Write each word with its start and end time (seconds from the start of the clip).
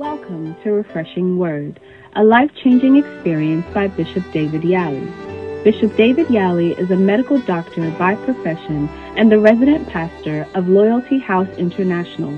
Welcome 0.00 0.56
to 0.62 0.72
Refreshing 0.72 1.36
Word, 1.36 1.78
a 2.14 2.24
life 2.24 2.50
changing 2.64 2.96
experience 2.96 3.66
by 3.74 3.88
Bishop 3.88 4.24
David 4.32 4.62
Yali. 4.62 5.62
Bishop 5.62 5.94
David 5.94 6.28
Yali 6.28 6.74
is 6.78 6.90
a 6.90 6.96
medical 6.96 7.38
doctor 7.42 7.90
by 7.98 8.14
profession 8.14 8.88
and 9.18 9.30
the 9.30 9.38
resident 9.38 9.86
pastor 9.90 10.48
of 10.54 10.68
Loyalty 10.70 11.18
House 11.18 11.54
International, 11.58 12.30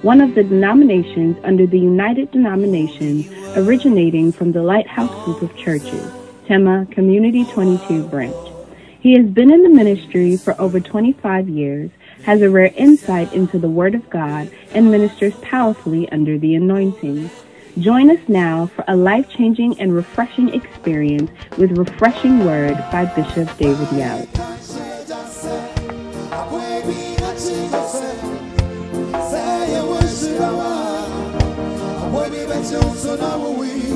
one 0.00 0.22
of 0.22 0.34
the 0.34 0.44
denominations 0.44 1.36
under 1.44 1.66
the 1.66 1.78
United 1.78 2.30
Denominations 2.30 3.28
originating 3.54 4.32
from 4.32 4.52
the 4.52 4.62
Lighthouse 4.62 5.14
Group 5.26 5.42
of 5.42 5.54
Churches, 5.58 6.10
Tema 6.46 6.86
Community 6.90 7.44
22 7.44 8.08
branch. 8.08 8.34
He 9.00 9.12
has 9.18 9.26
been 9.26 9.52
in 9.52 9.62
the 9.62 9.68
ministry 9.68 10.38
for 10.38 10.58
over 10.58 10.80
25 10.80 11.50
years, 11.50 11.90
has 12.22 12.42
a 12.42 12.50
rare 12.50 12.72
insight 12.76 13.32
into 13.32 13.58
the 13.58 13.68
Word 13.68 13.94
of 13.94 14.08
God, 14.10 14.50
and 14.74 14.90
ministers 14.90 15.34
powerfully 15.42 16.10
under 16.10 16.38
the 16.38 16.54
anointing. 16.54 17.30
Join 17.78 18.10
us 18.10 18.20
now 18.28 18.66
for 18.66 18.84
a 18.88 18.96
life 18.96 19.28
changing 19.30 19.80
and 19.80 19.94
refreshing 19.94 20.52
experience 20.52 21.30
with 21.56 21.78
Refreshing 21.78 22.44
Word 22.44 22.76
by 22.90 23.06
Bishop 23.06 23.56
David 23.58 23.88
Yali. 23.88 24.28
Give 33.60 33.89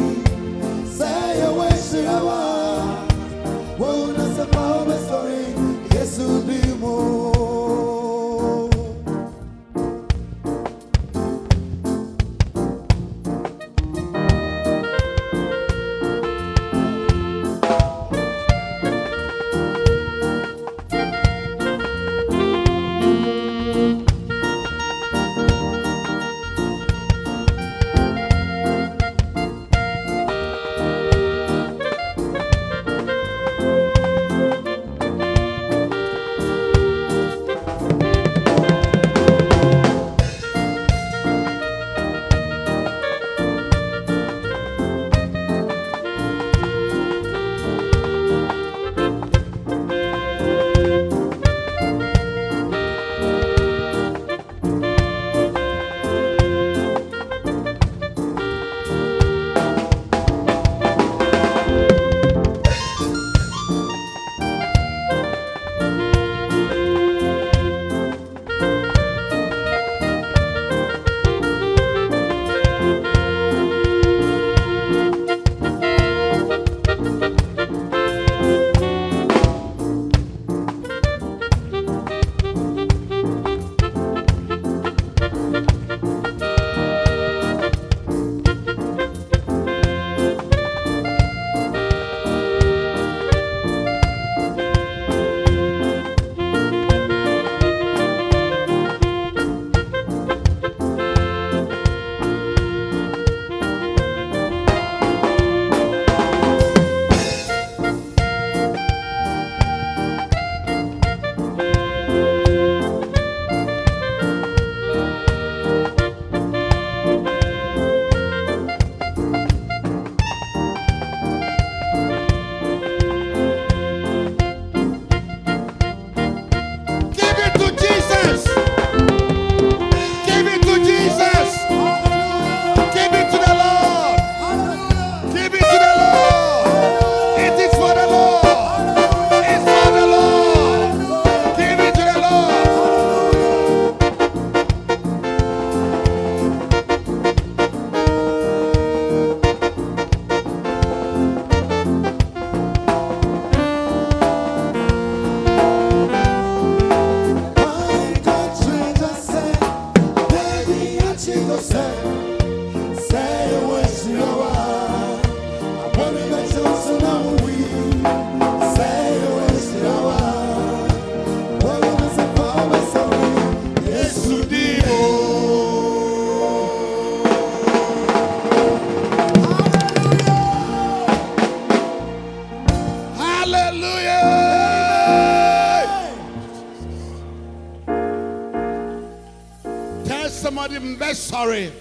sorry. 191.45 191.73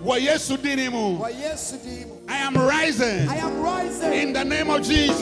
Were 0.00 0.18
Yesu 0.18 0.56
dinimu. 0.56 1.18
Kwa 1.18 1.30
Yesu 1.30 1.76
ndimu. 1.76 2.18
I 2.28 2.38
am 2.38 2.56
rising 2.56 3.28
I 3.28 3.36
am 3.36 3.62
rising 3.62 4.12
in 4.12 4.32
the 4.32 4.44
name 4.44 4.70
of 4.70 4.82
Jesus. 4.82 5.21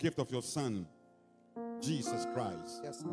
Gift 0.00 0.18
of 0.18 0.30
your 0.32 0.42
Son, 0.42 0.86
Jesus 1.80 2.26
Christ, 2.34 2.80
Yes, 2.82 3.04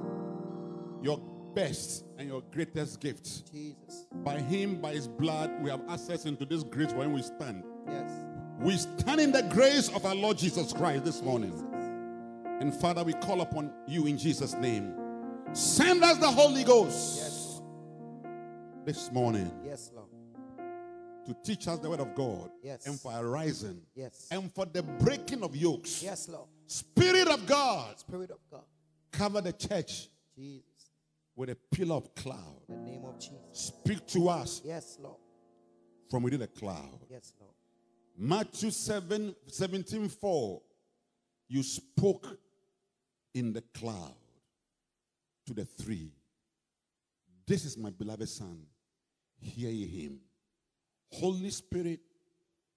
your 1.03 1.19
best 1.53 2.05
and 2.17 2.27
your 2.27 2.41
greatest 2.51 2.99
gift. 2.99 3.51
Jesus. 3.51 4.07
By 4.23 4.39
him, 4.39 4.81
by 4.81 4.93
his 4.93 5.07
blood, 5.07 5.51
we 5.61 5.69
have 5.69 5.81
access 5.89 6.25
into 6.25 6.45
this 6.45 6.63
grace 6.63 6.93
when 6.93 7.13
we 7.13 7.21
stand. 7.21 7.63
Yes. 7.87 8.11
We 8.59 8.77
stand 8.77 9.19
in 9.21 9.31
the 9.31 9.43
grace 9.43 9.89
of 9.89 10.05
our 10.05 10.15
Lord 10.15 10.37
Jesus 10.37 10.73
Christ 10.73 11.03
this 11.05 11.21
morning. 11.21 11.51
Jesus. 11.51 11.63
And 12.61 12.73
Father, 12.73 13.03
we 13.03 13.13
call 13.13 13.41
upon 13.41 13.71
you 13.87 14.07
in 14.07 14.17
Jesus' 14.17 14.53
name. 14.55 14.95
Send 15.53 16.03
us 16.03 16.17
the 16.17 16.29
Holy 16.31 16.63
Ghost 16.63 17.17
Yes. 17.17 17.61
this 18.85 19.11
morning 19.11 19.51
Yes, 19.65 19.91
Lord. 19.93 20.07
to 21.25 21.33
teach 21.43 21.67
us 21.67 21.79
the 21.79 21.89
word 21.89 21.99
of 21.99 22.15
God, 22.15 22.49
Yes. 22.63 22.85
and 22.87 22.99
for 22.99 23.11
arising, 23.15 23.81
Yes. 23.95 24.27
and 24.31 24.51
for 24.53 24.65
the 24.65 24.81
breaking 24.83 25.43
of 25.43 25.55
yokes. 25.55 26.01
Yes, 26.03 26.27
Lord. 26.27 26.47
Spirit 26.67 27.27
of 27.29 27.45
God, 27.45 27.97
Spirit 27.99 28.31
of 28.31 28.39
God. 28.51 28.63
cover 29.11 29.41
the 29.41 29.53
church 29.53 30.09
Jesus. 30.35 30.63
with 31.35 31.49
a 31.49 31.55
pillar 31.71 31.95
of 31.95 32.13
cloud. 32.15 32.61
In 32.69 32.83
the 32.83 32.91
name 32.91 33.05
of 33.05 33.17
Jesus. 33.19 33.39
Speak 33.53 34.05
to 34.07 34.29
us 34.29 34.61
Yes, 34.65 34.97
Lord. 35.01 35.17
from 36.09 36.23
within 36.23 36.41
the 36.41 36.47
cloud. 36.47 36.99
Yes, 37.09 37.33
Lord. 37.39 37.53
Matthew 38.17 38.71
7 38.71 39.35
17 39.47 40.09
4. 40.09 40.61
You 41.49 41.63
spoke 41.63 42.37
in 43.33 43.53
the 43.53 43.61
cloud 43.73 44.15
to 45.45 45.53
the 45.53 45.63
three. 45.65 46.11
This 47.45 47.63
is 47.63 47.77
my 47.77 47.89
beloved 47.91 48.27
Son. 48.27 48.59
Hear 49.39 49.69
ye 49.69 49.85
him. 49.85 50.19
Holy 51.13 51.49
Spirit, 51.51 52.01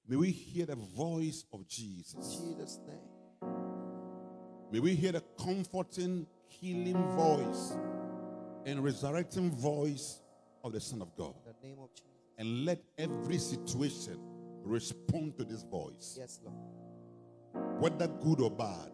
may 0.06 0.14
we 0.16 0.30
hear 0.30 0.66
the 0.66 0.76
voice 0.76 1.44
of 1.52 1.66
Jesus. 1.66 2.14
Jesus' 2.36 2.78
name. 2.86 3.79
May 4.72 4.78
we 4.80 4.94
hear 4.94 5.12
the 5.12 5.22
comforting, 5.42 6.26
healing 6.48 7.02
voice 7.16 7.72
and 8.66 8.82
resurrecting 8.84 9.50
voice 9.50 10.20
of 10.62 10.72
the 10.72 10.80
Son 10.80 11.02
of 11.02 11.14
God. 11.16 11.34
In 11.46 11.52
the 11.60 11.68
name 11.68 11.78
of 11.82 11.90
Jesus. 11.94 12.06
And 12.38 12.64
let 12.64 12.82
every 12.98 13.38
situation 13.38 14.18
respond 14.62 15.36
to 15.38 15.44
this 15.44 15.62
voice. 15.62 16.16
Yes, 16.18 16.40
Lord. 16.44 16.56
whether 17.80 18.06
good 18.06 18.40
or 18.40 18.50
bad. 18.50 18.92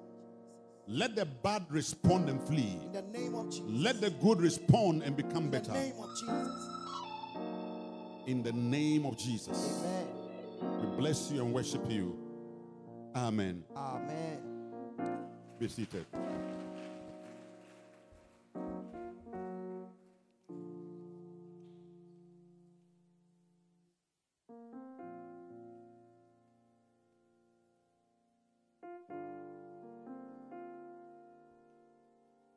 Let 0.88 1.16
the 1.16 1.26
bad 1.26 1.66
respond 1.68 2.28
and 2.28 2.40
flee. 2.42 2.78
In 2.84 2.92
the 2.92 3.02
name 3.02 3.34
of 3.34 3.50
Jesus. 3.50 3.66
Let 3.68 4.00
the 4.00 4.10
good 4.10 4.40
respond 4.40 5.02
and 5.02 5.16
become 5.16 5.44
In 5.46 5.50
the 5.50 5.58
better. 5.60 5.72
name 5.72 5.94
of 6.00 6.10
Jesus. 6.10 6.68
In 8.26 8.42
the 8.42 8.52
name 8.52 9.04
of 9.04 9.16
Jesus. 9.18 9.82
Amen. 9.84 10.06
We 10.90 10.96
bless 10.96 11.30
you 11.30 11.42
and 11.44 11.52
worship 11.52 11.90
you. 11.90 12.16
Amen. 13.16 13.64
Amen. 13.76 14.55
Be 15.58 15.68
seated. 15.68 16.04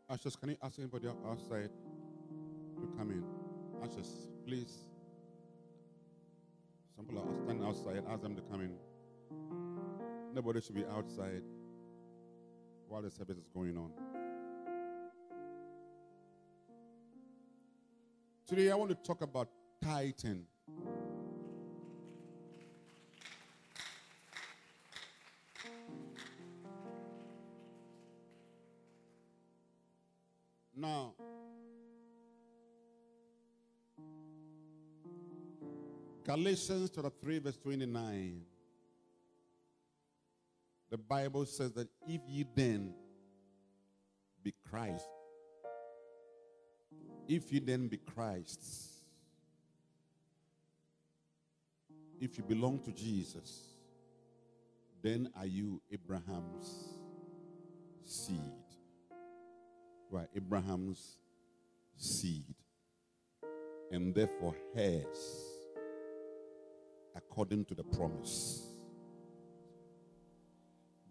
Ashes, 0.10 0.36
can 0.36 0.50
you 0.50 0.57
ask 0.62 0.78
anybody 0.78 1.07
outside 1.07 1.69
to 2.81 2.88
come 2.98 3.12
in? 3.12 3.24
Ashes, 3.81 4.28
please. 4.46 4.80
Some 6.98 7.06
people 7.06 7.22
are 7.22 7.44
standing 7.46 7.66
outside. 7.66 8.04
Ask 8.12 8.22
them 8.24 8.36
to 8.36 8.42
come 8.42 8.62
in. 8.62 8.74
Nobody 10.34 10.60
should 10.60 10.75
be 10.75 10.84
outside 10.86 11.44
while 12.89 13.03
the 13.03 13.12
service 13.12 13.38
is 13.38 13.47
going 13.53 13.77
on. 13.77 13.91
Today, 18.47 18.71
I 18.71 18.75
want 18.75 18.89
to 18.89 18.95
talk 18.95 19.21
about 19.21 19.47
tithing. 19.80 20.44
Now, 30.75 31.13
Galatians 36.25 36.89
chapter 36.89 37.12
3, 37.21 37.39
verse 37.39 37.57
29. 37.57 38.41
The 40.89 40.97
Bible 40.97 41.45
says 41.45 41.71
that 41.74 41.88
if 42.07 42.21
ye 42.27 42.45
then 42.56 42.94
be 44.44 44.53
Christ, 44.69 45.07
if 47.27 47.53
you 47.53 47.59
then 47.59 47.88
be 47.88 47.97
Christ's, 47.97 48.88
if 52.19 52.38
you 52.38 52.44
belong 52.44 52.80
to 52.80 52.91
Jesus, 52.91 53.69
then 55.01 55.30
are 55.38 55.45
you 55.45 55.81
Abraham's 55.91 57.00
seed. 58.03 58.36
Right, 60.12 60.27
Abraham's 60.36 61.18
seed. 61.97 62.56
And 63.91 64.13
therefore 64.13 64.56
heirs 64.75 65.45
according 67.15 67.65
to 67.65 67.75
the 67.75 67.83
promise. 67.83 68.69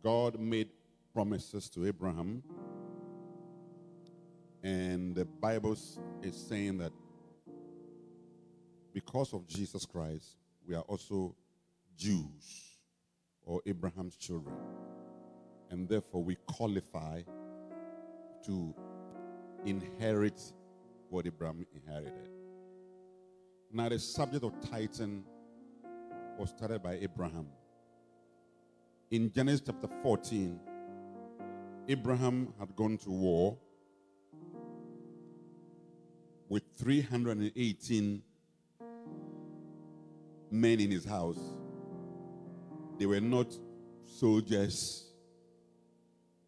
God 0.02 0.38
made 0.38 0.68
promises 1.12 1.68
to 1.70 1.86
Abraham. 1.86 2.42
And 4.62 5.14
the 5.14 5.24
Bible 5.24 5.76
is 6.22 6.36
saying 6.48 6.78
that 6.78 6.92
because 8.92 9.32
of 9.32 9.46
Jesus 9.46 9.84
Christ, 9.84 10.36
we 10.66 10.74
are 10.74 10.82
also 10.82 11.34
Jews 11.96 12.76
or 13.42 13.60
Abraham's 13.66 14.16
children. 14.16 14.56
And 15.70 15.88
therefore, 15.88 16.22
we 16.22 16.36
qualify 16.46 17.22
to 18.46 18.74
inherit 19.64 20.40
what 21.10 21.26
Abraham 21.26 21.66
inherited. 21.74 22.30
Now, 23.72 23.88
the 23.88 23.98
subject 23.98 24.44
of 24.44 24.52
tithing 24.70 25.24
was 26.38 26.50
started 26.50 26.82
by 26.82 26.94
Abraham. 26.94 27.48
In 29.10 29.32
Genesis 29.32 29.62
chapter 29.64 29.88
14, 30.02 30.60
Abraham 31.88 32.52
had 32.58 32.76
gone 32.76 32.98
to 32.98 33.10
war 33.10 33.56
with 36.46 36.62
318 36.76 38.22
men 40.50 40.80
in 40.80 40.90
his 40.90 41.06
house. 41.06 41.38
They 42.98 43.06
were 43.06 43.20
not 43.20 43.56
soldiers, 44.04 45.06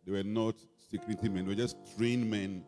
they 0.04 0.12
were 0.12 0.22
not 0.22 0.56
security 0.90 1.30
men, 1.30 1.44
they 1.44 1.50
were 1.50 1.54
just 1.54 1.76
trained 1.96 2.30
men. 2.30 2.62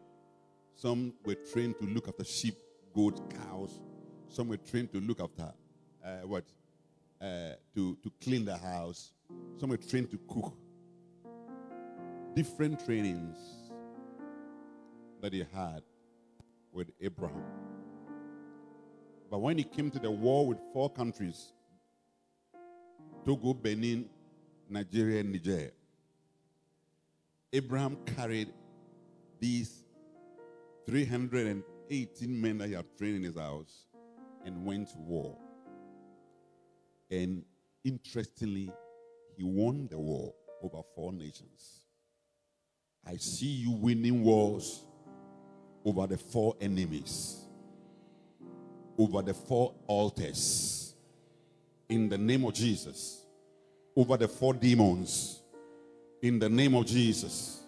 Some 0.74 1.12
were 1.26 1.36
trained 1.52 1.78
to 1.80 1.86
look 1.86 2.08
after 2.08 2.24
sheep, 2.24 2.56
goats, 2.94 3.20
cows. 3.44 3.78
Some 4.30 4.48
were 4.48 4.56
trained 4.56 4.90
to 4.92 5.00
look 5.00 5.20
after 5.20 5.52
uh, 6.02 6.26
what? 6.26 6.44
Uh, 7.20 7.52
to, 7.74 7.96
to 8.02 8.10
clean 8.22 8.46
the 8.46 8.56
house. 8.56 9.12
Some 9.58 9.70
were 9.70 9.76
trained 9.76 10.10
to 10.10 10.18
cook. 10.28 10.54
Different 12.34 12.84
trainings 12.84 13.36
that 15.20 15.32
he 15.32 15.44
had 15.52 15.82
with 16.72 16.90
Abraham. 17.00 17.44
But 19.30 19.38
when 19.38 19.58
he 19.58 19.64
came 19.64 19.90
to 19.90 19.98
the 19.98 20.10
war 20.10 20.46
with 20.46 20.58
four 20.72 20.90
countries 20.90 21.52
Togo, 23.24 23.54
Benin, 23.54 24.08
Nigeria, 24.68 25.20
and 25.20 25.32
Niger 25.32 25.70
Abraham 27.52 27.96
carried 28.16 28.48
these 29.38 29.84
318 30.86 32.40
men 32.40 32.58
that 32.58 32.68
he 32.68 32.74
had 32.74 32.86
trained 32.96 33.16
in 33.16 33.22
his 33.24 33.36
house 33.36 33.84
and 34.44 34.64
went 34.64 34.88
to 34.88 34.98
war. 34.98 35.36
And 37.10 37.44
interestingly, 37.84 38.72
he 39.36 39.42
won 39.44 39.88
the 39.90 39.98
war 39.98 40.34
over 40.62 40.82
four 40.94 41.12
nations. 41.12 41.80
I 43.06 43.16
see 43.16 43.46
you 43.46 43.72
winning 43.72 44.22
wars 44.22 44.84
over 45.84 46.06
the 46.06 46.16
four 46.16 46.56
enemies, 46.60 47.40
over 48.96 49.22
the 49.22 49.34
four 49.34 49.74
altars, 49.86 50.94
in 51.88 52.08
the 52.08 52.18
name 52.18 52.44
of 52.44 52.54
Jesus, 52.54 53.24
over 53.96 54.16
the 54.16 54.28
four 54.28 54.54
demons, 54.54 55.40
in 56.22 56.38
the 56.38 56.48
name 56.48 56.74
of 56.74 56.86
Jesus, 56.86 57.62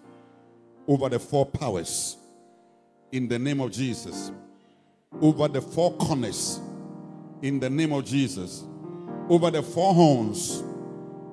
over 0.86 1.08
the 1.08 1.18
four 1.18 1.44
powers, 1.44 2.16
in 3.10 3.28
the 3.28 3.38
name 3.38 3.60
of 3.60 3.72
Jesus, 3.72 4.30
over 5.20 5.48
the 5.48 5.60
four 5.60 5.92
corners, 5.94 6.60
in 7.42 7.58
the 7.58 7.68
name 7.68 7.92
of 7.92 8.04
Jesus, 8.04 8.64
over 9.28 9.50
the 9.50 9.62
four 9.62 9.92
horns, 9.92 10.62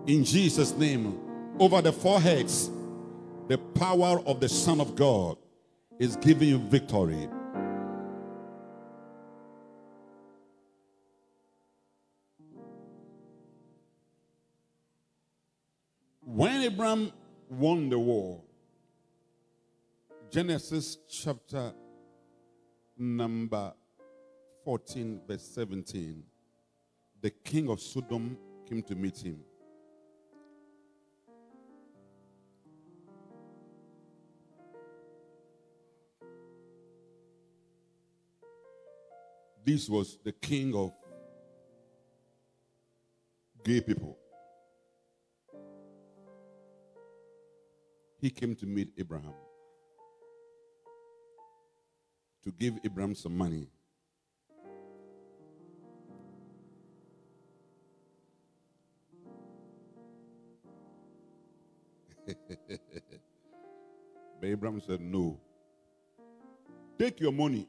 in 0.08 0.24
Jesus' 0.24 0.74
name, 0.76 1.20
over 1.60 1.82
the 1.82 1.92
foreheads. 1.94 2.70
the 3.52 3.58
power 3.58 4.22
of 4.26 4.40
the 4.40 4.48
Son 4.48 4.80
of 4.80 4.96
God 4.96 5.36
is 6.00 6.16
giving 6.16 6.48
you 6.48 6.58
victory. 6.58 7.28
When 16.22 16.62
Abraham 16.62 17.12
won 17.50 17.90
the 17.90 18.00
war, 18.00 18.42
Genesis 20.30 20.98
chapter 21.10 21.74
number 22.98 23.74
14, 24.64 25.20
verse 25.28 25.44
17, 25.44 26.24
the 27.22 27.32
king 27.32 27.70
of 27.70 27.82
Sodom 27.82 28.38
came 28.66 28.82
to 28.84 28.96
meet 28.96 29.18
him. 29.18 29.42
This 39.64 39.88
was 39.88 40.18
the 40.24 40.32
king 40.32 40.76
of 40.76 40.92
gay 43.64 43.82
people. 43.82 44.18
He 48.20 48.30
came 48.30 48.56
to 48.56 48.66
meet 48.66 48.92
Abraham 48.98 49.34
to 52.44 52.52
give 52.52 52.80
Abraham 52.84 53.16
some 53.16 53.38
money. 53.38 53.68
but 62.28 62.38
Abraham 64.44 64.82
said, 64.82 65.02
No. 65.02 65.40
Take 66.98 67.20
your 67.20 67.32
money. 67.32 67.68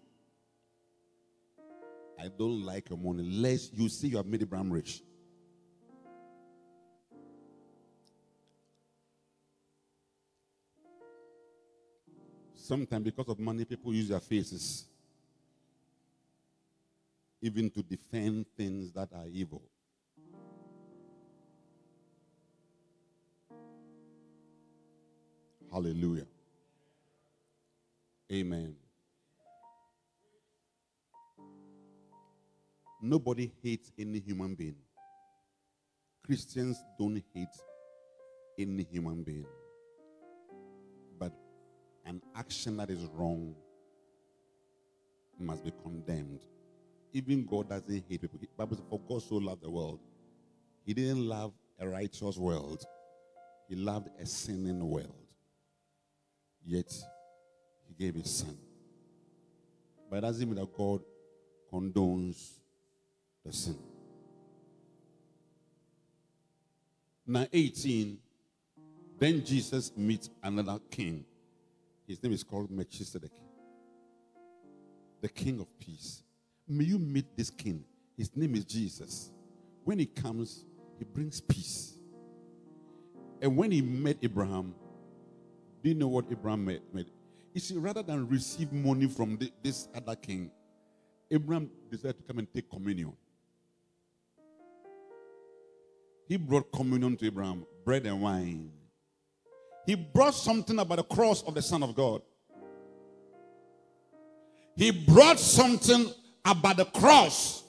I 2.23 2.29
don't 2.29 2.65
like 2.65 2.89
your 2.89 2.99
money. 2.99 3.25
Lest 3.25 3.75
you 3.75 3.89
see 3.89 4.09
you 4.09 4.17
have 4.17 4.27
made 4.27 4.43
Abraham 4.43 4.73
rich. 4.73 5.03
Sometimes, 12.55 13.05
because 13.05 13.29
of 13.29 13.41
money, 13.41 13.65
people 13.65 13.93
use 13.93 14.09
their 14.09 14.21
faces 14.21 14.85
even 17.41 17.69
to 17.71 17.83
defend 17.83 18.47
things 18.57 18.93
that 18.93 19.09
are 19.13 19.27
evil. 19.27 19.61
Hallelujah. 25.73 26.27
Amen. 28.31 28.77
Nobody 33.05 33.51
hates 33.65 33.91
any 33.99 34.21
human 34.21 34.55
being. 34.55 34.77
Christians 36.25 36.81
don't 36.97 37.21
hate 37.35 37.49
any 38.57 38.85
human 38.85 39.25
being. 39.25 39.47
But 41.19 41.33
an 42.07 42.23
action 42.37 42.77
that 42.77 42.91
is 42.91 43.05
wrong 43.13 43.57
must 45.37 45.65
be 45.65 45.73
condemned. 45.83 46.43
Even 47.13 47.45
God 47.45 47.71
doesn't 47.71 48.05
hate 48.09 48.21
people. 48.21 48.39
Bible 48.57 48.77
says, 48.77 48.87
For 48.89 49.01
God 49.01 49.21
so 49.21 49.35
loved 49.35 49.63
the 49.63 49.71
world. 49.71 49.99
He 50.87 50.95
didn't 50.95 51.27
love 51.27 51.53
a 51.81 51.89
righteous 51.89 52.37
world, 52.37 52.85
He 53.69 53.75
loved 53.75 54.11
a 54.21 54.27
sinning 54.27 54.89
world. 54.89 55.27
Yet, 56.65 56.93
He 57.89 57.95
gave 57.95 58.15
His 58.15 58.31
Son. 58.31 58.57
But 60.09 60.19
it 60.19 60.21
doesn't 60.21 60.49
mean 60.49 60.61
that 60.61 60.73
God 60.73 61.01
condones 61.73 62.62
sin. 63.51 63.77
Now, 67.27 67.47
18, 67.53 68.19
then 69.19 69.45
Jesus 69.45 69.93
meets 69.97 70.29
another 70.43 70.79
king. 70.91 71.25
His 72.07 72.23
name 72.23 72.33
is 72.33 72.43
called 72.43 72.71
Melchizedek, 72.71 73.31
the 75.21 75.29
king 75.29 75.61
of 75.61 75.67
peace. 75.79 76.23
May 76.69 76.85
you 76.85 76.99
meet 76.99 77.27
this 77.37 77.51
king. 77.51 77.85
His 78.17 78.37
name 78.37 78.55
is 78.55 78.65
Jesus. 78.65 79.31
When 79.85 79.99
he 79.99 80.07
comes, 80.07 80.65
he 80.99 81.05
brings 81.05 81.41
peace. 81.41 81.97
And 83.41 83.57
when 83.57 83.71
he 83.71 83.83
met 83.83 84.19
Abraham, 84.23 84.75
do 85.83 85.89
you 85.89 85.95
know 85.95 86.09
what 86.09 86.27
Abraham 86.31 86.65
met? 86.65 86.83
met? 86.93 87.07
You 87.55 87.61
see, 87.61 87.77
rather 87.77 88.03
than 88.03 88.29
receive 88.29 88.73
money 88.73 89.09
from 89.09 89.39
this 89.63 89.89
other 89.95 90.15
king, 90.15 90.51
Abraham 91.31 91.71
decided 91.91 92.19
to 92.19 92.23
come 92.23 92.39
and 92.39 92.53
take 92.53 92.71
communion. 92.71 93.13
He 96.29 96.37
brought 96.37 96.73
communion 96.73 97.17
to 97.17 97.27
Abraham, 97.27 97.67
bread 97.85 98.07
and 98.07 98.23
wine. 98.23 98.71
He 99.87 99.95
brought 99.95 100.35
something 100.35 100.79
about 100.79 100.97
the 100.97 101.05
cross 101.05 101.43
of 101.43 101.55
the 101.55 101.63
Son 101.63 101.83
of 101.83 101.95
God. 101.95 102.23
He 104.77 104.91
brought 104.91 105.39
something 105.39 106.07
about 106.45 106.77
the 106.77 106.85
cross 106.85 107.63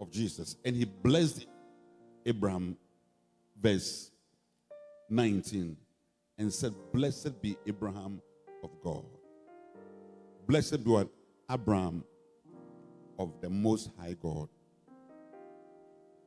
of 0.00 0.10
Jesus. 0.10 0.56
And 0.64 0.76
he 0.76 0.84
blessed 0.84 1.46
Abraham, 2.24 2.76
verse 3.60 4.10
19, 5.10 5.76
and 6.38 6.52
said, 6.52 6.72
Blessed 6.92 7.40
be 7.42 7.56
Abraham 7.66 8.20
of 8.62 8.70
God. 8.82 9.04
Blessed 10.46 10.84
be 10.84 10.90
what? 10.90 11.08
Abraham 11.50 12.04
of 13.18 13.40
the 13.40 13.50
Most 13.50 13.90
High 13.98 14.16
God, 14.20 14.48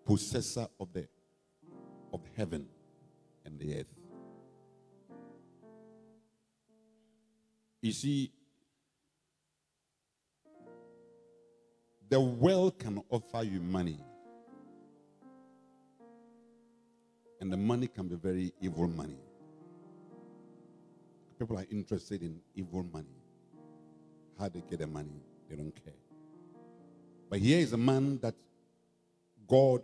possessor 0.05 0.67
of 0.79 0.93
the 0.93 1.07
of 2.13 2.21
heaven 2.35 2.67
and 3.45 3.59
the 3.59 3.79
earth. 3.79 3.93
You 7.81 7.91
see, 7.91 8.31
the 12.09 12.19
world 12.19 12.79
can 12.79 13.01
offer 13.09 13.43
you 13.43 13.59
money, 13.59 13.99
and 17.41 17.51
the 17.51 17.57
money 17.57 17.87
can 17.87 18.07
be 18.07 18.15
very 18.15 18.53
evil 18.61 18.87
money. 18.87 19.19
People 21.37 21.59
are 21.59 21.67
interested 21.69 22.23
in 22.23 22.39
evil 22.55 22.83
money. 22.83 23.05
How 24.39 24.49
they 24.49 24.63
get 24.69 24.79
the 24.79 24.87
money, 24.87 25.21
they 25.49 25.55
don't 25.55 25.75
care. 25.83 25.93
But 27.29 27.39
here 27.39 27.59
is 27.59 27.73
a 27.73 27.77
man 27.77 28.19
that 28.21 28.35
God 29.47 29.81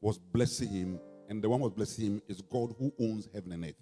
was 0.00 0.18
blessing 0.18 0.68
him, 0.68 1.00
and 1.28 1.42
the 1.42 1.48
one 1.48 1.60
was 1.60 1.72
blessing 1.72 2.04
him 2.06 2.22
is 2.28 2.40
God 2.40 2.74
who 2.78 2.92
owns 3.00 3.28
heaven 3.32 3.52
and 3.52 3.64
earth. 3.64 3.74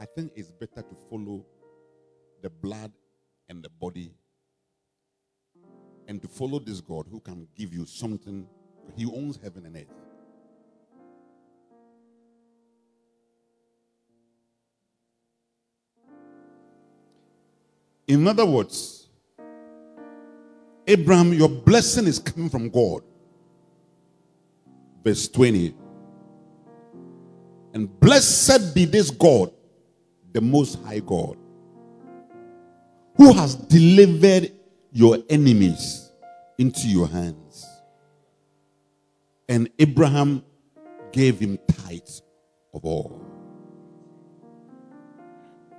I 0.00 0.06
think 0.06 0.32
it's 0.34 0.50
better 0.50 0.82
to 0.82 0.96
follow 1.10 1.44
the 2.42 2.48
blood 2.48 2.92
and 3.48 3.62
the 3.62 3.68
body 3.68 4.14
and 6.08 6.22
to 6.22 6.28
follow 6.28 6.58
this 6.58 6.80
God 6.80 7.06
who 7.10 7.20
can 7.20 7.46
give 7.54 7.74
you 7.74 7.84
something. 7.84 8.46
He 8.96 9.04
owns 9.04 9.38
heaven 9.42 9.66
and 9.66 9.76
earth. 9.76 9.94
In 18.08 18.26
other 18.26 18.46
words, 18.46 18.99
Abraham, 20.90 21.32
your 21.32 21.48
blessing 21.48 22.06
is 22.08 22.18
coming 22.18 22.50
from 22.50 22.68
God. 22.68 23.02
Verse 25.04 25.28
20. 25.28 25.72
And 27.72 28.00
blessed 28.00 28.74
be 28.74 28.86
this 28.86 29.10
God, 29.10 29.52
the 30.32 30.40
Most 30.40 30.82
High 30.82 30.98
God, 30.98 31.36
who 33.16 33.32
has 33.32 33.54
delivered 33.54 34.52
your 34.90 35.18
enemies 35.28 36.10
into 36.58 36.88
your 36.88 37.06
hands. 37.06 37.66
And 39.48 39.70
Abraham 39.78 40.44
gave 41.12 41.38
him 41.38 41.56
tithes 41.68 42.22
of 42.74 42.84
all. 42.84 43.20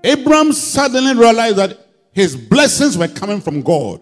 Abraham 0.04 0.54
suddenly 0.54 1.16
realized 1.16 1.58
that 1.58 1.78
his 2.14 2.36
blessings 2.36 2.98
were 2.98 3.10
coming 3.10 3.42
from 3.42 3.62
God. 3.62 4.02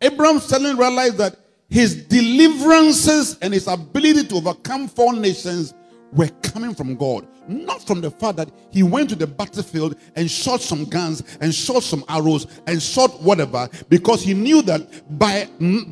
Abraham 0.00 0.38
suddenly 0.40 0.74
realized 0.74 1.18
that 1.18 1.36
his 1.68 2.04
deliverances 2.06 3.36
and 3.42 3.52
his 3.52 3.66
ability 3.66 4.26
to 4.28 4.36
overcome 4.36 4.88
four 4.88 5.12
nations 5.12 5.74
were 6.12 6.28
coming 6.42 6.74
from 6.74 6.96
God, 6.96 7.26
not 7.46 7.86
from 7.86 8.00
the 8.00 8.10
fact 8.10 8.36
that 8.38 8.50
he 8.70 8.82
went 8.82 9.10
to 9.10 9.16
the 9.16 9.26
battlefield 9.26 9.96
and 10.16 10.30
shot 10.30 10.62
some 10.62 10.86
guns 10.86 11.22
and 11.42 11.54
shot 11.54 11.82
some 11.82 12.02
arrows 12.08 12.46
and 12.66 12.80
shot 12.80 13.22
whatever, 13.22 13.68
because 13.90 14.22
he 14.22 14.32
knew 14.32 14.62
that 14.62 15.18
by, 15.18 15.46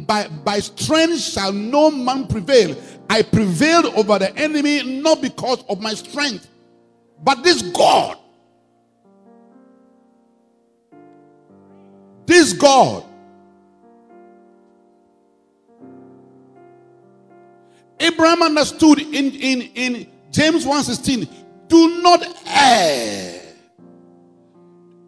by, 0.07 0.29
by 0.45 0.59
strength 0.61 1.21
shall 1.21 1.53
no 1.53 1.91
man 1.91 2.27
prevail. 2.27 2.75
I 3.11 3.23
prevailed 3.23 3.87
over 3.87 4.19
the 4.19 4.35
enemy 4.37 5.01
not 5.01 5.21
because 5.21 5.63
of 5.69 5.81
my 5.83 5.93
strength, 5.93 6.49
but 7.23 7.43
this 7.43 7.61
God. 7.63 8.17
This 12.25 12.55
God. 12.55 13.05
Abraham 17.99 18.43
understood 18.43 19.01
in, 19.01 19.33
in, 19.33 19.63
in 19.75 20.07
James 20.31 20.65
1:16, 20.65 21.29
do 21.69 22.03
not 22.03 22.27
err. 22.47 23.43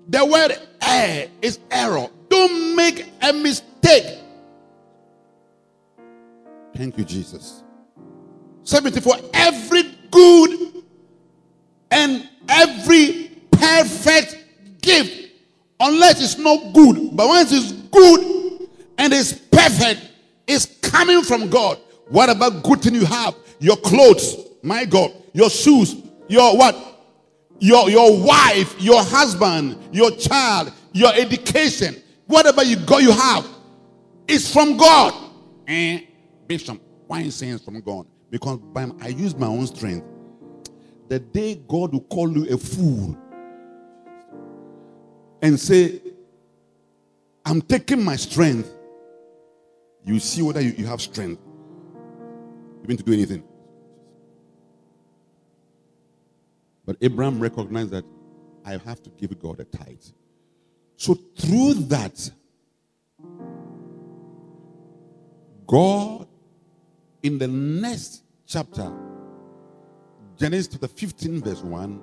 The 0.09 0.25
word 0.25 0.59
err 0.83 1.29
is 1.43 1.59
error. 1.71 2.09
Do 2.31 2.39
don't 2.39 2.77
make 2.77 3.07
a 3.23 3.33
mistake. 3.33 4.19
Thank 6.77 6.97
you, 6.97 7.05
Jesus. 7.05 7.65
70 8.63 9.01
for 9.01 9.17
every 9.35 9.83
good 10.11 10.85
and 11.91 12.29
every 12.49 13.31
perfect 13.51 14.37
gift, 14.83 15.33
unless 15.81 16.23
it's 16.23 16.39
not 16.39 16.73
good. 16.73 17.17
But 17.17 17.27
once 17.27 17.51
it's 17.51 17.73
good 17.73 18.69
and 18.99 19.13
it's 19.13 19.33
perfect, 19.33 20.01
it's 20.47 20.67
coming 20.83 21.23
from 21.23 21.49
God. 21.49 21.79
What 22.09 22.31
about 22.31 22.63
good 22.63 22.81
thing 22.81 22.95
you 22.95 23.05
have? 23.05 23.35
Your 23.59 23.77
clothes, 23.77 24.37
my 24.63 24.85
God, 24.85 25.13
your 25.33 25.51
shoes, 25.51 25.97
your 26.29 26.57
what? 26.57 26.77
Your 27.61 27.91
your 27.91 28.23
wife, 28.25 28.81
your 28.81 29.03
husband, 29.03 29.79
your 29.93 30.11
child, 30.13 30.73
your 30.93 31.13
education, 31.15 31.97
whatever 32.27 32.63
you 32.63 32.77
got, 32.77 33.03
you 33.03 33.11
have, 33.11 33.47
is 34.27 34.53
from 34.53 34.77
God. 34.77 35.13
And 35.67 36.07
Bishop, 36.47 36.81
why 37.07 37.23
is 37.23 37.35
saying 37.35 37.55
it's 37.55 37.65
from 37.65 37.81
God? 37.81 38.07
Because 38.31 38.61
I 39.01 39.09
use 39.09 39.35
my 39.37 39.47
own 39.47 39.67
strength. 39.67 40.07
The 41.09 41.19
day 41.19 41.57
God 41.67 41.93
will 41.93 42.03
call 42.03 42.31
you 42.31 42.47
a 42.55 42.59
fool 42.59 43.17
and 45.43 45.59
say, 45.59 46.01
I'm 47.45 47.63
taking 47.63 48.05
my 48.05 48.17
strength, 48.17 48.71
you 50.05 50.21
see 50.21 50.43
whether 50.43 50.61
you, 50.61 50.73
you 50.77 50.87
have 50.87 51.01
strength 51.01 51.41
to 52.97 53.03
do 53.03 53.13
anything. 53.13 53.43
But 56.85 56.97
Abraham 57.03 57.39
recognized 57.39 57.91
that 57.91 58.05
I 58.65 58.79
have 58.79 59.03
to 59.03 59.11
give 59.11 59.39
God 59.41 59.61
a 59.61 59.65
tithe. 59.65 60.03
So 60.97 61.15
through 61.15 61.75
that, 61.75 62.31
God, 65.67 66.27
in 67.23 67.39
the 67.39 67.47
next 67.47 68.23
chapter, 68.47 68.91
Genesis 70.39 70.69
chapter 70.69 70.89
15, 70.89 71.43
verse 71.43 71.63
1, 71.63 72.01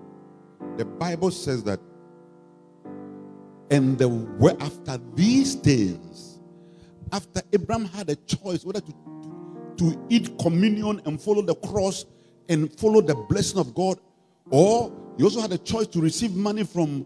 the 0.77 0.85
Bible 0.85 1.31
says 1.31 1.63
that, 1.63 1.79
and 3.71 3.97
the 3.97 4.07
after 4.59 5.01
these 5.15 5.55
things, 5.55 6.39
after 7.11 7.41
Abraham 7.51 7.85
had 7.85 8.09
a 8.09 8.15
choice 8.15 8.63
whether 8.63 8.81
to, 8.81 8.93
to 9.77 10.05
eat 10.09 10.37
communion 10.39 11.01
and 11.05 11.21
follow 11.21 11.41
the 11.41 11.55
cross 11.55 12.05
and 12.49 12.71
follow 12.79 13.01
the 13.01 13.15
blessing 13.15 13.59
of 13.59 13.73
God, 13.73 13.99
or 14.49 14.91
he 15.17 15.23
also 15.23 15.41
had 15.41 15.51
a 15.51 15.57
choice 15.57 15.87
to 15.87 16.01
receive 16.01 16.35
money 16.35 16.63
from 16.63 17.05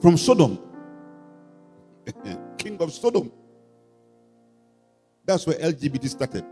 from 0.00 0.16
Sodom, 0.16 0.58
king 2.58 2.80
of 2.80 2.92
Sodom. 2.92 3.32
That's 5.24 5.46
where 5.46 5.58
LGBT 5.58 6.08
started. 6.08 6.44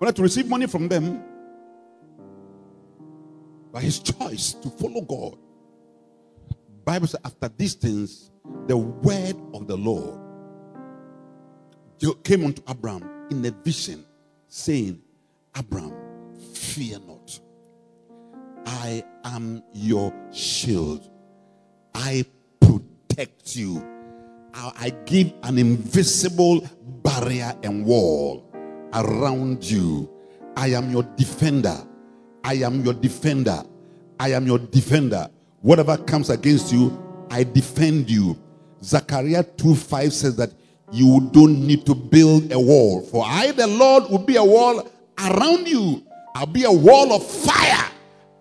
Wanted 0.00 0.16
to 0.16 0.22
receive 0.22 0.48
money 0.48 0.66
from 0.66 0.88
them 0.88 1.22
by 3.72 3.80
his 3.80 4.00
choice 4.00 4.54
to 4.54 4.68
follow 4.68 5.00
God. 5.00 5.38
Bible 6.84 7.06
says 7.06 7.20
after 7.24 7.48
these 7.48 7.74
things, 7.74 8.30
the 8.66 8.76
word 8.76 9.36
of 9.54 9.66
the 9.66 9.76
Lord 9.76 10.18
came 12.24 12.44
unto 12.44 12.62
Abraham 12.68 13.08
in 13.30 13.44
a 13.44 13.50
vision, 13.50 14.04
saying, 14.48 15.00
Abraham, 15.56 15.94
fear 16.52 16.98
not. 17.06 17.40
I 18.66 19.04
am 19.24 19.62
your 19.72 20.12
shield. 20.32 21.08
I 21.94 22.24
protect 22.60 23.56
you. 23.56 23.86
I 24.54 24.92
give 25.06 25.32
an 25.44 25.58
invisible 25.58 26.68
barrier 27.02 27.54
and 27.62 27.86
wall 27.86 28.50
around 28.92 29.64
you. 29.64 30.10
I 30.56 30.68
am 30.68 30.90
your 30.90 31.04
defender. 31.16 31.76
I 32.44 32.54
am 32.54 32.84
your 32.84 32.94
defender. 32.94 33.62
I 34.20 34.32
am 34.32 34.46
your 34.46 34.58
defender. 34.58 35.28
Whatever 35.62 35.96
comes 35.96 36.28
against 36.28 36.72
you, 36.72 37.26
I 37.30 37.44
defend 37.44 38.10
you. 38.10 38.36
Zechariah 38.82 39.44
2 39.44 39.74
5 39.74 40.12
says 40.12 40.36
that 40.36 40.50
you 40.90 41.30
don't 41.32 41.66
need 41.66 41.86
to 41.86 41.94
build 41.94 42.52
a 42.52 42.58
wall. 42.58 43.00
For 43.00 43.24
I, 43.24 43.52
the 43.52 43.66
Lord, 43.66 44.10
will 44.10 44.18
be 44.18 44.36
a 44.36 44.44
wall 44.44 44.90
around 45.18 45.66
you. 45.66 46.04
I'll 46.34 46.46
be 46.46 46.64
a 46.64 46.72
wall 46.72 47.12
of 47.12 47.24
fire 47.26 47.88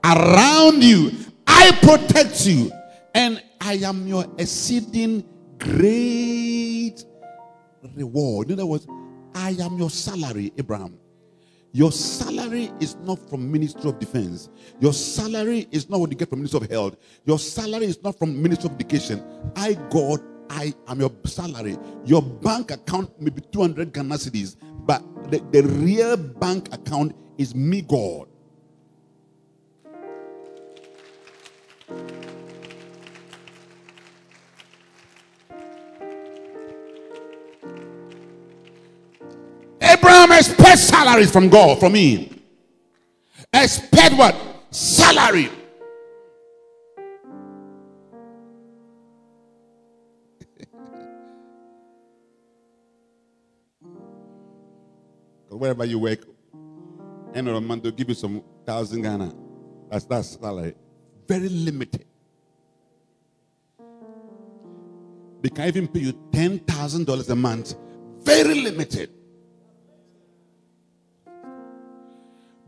around 0.04 0.84
you. 0.84 1.12
I 1.48 1.72
protect 1.82 2.46
you. 2.46 2.72
And 3.14 3.42
I 3.62 3.76
am 3.76 4.08
your 4.08 4.26
exceeding 4.38 5.24
great 5.60 7.04
reward. 7.96 8.48
In 8.48 8.54
other 8.54 8.66
words, 8.66 8.88
I 9.36 9.52
am 9.62 9.78
your 9.78 9.90
salary, 9.90 10.52
Abraham. 10.58 10.98
Your 11.74 11.92
salary 11.92 12.72
is 12.80 12.96
not 12.98 13.18
from 13.30 13.50
Ministry 13.50 13.90
of 13.90 14.00
Defense. 14.00 14.50
Your 14.80 14.94
salary 14.94 15.68
is 15.72 15.90
not 15.90 16.00
what 16.02 16.12
you 16.12 16.18
get 16.18 16.30
from 16.30 16.40
Ministry 16.40 16.62
of 16.66 16.70
Health. 16.70 16.98
Your 17.26 17.40
salary 17.40 17.86
is 17.86 18.02
not 18.04 18.18
from 18.18 18.42
Ministry 18.42 18.70
of 18.70 18.76
Education. 18.76 19.24
I, 19.56 19.76
God, 19.90 20.20
I 20.50 20.74
am 20.88 21.00
your 21.00 21.12
salary. 21.26 21.78
Your 22.06 22.22
bank 22.22 22.72
account 22.72 23.20
may 23.22 23.30
be 23.30 23.42
200 23.42 23.94
Ghana 23.94 24.18
but 24.86 25.32
the, 25.32 25.40
the 25.52 25.64
real 25.64 26.18
bank 26.18 26.74
account 26.74 27.16
is 27.38 27.56
me, 27.56 27.82
God. 27.82 28.28
Abraham 40.32 40.52
expects 40.52 40.82
salaries 40.84 41.32
from 41.32 41.50
God, 41.50 41.80
from 41.80 41.94
me. 41.94 42.32
Expect 43.54 44.16
what? 44.16 44.36
Salary. 44.72 45.50
Wherever 55.50 55.86
you 55.86 56.00
work, 56.00 56.26
end 57.36 57.48
of 57.48 57.54
the 57.54 57.62
month, 57.62 57.84
they'll 57.84 57.92
give 57.92 58.10
you 58.10 58.16
some 58.16 58.42
thousand 58.66 59.02
Ghana. 59.04 59.36
That's 59.90 60.06
that 60.06 60.26
salary. 60.26 60.74
Very 61.28 61.50
limited. 61.50 62.06
They 65.42 65.50
can 65.50 65.68
even 65.68 65.88
pay 65.88 66.00
you 66.00 66.14
ten 66.32 66.60
thousand 66.60 67.06
dollars 67.06 67.30
a 67.30 67.36
month. 67.36 67.76
Very 68.22 68.56
limited. 68.56 69.12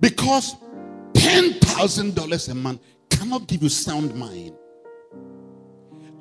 Because 0.03 0.57
$10,000 1.13 2.49
a 2.49 2.53
month 2.53 2.81
cannot 3.09 3.47
give 3.47 3.63
you 3.63 3.69
sound 3.69 4.13
mind. 4.13 4.53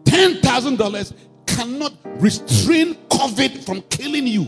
$10,000 0.05 1.13
cannot 1.47 1.93
restrain 2.21 2.95
COVID 3.09 3.65
from 3.65 3.83
killing 3.91 4.29
you. 4.29 4.47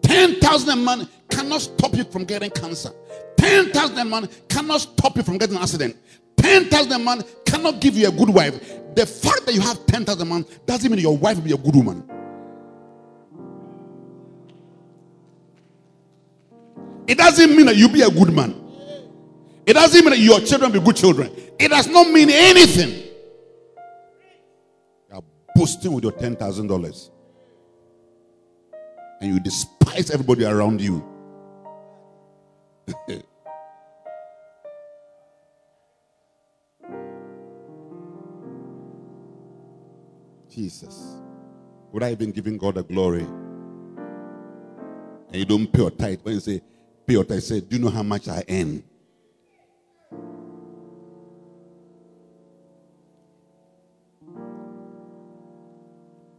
10,000 0.00 0.70
a 0.70 0.76
month 0.76 1.10
cannot 1.28 1.60
stop 1.60 1.94
you 1.94 2.04
from 2.04 2.24
getting 2.24 2.48
cancer. 2.48 2.90
10,000 3.36 3.98
a 3.98 4.04
month 4.06 4.48
cannot 4.48 4.80
stop 4.80 5.14
you 5.18 5.22
from 5.22 5.36
getting 5.36 5.56
an 5.56 5.62
accident. 5.62 5.94
10,000 6.38 6.90
a 6.90 6.98
month 6.98 7.44
cannot 7.44 7.82
give 7.82 7.98
you 7.98 8.08
a 8.08 8.12
good 8.12 8.30
wife. 8.30 8.58
The 8.94 9.04
fact 9.04 9.44
that 9.44 9.52
you 9.52 9.60
have 9.60 9.84
10,000 9.84 10.22
a 10.22 10.24
month 10.24 10.64
doesn't 10.64 10.90
mean 10.90 11.00
your 11.00 11.18
wife 11.18 11.36
will 11.36 11.44
be 11.44 11.52
a 11.52 11.58
good 11.58 11.76
woman. 11.76 12.15
It 17.08 17.18
doesn't 17.18 17.56
mean 17.56 17.66
that 17.66 17.76
you 17.76 17.88
be 17.88 18.02
a 18.02 18.10
good 18.10 18.32
man. 18.32 18.54
It 19.64 19.74
doesn't 19.74 20.04
mean 20.04 20.10
that 20.10 20.18
your 20.18 20.40
children 20.40 20.72
be 20.72 20.80
good 20.80 20.96
children. 20.96 21.30
It 21.58 21.68
does 21.68 21.88
not 21.88 22.10
mean 22.10 22.30
anything. 22.30 22.90
You 25.08 25.16
are 25.16 25.22
boasting 25.54 25.92
with 25.92 26.04
your 26.04 26.12
ten 26.12 26.36
thousand 26.36 26.66
dollars, 26.68 27.10
and 29.20 29.32
you 29.34 29.40
despise 29.40 30.10
everybody 30.10 30.44
around 30.44 30.80
you. 30.80 31.04
Jesus, 40.56 41.16
would 41.92 42.02
I 42.02 42.08
have 42.08 42.18
been 42.18 42.30
giving 42.30 42.56
God 42.56 42.76
the 42.76 42.82
glory? 42.82 43.26
And 45.28 45.34
you 45.34 45.44
don't 45.44 45.70
pay 45.70 45.82
your 45.82 45.90
tithe 45.90 46.20
when 46.22 46.34
you 46.34 46.40
say 46.40 46.62
your 47.12 47.24
tithe. 47.24 47.42
Say, 47.42 47.60
do 47.60 47.76
you 47.76 47.82
know 47.82 47.90
how 47.90 48.02
much 48.02 48.28
I 48.28 48.44
earn? 48.48 48.82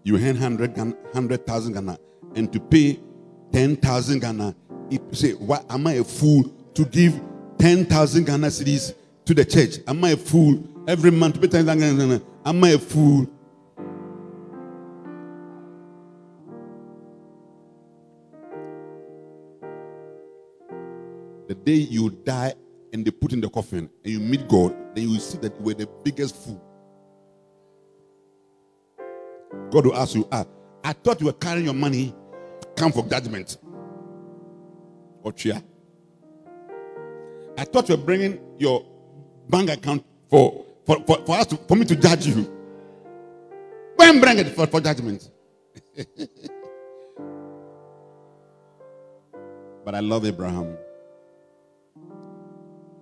You 0.03 0.15
earn 0.15 0.36
100 0.39 0.73
Ghana, 0.73 0.91
100,000 1.12 1.73
Ghana, 1.73 1.99
and 2.36 2.51
to 2.53 2.60
pay 2.60 2.99
10,000 3.51 4.19
Ghana, 4.19 4.56
you 4.89 4.99
say, 5.12 5.32
why 5.32 5.62
am 5.69 5.88
I 5.88 5.93
a 5.93 6.03
fool 6.03 6.43
to 6.75 6.86
give 6.86 7.19
10,000 7.60 8.25
Ghana 8.25 8.47
cedis 8.47 8.93
to 9.25 9.34
the 9.34 9.43
church? 9.43 9.80
Am 9.86 10.01
I 10.06 10.12
a 10.12 10.17
fool? 10.17 10.63
Every 10.88 11.12
month, 11.12 11.41
pay 11.41 11.47
tithe, 11.47 11.67
am 11.67 12.63
I 12.63 12.69
a 12.69 12.77
fool? 12.77 13.27
The 21.47 21.55
day 21.55 21.73
you 21.75 22.10
die 22.10 22.53
and 22.93 23.05
they 23.05 23.12
put 23.12 23.33
in 23.33 23.41
the 23.41 23.49
coffin 23.49 23.89
and 24.03 24.13
you 24.13 24.19
meet 24.19 24.47
God, 24.47 24.75
then 24.95 25.05
you 25.05 25.12
will 25.12 25.19
see 25.19 25.38
that 25.39 25.55
you 25.57 25.63
were 25.63 25.73
the 25.73 25.88
biggest 26.03 26.36
fool. 26.36 26.62
God 29.71 29.86
will 29.86 29.95
ask 29.95 30.15
you, 30.15 30.27
ah, 30.31 30.45
I 30.83 30.93
thought 30.93 31.19
you 31.19 31.27
were 31.27 31.33
carrying 31.33 31.65
your 31.65 31.73
money, 31.73 32.13
come 32.75 32.91
for 32.91 33.03
judgment. 33.07 33.57
Cheer. 35.36 35.62
I 37.57 37.65
thought 37.65 37.89
you 37.89 37.97
were 37.97 38.03
bringing 38.03 38.39
your 38.57 38.86
bank 39.49 39.69
account 39.69 40.05
for, 40.29 40.65
for, 40.86 41.03
for, 41.05 41.17
for 41.25 41.36
us 41.36 41.47
to, 41.47 41.57
for 41.57 41.75
me 41.75 41.83
to 41.86 41.97
judge 41.97 42.27
you. 42.27 42.43
Go 43.97 44.05
and 44.10 44.21
bring 44.21 44.38
it 44.38 44.55
for, 44.55 44.67
for 44.67 44.79
judgment. 44.79 45.29
but 49.83 49.95
I 49.95 49.99
love 49.99 50.25
Abraham. 50.25 50.77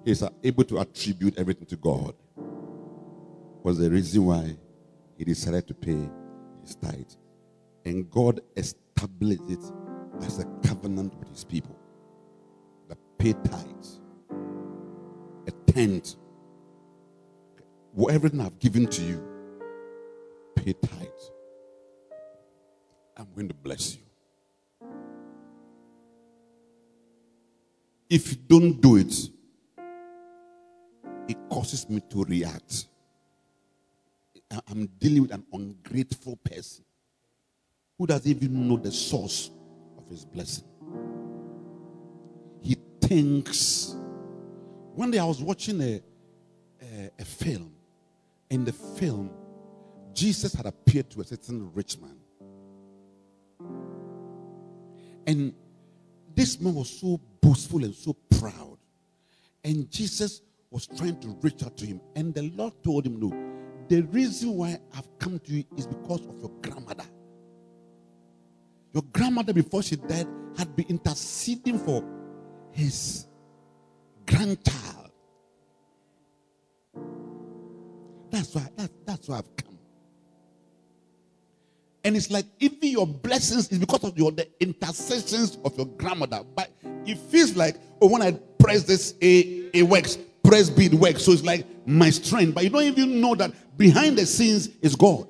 He's 0.05 0.23
able 0.43 0.63
to 0.65 0.77
attribute 0.77 1.37
everything 1.39 1.65
to 1.65 1.75
God. 1.75 2.13
Was 3.63 3.79
the 3.79 3.89
reason 3.89 4.25
why 4.25 4.55
he 5.17 5.25
decided 5.25 5.67
to 5.67 5.73
pay 5.73 5.97
his 6.61 6.75
tithe. 6.75 7.11
And 7.85 8.09
God 8.11 8.41
established 8.55 9.41
it 9.49 9.63
as 10.21 10.39
a 10.39 10.45
covenant 10.63 11.15
with 11.17 11.29
his 11.29 11.43
people. 11.43 11.75
The 12.87 12.95
pay 13.17 13.33
tithes, 13.33 13.99
a 15.47 15.51
tenth. 15.71 16.15
Everything 18.09 18.41
I've 18.41 18.59
given 18.59 18.87
to 18.87 19.01
you, 19.01 19.23
pay 20.55 20.73
tithes. 20.73 21.31
I'm 23.17 23.27
going 23.33 23.47
to 23.47 23.53
bless 23.53 23.95
you. 23.95 24.01
If 28.09 28.31
you 28.31 28.37
don't 28.47 28.81
do 28.81 28.97
it, 28.97 29.13
it 31.27 31.37
causes 31.49 31.89
me 31.89 32.01
to 32.09 32.23
react. 32.23 32.87
I'm 34.69 34.87
dealing 34.99 35.23
with 35.23 35.31
an 35.31 35.43
ungrateful 35.51 36.37
person 36.37 36.85
who 37.97 38.05
doesn't 38.07 38.29
even 38.29 38.67
know 38.67 38.77
the 38.77 38.91
source 38.91 39.49
of 39.97 40.07
his 40.09 40.25
blessing. 40.25 40.65
He 42.61 42.77
thinks. 43.01 43.95
One 44.93 45.11
day 45.11 45.19
I 45.19 45.25
was 45.25 45.41
watching 45.41 45.81
a, 45.81 46.01
a, 46.81 47.11
a 47.19 47.25
film. 47.25 47.73
In 48.49 48.63
the 48.63 48.71
film, 48.71 49.31
Jesus 50.13 50.53
had 50.53 50.65
appeared 50.67 51.09
to 51.11 51.21
a 51.21 51.23
certain 51.25 51.71
rich 51.73 51.97
man. 51.99 52.17
And 55.27 55.53
this 56.35 56.59
man 56.61 56.75
was 56.75 56.89
so 56.89 57.19
boastful 57.41 57.83
and 57.83 57.93
so 57.93 58.13
proud. 58.13 58.77
And 59.63 59.89
Jesus 59.89 60.41
was 60.75 60.87
trying 60.87 61.17
to 61.21 61.29
reach 61.41 61.63
out 61.63 61.77
to 61.77 61.85
him. 61.85 62.01
And 62.17 62.35
the 62.35 62.51
Lord 62.53 62.73
told 62.83 63.05
him, 63.05 63.17
No, 63.17 63.29
the 63.87 64.01
reason 64.01 64.57
why 64.57 64.77
I've 64.93 65.07
come 65.19 65.39
to 65.39 65.53
you 65.53 65.63
is 65.77 65.87
because 65.87 66.25
of 66.25 66.37
your 66.37 66.51
grandmother. 66.61 67.05
Your 68.93 69.03
grandmother, 69.13 69.53
before 69.53 69.81
she 69.83 69.95
died, 69.95 70.27
had 70.57 70.75
been 70.75 70.87
interceding 70.89 71.79
for 71.79 72.03
his 72.71 73.25
grandchild. 74.25 75.11
That's 78.29 78.53
why, 78.53 78.67
that, 78.75 78.91
that's 79.05 79.29
why 79.29 79.37
I've 79.37 79.55
come. 79.55 79.79
And 82.03 82.17
it's 82.17 82.29
like 82.29 82.47
even 82.59 82.89
your 82.89 83.07
blessings 83.07 83.71
is 83.71 83.79
because 83.79 84.03
of 84.03 84.17
your 84.17 84.29
the 84.33 84.45
intercessions 84.59 85.57
of 85.63 85.77
your 85.77 85.85
grandmother. 85.85 86.41
But 86.53 86.69
it 87.05 87.17
feels 87.17 87.55
like, 87.55 87.77
oh, 88.01 88.09
when 88.09 88.21
I 88.21 88.33
press 88.59 88.83
this, 88.83 89.15
a, 89.21 89.69
a 89.73 89.81
works 89.83 90.17
press 90.47 90.69
bead 90.69 90.93
work. 90.93 91.19
So 91.19 91.31
it's 91.31 91.43
like 91.43 91.65
my 91.85 92.09
strength. 92.09 92.55
But 92.55 92.63
you 92.63 92.69
don't 92.69 92.83
even 92.83 93.21
know 93.21 93.35
that 93.35 93.77
behind 93.77 94.17
the 94.17 94.25
scenes 94.25 94.69
is 94.81 94.95
God. 94.95 95.27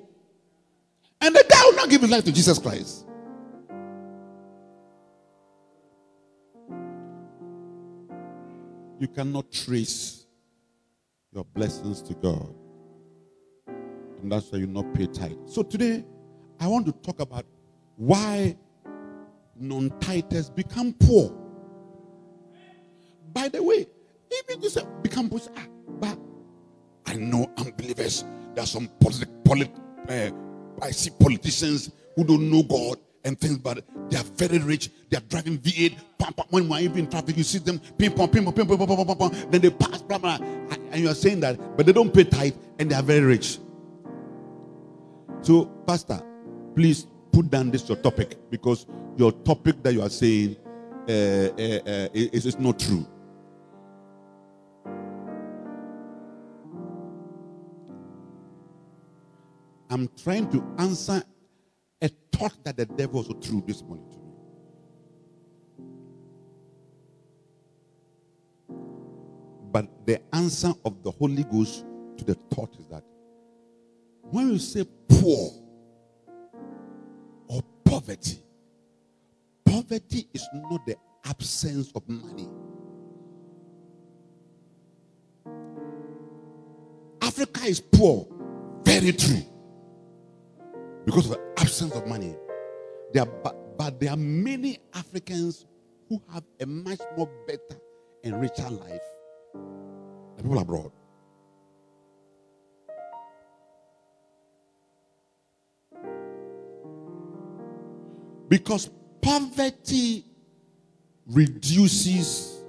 And 1.21 1.35
the 1.35 1.45
guy 1.49 1.63
will 1.63 1.75
not 1.75 1.89
give 1.89 2.01
his 2.01 2.11
life 2.11 2.23
to 2.25 2.31
Jesus 2.31 2.59
Christ. 2.59 3.05
You 8.99 9.07
cannot 9.07 9.51
trace 9.51 10.25
your 11.33 11.43
blessings 11.43 12.01
to 12.03 12.13
God. 12.13 12.53
And 14.21 14.31
that's 14.31 14.51
why 14.51 14.59
you 14.59 14.67
not 14.67 14.93
pay 14.93 15.05
tithe. 15.07 15.37
So 15.45 15.63
today, 15.63 16.05
I 16.59 16.67
want 16.67 16.85
to 16.85 16.91
talk 16.93 17.19
about 17.19 17.45
why 17.97 18.55
non-tithers 19.57 20.53
become 20.55 20.93
poor. 20.93 21.33
By 23.33 23.49
the 23.49 23.61
way, 23.61 23.87
even 24.49 24.61
this 24.61 24.77
become 25.01 25.29
poor. 25.29 25.39
Ah, 25.57 25.65
but 25.99 26.17
I 27.05 27.15
know 27.15 27.49
unbelievers. 27.57 28.23
There 28.53 28.63
are 28.63 28.67
some 28.67 28.87
polit, 28.99 29.29
polit, 29.43 29.69
uh, 30.09 30.31
I 30.81 30.91
see 30.91 31.11
politicians 31.19 31.91
who 32.15 32.23
don't 32.23 32.49
know 32.49 32.63
God 32.63 32.99
and 33.25 33.39
things, 33.39 33.57
but 33.57 33.83
they 34.09 34.17
are 34.17 34.23
very 34.23 34.59
rich. 34.59 34.89
They 35.09 35.17
are 35.17 35.21
driving 35.21 35.57
V8. 35.57 35.97
Pam, 36.17 36.33
pam, 36.33 36.45
when 36.49 36.69
we're 36.69 36.79
even 36.79 36.99
in 36.99 37.09
traffic, 37.09 37.35
you 37.35 37.43
see 37.43 37.57
them 37.57 37.79
ping 37.97 38.11
pong, 38.11 38.29
ping 38.29 38.43
pong, 38.45 38.53
ping 38.53 38.67
pong, 38.67 38.77
ping 38.77 38.87
pong, 38.87 39.05
ping 39.05 39.15
pong, 39.15 39.51
then 39.51 39.61
they 39.61 39.69
pass, 39.69 40.01
blah, 40.01 40.17
blah, 40.17 40.37
and 40.37 41.01
you 41.01 41.09
are 41.09 41.15
saying 41.15 41.39
that, 41.41 41.59
but 41.75 41.85
they 41.85 41.91
don't 41.91 42.13
pay 42.13 42.23
tithe 42.23 42.53
and 42.79 42.89
they 42.89 42.95
are 42.95 43.03
very 43.03 43.25
rich. 43.25 43.59
So, 45.41 45.65
Pastor, 45.85 46.21
please 46.75 47.07
put 47.31 47.49
down 47.49 47.71
this 47.71 47.87
your 47.89 47.97
topic 47.97 48.37
because 48.49 48.85
your 49.17 49.31
topic 49.31 49.83
that 49.83 49.93
you 49.93 50.01
are 50.01 50.09
saying 50.09 50.55
uh, 51.07 51.11
uh, 51.11 51.79
uh, 51.85 52.09
is, 52.13 52.45
is 52.45 52.59
not 52.59 52.79
true. 52.79 53.05
I'm 59.89 60.09
trying 60.21 60.49
to 60.51 60.63
answer 60.79 61.23
a 62.01 62.09
thought 62.31 62.53
that 62.63 62.77
the 62.77 62.85
devil 62.85 63.19
also 63.19 63.33
threw 63.33 63.63
this 63.65 63.83
morning 63.83 64.09
to 64.11 64.17
me. 64.17 64.23
But 69.71 70.05
the 70.05 70.21
answer 70.33 70.73
of 70.85 71.03
the 71.03 71.11
Holy 71.11 71.43
Ghost 71.43 71.85
to 72.17 72.25
the 72.25 72.35
thought 72.53 72.75
is 72.79 72.87
that 72.87 73.03
when 74.21 74.51
you 74.51 74.59
say 74.59 74.85
poor 75.07 75.51
or 77.47 77.61
poverty, 77.83 78.39
poverty 79.65 80.27
is 80.33 80.47
not 80.53 80.85
the 80.85 80.95
absence 81.25 81.91
of 81.93 82.07
money. 82.09 82.49
Africa 87.21 87.65
is 87.65 87.81
poor, 87.81 88.27
very 88.83 89.11
true 89.11 89.43
because 91.05 91.29
of 91.29 91.31
the 91.33 91.61
absence 91.61 91.93
of 91.93 92.07
money. 92.07 92.35
There 93.13 93.23
are, 93.23 93.29
but, 93.43 93.77
but 93.77 93.99
there 93.99 94.11
are 94.11 94.17
many 94.17 94.79
Africans 94.93 95.65
who 96.09 96.21
have 96.33 96.43
a 96.59 96.65
much 96.65 96.99
more 97.15 97.29
better 97.47 97.79
and 98.23 98.41
richer 98.41 98.69
life 98.69 99.01
than 99.53 100.43
people 100.43 100.59
abroad. 100.59 100.91
Because 108.49 108.89
poverty 109.21 110.25
reduces 111.27 112.63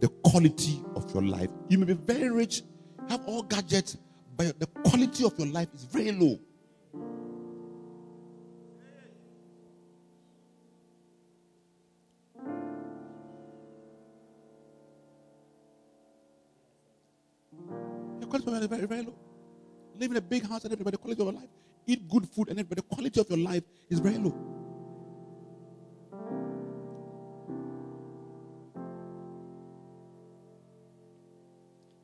the 0.00 0.08
quality 0.24 0.82
of 0.96 1.12
your 1.12 1.22
life. 1.22 1.50
You 1.68 1.78
may 1.78 1.86
be 1.86 1.92
very 1.94 2.30
rich, 2.30 2.62
have 3.08 3.24
all 3.26 3.42
gadgets, 3.42 3.96
but 4.36 4.58
the 4.58 4.66
quality 4.66 5.24
of 5.24 5.36
your 5.38 5.48
life 5.48 5.68
is 5.74 5.84
very 5.84 6.12
low. 6.12 6.38
Quality 18.42 18.64
is 18.64 18.70
very, 18.70 18.86
very 18.86 19.02
low. 19.02 19.14
Live 19.98 20.10
in 20.10 20.16
a 20.16 20.20
big 20.20 20.48
house 20.48 20.64
and 20.64 20.72
everybody, 20.72 20.96
the 20.96 20.98
quality 20.98 21.20
of 21.22 21.26
your 21.26 21.40
life. 21.40 21.50
Eat 21.86 22.08
good 22.08 22.28
food 22.28 22.48
and 22.48 22.58
everybody, 22.58 22.80
the 22.80 22.94
quality 22.94 23.20
of 23.20 23.28
your 23.30 23.38
life 23.38 23.62
is 23.88 23.98
very 23.98 24.18
low. 24.18 24.34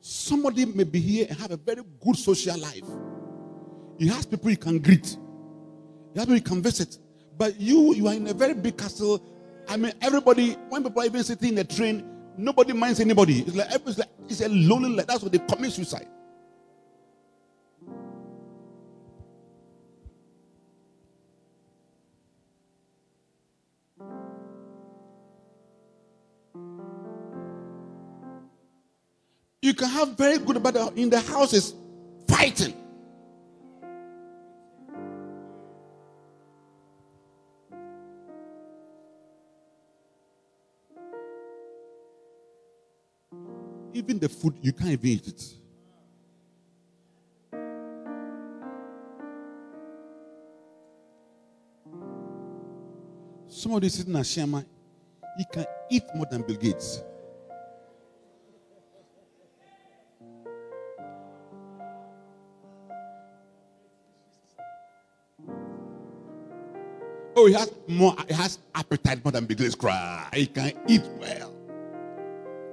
Somebody 0.01 0.65
may 0.65 0.83
be 0.83 0.99
here 0.99 1.27
and 1.29 1.37
have 1.39 1.51
a 1.51 1.57
very 1.57 1.81
good 1.99 2.15
social 2.15 2.57
life. 2.59 2.83
He 3.97 4.07
has 4.07 4.25
people 4.25 4.49
you 4.49 4.57
can 4.57 4.79
greet. 4.79 5.17
He 6.13 6.19
has 6.19 6.25
people 6.25 6.35
you 6.35 6.41
can 6.41 6.61
visit. 6.61 6.97
But 7.37 7.59
you, 7.59 7.93
you 7.95 8.07
are 8.07 8.13
in 8.13 8.27
a 8.27 8.33
very 8.33 8.53
big 8.53 8.77
castle. 8.77 9.23
I 9.67 9.77
mean, 9.77 9.93
everybody, 10.01 10.53
when 10.69 10.83
people 10.83 11.01
are 11.01 11.05
even 11.05 11.23
sitting 11.23 11.49
in 11.49 11.55
the 11.55 11.63
train, 11.63 12.09
Nobody 12.39 12.71
minds 12.71 13.01
anybody. 13.01 13.41
It's 13.41 13.53
like 13.53 13.67
it's 13.69 13.97
like 13.97 14.09
it's 14.29 14.39
a 14.39 14.47
lonely 14.47 14.89
life. 14.91 15.07
That's 15.07 15.21
what 15.21 15.33
they 15.33 15.39
commit 15.39 15.73
suicide. 15.73 16.07
You 29.61 29.73
can 29.73 29.89
have 29.89 30.17
very 30.17 30.37
good 30.37 30.63
but 30.63 30.75
in 30.95 31.09
the 31.09 31.19
houses 31.19 31.73
fighting. 32.27 32.73
Even 43.93 44.19
the 44.19 44.29
food, 44.29 44.53
you 44.61 44.71
can't 44.71 44.91
even 44.91 45.09
eat 45.09 45.27
it. 45.27 45.43
Somebody 53.49 53.89
sitting 53.89 54.15
at 54.15 54.25
Shema, 54.25 54.61
he 55.37 55.45
can 55.51 55.65
eat 55.89 56.03
more 56.15 56.27
than 56.31 56.43
Bill 56.43 56.55
Gates. 56.55 57.01
Oh, 67.41 67.45
he 67.45 67.53
has 67.53 67.71
more, 67.87 68.13
he 68.27 68.33
has 68.33 68.59
appetite 68.75 69.23
more 69.23 69.31
than 69.31 69.45
Gates. 69.45 69.73
Cry. 69.73 70.27
He 70.33 70.45
can 70.45 70.73
eat 70.89 71.03
well. 71.21 71.55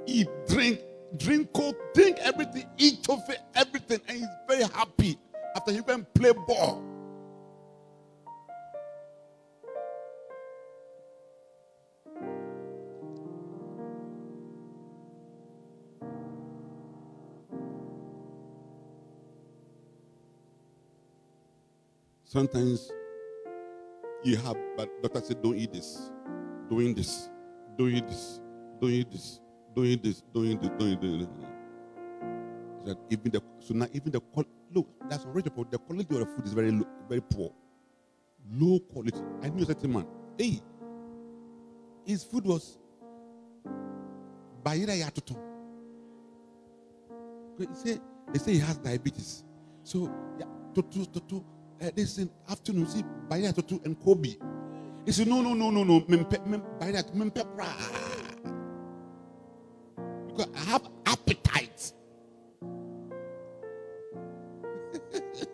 Eat, 0.06 0.26
drink, 0.48 0.80
drink 1.16 1.52
coke, 1.52 1.76
drink 1.94 2.16
everything, 2.18 2.64
eat 2.76 3.00
toffee, 3.04 3.36
everything, 3.54 4.00
and 4.08 4.18
he's 4.18 4.28
very 4.48 4.64
happy 4.64 5.16
after 5.54 5.70
he 5.70 5.80
went 5.82 6.12
play 6.14 6.32
ball. 6.32 6.82
Sometimes 22.24 22.90
you 24.24 24.36
have, 24.36 24.56
but 24.76 24.88
doctor 25.02 25.20
said, 25.20 25.42
don't 25.42 25.56
eat 25.56 25.72
this, 25.72 26.10
doing 26.68 26.94
this, 26.94 27.30
doing 27.76 28.04
this, 28.06 28.40
doing 28.80 29.06
this, 29.12 29.40
doing 29.74 30.00
this, 30.02 30.22
doing 30.34 30.58
this, 30.58 30.70
doing 30.78 31.18
this. 31.18 31.28
That 32.84 32.98
even 33.10 33.30
the 33.32 33.42
so 33.58 33.74
now 33.74 33.86
even 33.92 34.12
the 34.12 34.20
look 34.72 34.86
that's 35.08 35.24
already. 35.24 35.50
The 35.70 35.78
quality 35.78 36.14
of 36.14 36.20
the 36.20 36.26
food 36.26 36.46
is 36.46 36.52
very 36.52 36.70
low, 36.70 36.86
very 37.08 37.20
poor, 37.20 37.52
low 38.52 38.78
quality. 38.78 39.20
I 39.42 39.48
knew 39.48 39.64
a 39.64 39.66
certain 39.66 39.92
man. 39.92 40.06
Hey, 40.38 40.60
his 42.04 42.22
food 42.22 42.44
was 42.44 42.78
Bayira 44.62 44.96
Yatoto. 44.96 45.36
They 47.58 47.66
say 47.74 48.00
they 48.32 48.38
say 48.38 48.52
he 48.52 48.58
has 48.60 48.78
diabetes. 48.78 49.44
So 49.82 50.08
yeah, 50.38 50.46
Toto 50.74 51.04
Toto. 51.04 51.44
Uh, 51.80 51.90
they 51.94 52.04
said 52.04 52.30
afternoon 52.48 52.86
see 52.86 53.04
that 53.28 53.54
Toto 53.54 53.80
and 53.84 54.00
Kobe. 54.02 54.36
He 55.04 55.12
said 55.12 55.28
no 55.28 55.42
no 55.42 55.54
no 55.54 55.70
no 55.70 55.84
no. 55.84 56.00
Bayira 56.00 57.04
mempe. 57.14 57.44
Because 60.28 60.48
I 60.54 60.58
have 60.70 60.88
appetite. 61.06 61.92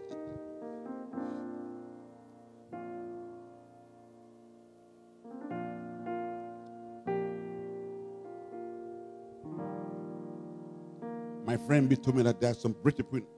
My 11.44 11.56
friend 11.58 12.02
told 12.02 12.16
me 12.16 12.22
that 12.22 12.40
there 12.40 12.50
are 12.52 12.54
some 12.54 12.72
British 12.72 13.04
people, 13.10 13.28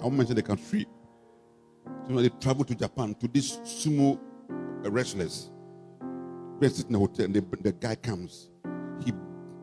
I 0.00 0.02
won't 0.02 0.16
mention 0.16 0.34
the 0.34 0.42
country, 0.42 0.86
so 2.06 2.14
they 2.14 2.28
travel 2.40 2.64
to 2.64 2.74
Japan 2.74 3.14
to 3.16 3.28
this 3.28 3.58
sumo 3.58 4.18
wrestlers. 4.82 5.50
Sit 6.60 6.86
in 6.86 6.92
the 6.92 6.98
hotel 6.98 7.26
and 7.26 7.34
the, 7.34 7.44
the 7.60 7.72
guy 7.72 7.94
comes. 7.94 8.50
He 9.04 9.12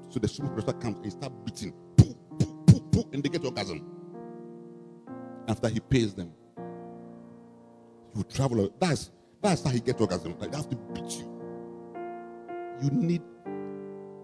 so 0.09 0.19
the 0.19 0.27
sumo 0.27 0.55
wrestler 0.55 0.73
comes 0.73 0.97
and 0.97 1.05
he 1.05 1.11
start 1.11 1.33
beating, 1.43 1.73
poo, 1.97 2.15
poo, 2.37 2.63
poo, 2.67 2.79
poo, 2.91 3.09
and 3.11 3.23
they 3.23 3.29
get 3.29 3.43
orgasm. 3.43 3.85
After 5.47 5.69
he 5.69 5.79
pays 5.79 6.13
them, 6.13 6.31
you 8.15 8.23
travel. 8.23 8.69
That's 8.79 9.11
that's 9.41 9.63
how 9.63 9.71
he 9.71 9.79
gets 9.79 9.99
orgasm. 9.99 10.35
They 10.39 10.55
have 10.55 10.69
to 10.69 10.75
beat 10.75 11.11
you. 11.19 11.31
You 12.81 12.89
need 12.91 13.21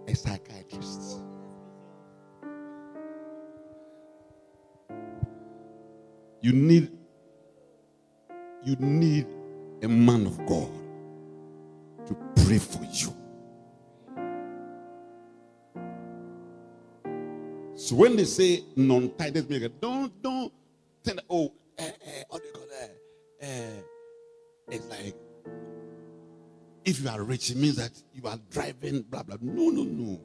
a 0.08 0.16
psychiatrist. 0.16 1.24
You 6.42 6.54
need 6.54 6.92
you 8.64 8.76
need 8.78 9.28
a 9.82 9.88
man 9.88 10.26
of 10.26 10.38
God 10.46 10.70
to 12.08 12.16
pray 12.44 12.60
for 12.60 12.84
you. 12.84 13.14
So 17.76 17.96
when 17.96 18.16
they 18.16 18.26
say 18.26 18.64
non-tithers 18.76 19.50
maker, 19.50 19.70
don't 19.70 20.22
don't 20.22 20.54
think 21.04 21.20
oh 21.30 21.52
eh, 21.78 21.84
eh, 21.86 22.24
what 22.30 22.42
do 22.42 22.48
you 22.48 22.54
call 22.54 22.68
that? 22.80 22.96
Eh, 23.42 23.82
it's 24.70 24.88
like 24.88 25.16
if 26.86 27.02
you 27.02 27.10
are 27.10 27.24
rich, 27.24 27.50
it 27.52 27.58
means 27.58 27.76
that 27.78 27.92
you 28.14 28.28
are 28.28 28.40
driving, 28.50 29.02
blah 29.04 29.24
blah. 29.24 29.38
No, 29.42 29.70
no, 29.70 29.84
no. 29.84 30.20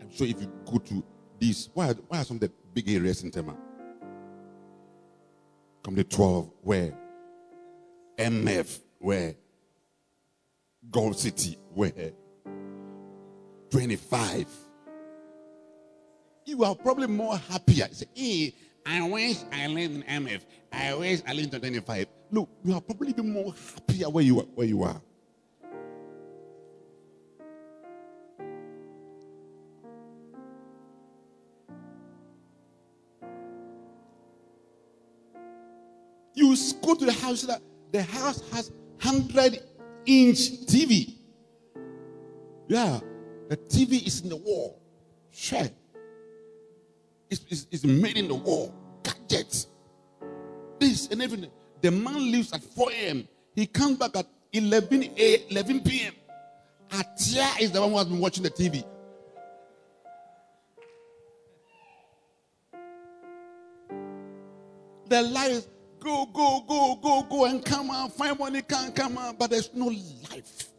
I'm 0.00 0.10
sure 0.12 0.26
if 0.26 0.40
you 0.40 0.50
go 0.64 0.78
to 0.78 1.04
these, 1.38 1.70
why 1.74 1.90
are, 1.90 1.94
why 2.08 2.18
are 2.20 2.24
some 2.24 2.36
of 2.36 2.40
the 2.40 2.52
big 2.72 2.88
areas 2.90 3.22
in 3.22 3.30
Tema? 3.30 3.56
Company 5.88 6.04
12, 6.04 6.50
where 6.60 6.92
MF, 8.18 8.80
where 8.98 9.34
Gold 10.90 11.18
City, 11.18 11.56
where 11.72 12.12
25. 13.70 14.46
You 16.44 16.62
are 16.64 16.74
probably 16.74 17.06
more 17.06 17.38
happier. 17.38 17.88
Say, 17.90 18.04
hey, 18.12 18.54
I 18.84 19.08
wish 19.08 19.38
I 19.50 19.66
lived 19.68 19.94
in 19.94 20.02
MF. 20.02 20.42
I 20.70 20.94
wish 20.94 21.22
I 21.26 21.32
lived 21.32 21.54
in 21.54 21.60
25. 21.60 22.06
Look, 22.32 22.50
you 22.64 22.74
are 22.74 22.82
probably 22.82 23.14
more 23.22 23.54
happier 23.74 24.10
where 24.10 24.24
you 24.24 24.40
are. 24.40 24.46
Where 24.56 24.66
you 24.66 24.82
are. 24.82 25.00
To 36.98 37.06
the 37.06 37.12
house 37.12 37.42
that 37.42 37.62
the 37.92 38.02
house 38.02 38.42
has 38.52 38.70
100 39.02 39.62
inch 40.06 40.38
TV. 40.66 41.14
Yeah, 42.68 43.00
the 43.48 43.56
TV 43.56 44.06
is 44.06 44.20
in 44.22 44.28
the 44.28 44.36
wall. 44.36 44.80
Sure. 45.30 45.66
It's, 47.30 47.44
it's, 47.48 47.66
it's 47.70 47.84
made 47.84 48.16
in 48.16 48.28
the 48.28 48.34
wall. 48.34 48.74
Gadgets. 49.02 49.68
This 50.78 51.08
and 51.08 51.22
everything. 51.22 51.50
The 51.80 51.90
man 51.90 52.30
leaves 52.32 52.52
at 52.52 52.62
4 52.62 52.90
a.m. 52.92 53.28
He 53.54 53.66
comes 53.66 53.96
back 53.98 54.16
at 54.16 54.26
11 54.52 55.10
a 55.16 55.50
11 55.50 55.80
p.m. 55.80 56.14
Atia 56.90 57.60
is 57.60 57.70
the 57.70 57.80
one 57.80 57.90
who 57.90 57.98
has 57.98 58.06
been 58.06 58.18
watching 58.18 58.42
the 58.42 58.50
TV. 58.50 58.84
The 65.08 65.22
life 65.22 65.66
go, 66.00 66.26
go, 66.26 66.64
go, 66.66 66.96
go, 67.02 67.22
go, 67.22 67.44
and 67.46 67.64
come 67.64 67.90
out. 67.90 68.12
Find 68.12 68.38
money, 68.38 68.62
can't 68.62 68.94
come 68.94 69.18
out, 69.18 69.38
but 69.38 69.50
there's 69.50 69.72
no 69.74 69.86
life. 69.86 70.70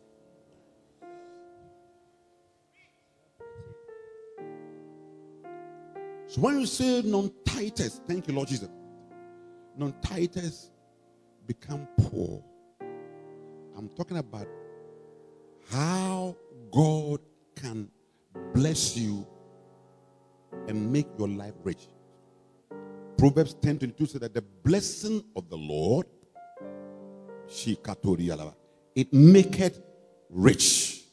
So 6.27 6.41
when 6.41 6.59
you 6.59 6.65
say 6.67 7.01
non-tithers, 7.01 8.01
thank 8.07 8.27
you, 8.27 8.35
Lord 8.35 8.49
Jesus. 8.49 8.69
Non-tithers 9.75 10.69
become 11.47 11.87
poor. 11.97 12.43
I'm 13.75 13.89
talking 13.89 14.17
about 14.17 14.47
how 15.71 16.35
God 16.71 17.19
can 17.55 17.89
bless 18.53 18.95
you 18.95 19.25
and 20.67 20.91
make 20.91 21.07
your 21.17 21.27
life 21.27 21.53
rich. 21.63 21.87
Proverbs 23.19 23.53
10 23.55 23.79
22 23.79 24.05
says 24.05 24.21
that 24.21 24.33
the 24.33 24.41
blessing 24.41 25.21
of 25.35 25.49
the 25.49 25.57
Lord, 25.57 26.05
it 28.95 29.13
maketh 29.13 29.81
rich. 30.29 31.03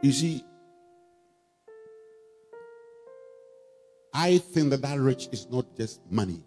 You 0.00 0.12
see, 0.12 0.44
I 4.14 4.38
think 4.38 4.70
that 4.70 4.82
that 4.82 5.00
rich 5.00 5.28
is 5.32 5.50
not 5.50 5.76
just 5.76 6.00
money, 6.08 6.44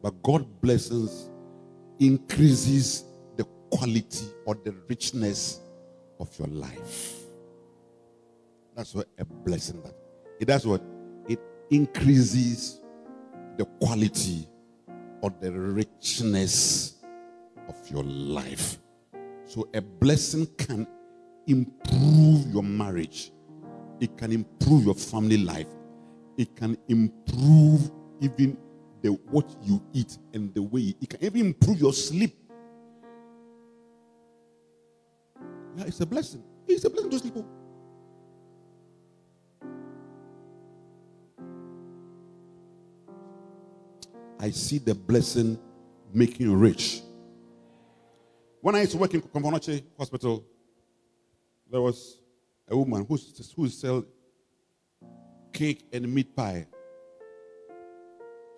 but 0.00 0.22
God 0.22 0.46
blesses 0.60 1.28
increases 1.98 3.02
the 3.36 3.44
quality 3.70 4.26
or 4.44 4.54
the 4.54 4.72
richness 4.88 5.58
of 6.20 6.38
your 6.38 6.48
life. 6.48 7.14
That's 8.76 8.94
what 8.94 9.08
a 9.18 9.24
blessing 9.24 9.82
that 9.82 9.94
it 10.38 10.44
does 10.44 10.64
what 10.64 10.82
increases 11.70 12.80
the 13.56 13.64
quality 13.80 14.48
or 15.22 15.32
the 15.40 15.50
richness 15.50 16.96
of 17.68 17.76
your 17.90 18.04
life. 18.04 18.78
So 19.44 19.68
a 19.74 19.80
blessing 19.80 20.46
can 20.58 20.86
improve 21.46 22.46
your 22.52 22.62
marriage. 22.62 23.32
It 24.00 24.16
can 24.16 24.32
improve 24.32 24.84
your 24.84 24.94
family 24.94 25.38
life. 25.38 25.68
It 26.36 26.54
can 26.54 26.76
improve 26.88 27.90
even 28.20 28.58
the 29.02 29.10
what 29.30 29.48
you 29.62 29.82
eat 29.92 30.18
and 30.34 30.54
the 30.54 30.62
way 30.62 30.94
it 31.00 31.08
can 31.08 31.24
even 31.24 31.46
improve 31.46 31.78
your 31.80 31.92
sleep. 31.92 32.36
Yeah, 35.76 35.84
it's 35.86 36.00
a 36.00 36.06
blessing. 36.06 36.42
It's 36.66 36.84
a 36.84 36.90
blessing 36.90 37.10
to 37.10 37.18
sleep. 37.18 37.34
I 44.46 44.50
see 44.50 44.78
the 44.78 44.94
blessing 44.94 45.58
making 46.14 46.56
rich. 46.56 47.02
When 48.60 48.76
I 48.76 48.82
used 48.82 48.92
to 48.92 48.98
work 48.98 49.12
in 49.12 49.20
Komfo 49.20 49.50
Anokye 49.50 49.82
Hospital, 49.98 50.44
there 51.68 51.80
was 51.80 52.20
a 52.68 52.76
woman 52.76 53.04
who 53.08 53.18
who 53.56 53.68
sell 53.68 54.04
cake 55.52 55.88
and 55.92 56.14
meat 56.14 56.36
pie. 56.36 56.64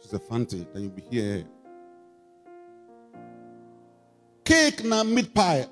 She's 0.03 0.13
a 0.13 0.19
fancy. 0.19 0.67
Then 0.75 0.83
you'll 0.83 0.93
be 0.93 1.05
here. 1.11 1.45
Cake 4.45 4.85
na 4.85 5.03
meat 5.05 5.33
pie. 5.33 5.65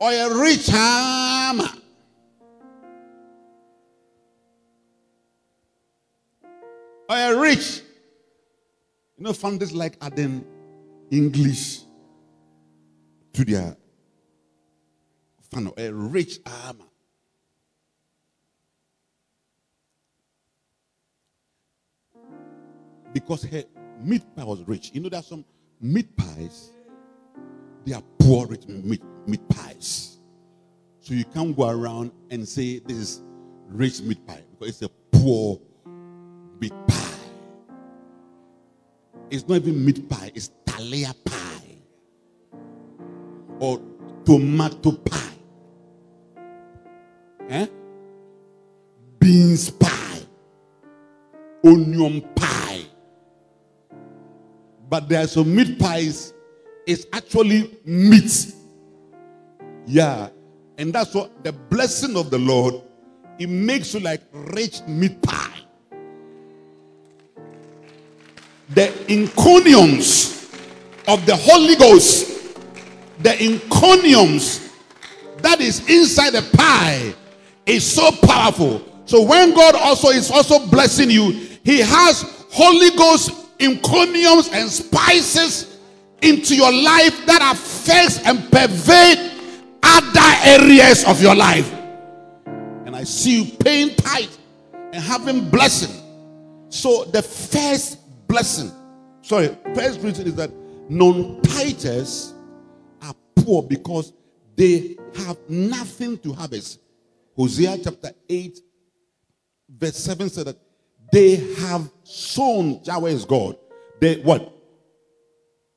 Oh, 0.00 0.06
or 0.08 0.32
a 0.32 0.40
rich 0.40 0.66
hammer. 0.66 1.68
Or 7.08 7.16
a 7.16 7.36
rich. 7.38 7.81
You 9.22 9.28
know, 9.28 9.34
founders 9.34 9.72
like 9.72 9.96
adding 10.00 10.44
English 11.12 11.82
to 13.32 13.44
their 13.44 13.76
fan. 15.48 15.70
A 15.76 15.92
rich 15.92 16.40
armor. 16.44 16.86
because 23.12 23.44
her 23.44 23.62
meat 24.00 24.24
pie 24.34 24.42
was 24.42 24.66
rich. 24.66 24.90
You 24.92 25.02
know, 25.02 25.08
there 25.08 25.20
are 25.20 25.22
some 25.22 25.44
meat 25.80 26.16
pies, 26.16 26.70
they 27.86 27.92
are 27.92 28.02
poor 28.18 28.48
rich 28.48 28.66
meat, 28.66 29.04
meat 29.28 29.48
pies. 29.48 30.18
So 30.98 31.14
you 31.14 31.26
can't 31.26 31.56
go 31.56 31.68
around 31.68 32.10
and 32.32 32.48
say 32.48 32.80
this 32.80 32.96
is 32.96 33.22
rich 33.68 34.00
meat 34.00 34.26
pie 34.26 34.42
because 34.50 34.82
it's 34.82 34.82
a 34.82 35.16
poor 35.16 35.60
meat 36.58 36.72
pie. 36.88 36.91
It's 39.32 39.48
not 39.48 39.54
even 39.62 39.82
meat 39.82 40.10
pie, 40.10 40.30
it's 40.34 40.50
talia 40.66 41.14
pie 41.24 41.78
or 43.58 43.80
tomato 44.26 44.92
pie. 44.92 45.32
Eh? 47.48 47.66
Beans 49.18 49.70
pie, 49.70 50.20
onion 51.64 52.20
pie. 52.34 52.84
But 54.90 55.08
there 55.08 55.24
are 55.24 55.26
some 55.26 55.56
meat 55.56 55.78
pies, 55.78 56.34
it's 56.86 57.06
actually 57.14 57.74
meat. 57.86 58.52
Yeah. 59.86 60.28
And 60.76 60.92
that's 60.92 61.14
what 61.14 61.42
the 61.42 61.52
blessing 61.52 62.18
of 62.18 62.28
the 62.28 62.38
Lord, 62.38 62.74
it 63.38 63.48
makes 63.48 63.94
you 63.94 64.00
like 64.00 64.20
rich 64.30 64.82
meat 64.86 65.22
pie. 65.22 65.60
The 68.74 68.88
inconiums 69.08 70.32
of 71.08 71.26
the 71.26 71.36
Holy 71.36 71.76
Ghost, 71.76 72.56
the 73.18 73.30
inconiums 73.30 74.72
that 75.38 75.60
is 75.60 75.88
inside 75.88 76.30
the 76.30 76.48
pie 76.56 77.14
is 77.66 77.90
so 77.90 78.10
powerful. 78.12 78.82
So 79.04 79.22
when 79.22 79.54
God 79.54 79.74
also 79.74 80.08
is 80.08 80.30
also 80.30 80.66
blessing 80.66 81.10
you, 81.10 81.32
He 81.64 81.80
has 81.80 82.46
Holy 82.50 82.96
Ghost 82.96 83.30
encomiums 83.58 84.48
and 84.52 84.70
spices 84.70 85.78
into 86.22 86.54
your 86.54 86.72
life 86.72 87.26
that 87.26 87.42
affects 87.52 88.20
and 88.24 88.50
pervade 88.50 89.32
other 89.82 90.36
areas 90.44 91.04
of 91.04 91.20
your 91.20 91.34
life. 91.34 91.72
And 92.46 92.94
I 92.94 93.04
see 93.04 93.42
you 93.42 93.52
paying 93.58 93.94
tight 93.96 94.36
and 94.92 95.02
having 95.02 95.50
blessing. 95.50 96.00
So 96.68 97.04
the 97.04 97.22
first 97.22 97.98
blessing, 98.32 98.72
sorry, 99.20 99.54
first 99.74 100.00
reason 100.00 100.26
is 100.26 100.34
that 100.34 100.50
non-tithers 100.88 102.32
are 103.02 103.14
poor 103.36 103.62
because 103.62 104.14
they 104.56 104.96
have 105.14 105.36
nothing 105.50 106.16
to 106.16 106.32
harvest. 106.32 106.80
Hosea 107.36 107.76
chapter 107.84 108.10
8, 108.30 108.58
verse 109.68 109.98
7 109.98 110.30
said 110.30 110.46
that 110.46 110.56
they 111.12 111.36
have 111.36 111.90
sown, 112.04 112.80
Yahweh 112.84 113.10
is 113.10 113.26
God. 113.26 113.58
They 114.00 114.16
what? 114.22 114.50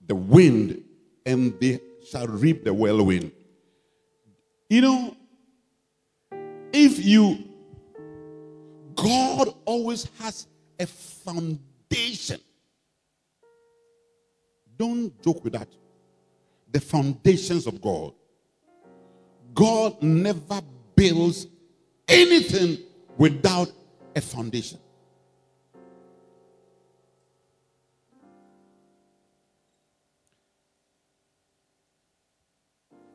The 0.08 0.16
wind, 0.16 0.82
and 1.26 1.60
they 1.60 1.82
shall 2.10 2.26
reap 2.26 2.64
the 2.64 2.74
whirlwind. 2.74 3.34
You 4.70 4.80
know, 4.80 5.18
if 6.72 7.04
you, 7.04 7.38
God 8.96 9.54
always 9.66 10.08
has 10.20 10.48
a 10.80 10.86
foundation. 10.86 11.75
Don't 14.78 15.22
joke 15.22 15.44
with 15.44 15.54
that. 15.54 15.68
The 16.72 16.80
foundations 16.80 17.68
of 17.68 17.82
God. 17.82 18.14
God 19.54 20.02
never 20.02 20.62
builds 20.96 21.48
anything 22.08 22.80
without 23.18 23.72
a 24.16 24.22
foundation. 24.22 24.80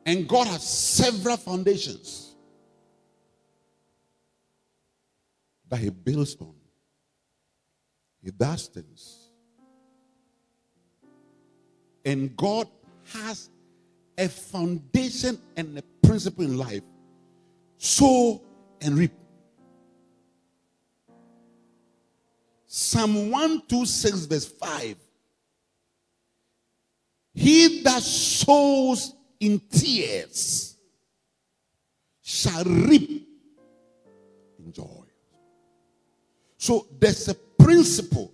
And 0.05 0.27
God 0.27 0.47
has 0.47 0.67
several 0.67 1.37
foundations 1.37 2.35
that 5.69 5.77
He 5.77 5.89
builds 5.89 6.35
on. 6.39 6.60
He 8.23 8.31
does 8.31 8.67
things. 8.67 9.29
And 12.05 12.35
God 12.35 12.67
has 13.13 13.49
a 14.17 14.27
foundation 14.27 15.39
and 15.55 15.77
a 15.77 15.81
principle 16.05 16.45
in 16.45 16.57
life 16.57 16.83
sow 17.77 18.41
and 18.81 18.97
reap. 18.97 19.11
Psalm 22.67 23.31
126, 23.31 24.25
verse 24.25 24.45
5. 24.45 24.95
He 27.33 27.81
that 27.81 28.03
sows 28.03 29.15
in 29.39 29.59
tears 29.69 30.77
shall 32.21 32.63
reap 32.63 33.27
in 34.59 34.71
joy. 34.71 35.05
So 36.57 36.87
there's 36.99 37.27
a 37.27 37.35
principle 37.71 38.29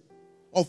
of 0.56 0.68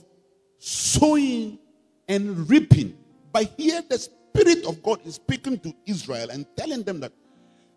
sowing 0.58 1.58
and 2.06 2.48
reaping. 2.50 2.94
But 3.32 3.50
here 3.56 3.82
the 3.88 3.98
Spirit 3.98 4.66
of 4.66 4.82
God 4.82 5.00
is 5.06 5.14
speaking 5.14 5.58
to 5.60 5.74
Israel 5.86 6.28
and 6.30 6.46
telling 6.54 6.82
them 6.82 7.00
that 7.00 7.12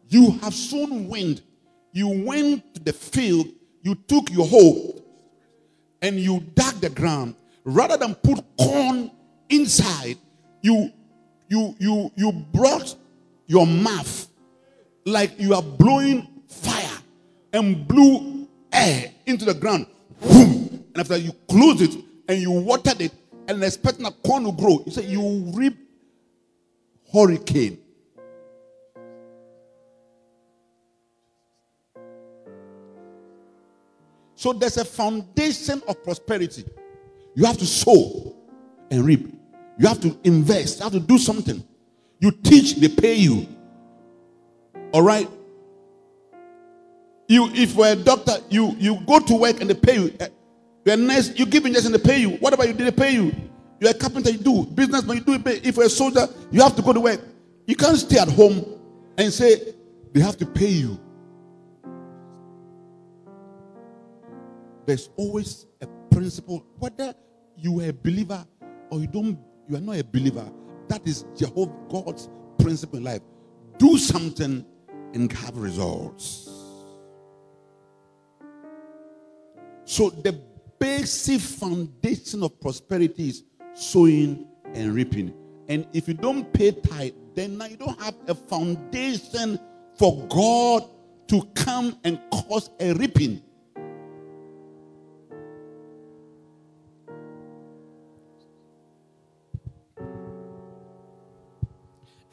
you 0.10 0.32
have 0.42 0.54
sown 0.54 1.08
wind. 1.08 1.44
You 1.94 2.26
went 2.26 2.74
to 2.74 2.82
the 2.82 2.92
field, 2.92 3.48
you 3.82 3.96
took 3.96 4.30
your 4.32 4.46
hoe, 4.46 5.02
and 6.02 6.20
you 6.20 6.42
dug 6.56 6.76
the 6.82 6.90
ground. 6.90 7.36
Rather 7.64 7.96
than 7.96 8.16
put 8.16 8.44
corn 8.60 9.12
inside, 9.50 10.18
you 10.62 10.92
you 11.48 11.74
you 11.80 12.12
you 12.16 12.32
brought 12.32 12.96
your 13.48 13.66
mouth 13.66 14.28
like 15.06 15.40
you 15.40 15.54
are 15.54 15.62
blowing 15.62 16.28
fire 16.48 16.98
and 17.54 17.88
blew 17.88 18.48
air 18.74 19.12
into 19.26 19.46
the 19.46 19.54
ground. 19.54 19.86
Whoom 20.22 20.61
and 20.94 20.98
after 20.98 21.18
you 21.18 21.32
close 21.50 21.82
it 21.82 21.96
and 22.28 22.42
you 22.42 22.52
watered 22.52 23.02
it 23.02 23.14
and 23.48 23.64
expecting 23.64 24.06
a 24.06 24.12
corn 24.12 24.44
to 24.44 24.52
grow, 24.52 24.84
you 24.86 24.92
say 24.92 25.06
you 25.06 25.52
reap 25.54 25.78
hurricane. 27.14 27.78
So 34.36 34.54
there's 34.54 34.78
a 34.78 34.86
foundation 34.86 35.82
of 35.88 36.04
prosperity. 36.04 36.66
You 37.36 37.46
have 37.46 37.58
to 37.60 37.66
sow 37.66 38.36
and 38.90 39.06
reap. 39.06 39.32
You 39.78 39.88
have 39.88 40.02
to 40.02 40.18
invest. 40.24 40.80
You 40.80 40.84
have 40.84 40.94
to 40.94 41.00
do 41.00 41.18
something. 41.18 41.64
You 42.20 42.32
teach, 42.32 42.76
they 42.76 42.88
pay 42.88 43.16
you. 43.16 43.48
All 44.94 45.04
right. 45.04 45.30
You, 47.28 47.50
if 47.54 47.76
you're 47.76 47.88
a 47.88 47.96
doctor, 47.96 48.38
you 48.50 48.76
you 48.78 49.00
go 49.06 49.20
to 49.20 49.36
work 49.36 49.62
and 49.62 49.70
they 49.70 49.74
pay 49.74 49.96
you. 49.96 50.14
Eh, 50.20 50.28
Eh, 50.86 50.94
You're 50.94 50.94
a 50.94 50.98
nurse, 50.98 51.38
you 51.38 51.46
give 51.46 51.66
injection, 51.66 51.92
they 51.92 52.00
pay 52.00 52.20
you. 52.20 52.32
Whatever 52.38 52.66
you 52.66 52.74
did, 52.74 52.88
they 52.88 52.92
pay 52.92 53.12
you. 53.12 53.34
You're 53.80 53.92
a 53.92 53.94
carpenter, 53.94 54.30
you 54.30 54.38
do 54.38 54.66
businessman, 54.66 55.18
you 55.18 55.24
do 55.24 55.34
it. 55.34 55.66
If 55.66 55.76
you're 55.76 55.86
a 55.86 55.90
soldier, 55.90 56.28
you 56.52 56.62
have 56.62 56.76
to 56.76 56.82
go 56.82 56.94
to 56.94 57.00
work. 57.00 57.22
You 57.66 57.76
can't 57.76 57.98
stay 57.98 58.20
at 58.20 58.28
home 58.28 58.64
and 59.18 59.32
say 59.32 59.74
they 60.14 60.20
have 60.20 60.38
to 60.38 60.46
pay 60.46 60.68
you. 60.68 61.00
There's 64.86 65.10
always 65.16 65.66
a 65.82 65.88
principle, 66.10 66.66
whether 66.78 67.14
you 67.56 67.80
are 67.82 67.90
a 67.90 67.94
believer 67.94 68.46
or 68.90 69.00
you 69.00 69.08
don't, 69.08 69.40
you 69.70 69.78
are 69.78 69.82
not 69.82 69.98
a 69.98 70.04
believer. 70.04 70.52
That 70.88 71.08
is 71.08 71.26
Jehovah 71.38 71.72
God's 71.90 72.30
principle 72.58 72.98
in 72.98 73.06
life. 73.06 73.22
Do 73.78 73.98
something 73.98 74.66
and 75.14 75.32
have 75.32 75.58
results. 75.58 76.50
So 79.86 80.10
the 80.10 80.40
basic 80.82 81.40
foundation 81.40 82.42
of 82.42 82.60
prosperity 82.60 83.30
is 83.30 83.44
sowing 83.76 84.48
and 84.74 84.96
reaping. 84.96 85.32
And 85.70 85.86
if 85.94 86.08
you 86.08 86.16
don't 86.16 86.52
pay 86.52 86.72
tithe, 86.72 87.14
then 87.36 87.62
you 87.70 87.78
don't 87.78 88.02
have 88.02 88.16
a 88.28 88.34
foundation 88.34 89.60
for 89.96 90.26
God 90.28 90.90
to 91.28 91.44
come 91.54 92.00
and 92.04 92.20
cause 92.34 92.72
a 92.80 92.94
reaping. 92.94 93.44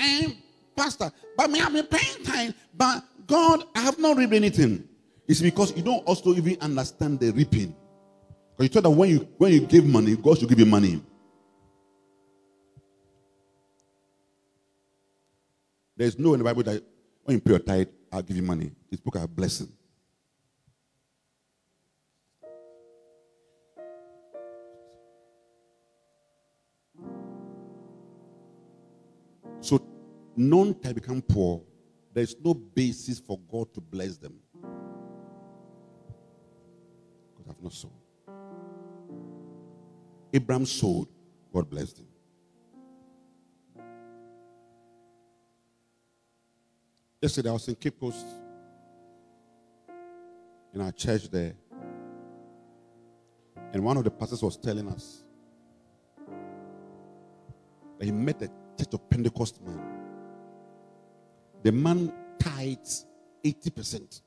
And 0.00 0.36
pastor, 0.74 1.12
but 1.36 1.50
me, 1.50 1.60
I'm 1.60 1.74
paying 1.86 2.24
time, 2.24 2.54
but 2.74 3.04
God, 3.26 3.64
I 3.76 3.80
have 3.80 3.98
not 3.98 4.16
reaped 4.16 4.32
anything. 4.32 4.88
It's 5.28 5.42
because 5.42 5.76
you 5.76 5.82
don't 5.82 6.02
also 6.06 6.34
even 6.34 6.56
understand 6.62 7.20
the 7.20 7.30
reaping. 7.30 7.76
Because 8.58 8.70
you 8.70 8.74
thought 8.74 8.88
that 8.88 8.90
when 8.90 9.08
you 9.08 9.18
when 9.38 9.52
you 9.52 9.60
give 9.60 9.86
money, 9.86 10.16
God 10.16 10.36
should 10.36 10.48
give 10.48 10.58
you 10.58 10.66
money. 10.66 11.00
There's 15.96 16.18
no 16.18 16.32
in 16.34 16.38
the 16.38 16.44
Bible 16.44 16.64
that 16.64 16.82
when 17.22 17.36
you 17.36 17.40
pay 17.40 17.50
your 17.50 17.60
tithe, 17.60 17.86
I'll 18.10 18.22
give 18.22 18.36
you 18.36 18.42
money. 18.42 18.72
It's 18.90 19.00
book 19.00 19.14
a 19.14 19.28
blessing. 19.28 19.72
So 29.60 29.80
non-tithe 30.34 30.96
become 30.96 31.22
poor. 31.22 31.62
There's 32.12 32.34
no 32.42 32.54
basis 32.54 33.20
for 33.20 33.38
God 33.50 33.72
to 33.74 33.80
bless 33.80 34.16
them. 34.16 34.34
Because 37.36 37.50
I've 37.50 37.62
not 37.62 37.72
sown. 37.72 37.97
Abraham 40.32 40.66
sowed, 40.66 41.08
God 41.52 41.70
blessed 41.70 41.98
him. 41.98 42.06
Yesterday 47.20 47.48
I 47.48 47.52
was 47.52 47.66
in 47.66 47.74
Cape 47.74 47.98
Coast 47.98 48.26
in 50.72 50.80
our 50.80 50.92
church 50.92 51.28
there. 51.30 51.54
And 53.72 53.82
one 53.82 53.96
of 53.96 54.04
the 54.04 54.10
pastors 54.10 54.42
was 54.42 54.56
telling 54.56 54.88
us 54.88 55.24
that 57.98 58.04
he 58.04 58.12
met 58.12 58.40
a 58.42 58.48
church 58.78 58.92
of 58.92 59.10
Pentecost 59.10 59.60
man. 59.62 59.80
The 61.62 61.72
man 61.72 62.12
tithes 62.38 63.06
80%. 63.44 64.22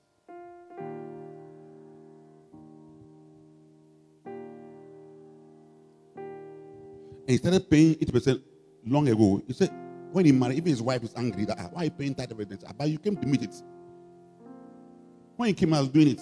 He 7.31 7.37
started 7.37 7.69
paying 7.69 7.95
80% 7.95 8.41
long 8.85 9.07
ago. 9.07 9.41
He 9.47 9.53
said, 9.53 9.71
when 10.11 10.25
he 10.25 10.31
married, 10.31 10.57
even 10.57 10.69
his 10.69 10.81
wife 10.81 11.03
is 11.03 11.13
angry 11.15 11.45
that 11.45 11.57
"Ah, 11.59 11.69
why 11.71 11.81
are 11.81 11.85
you 11.85 11.91
paying 11.91 12.13
that 12.15 12.31
everything? 12.31 12.59
But 12.77 12.89
you 12.89 12.97
came 12.97 13.15
to 13.17 13.27
meet 13.27 13.43
it. 13.43 13.55
When 15.37 15.47
he 15.47 15.53
came, 15.53 15.73
I 15.73 15.79
was 15.79 15.89
doing 15.89 16.09
it. 16.09 16.21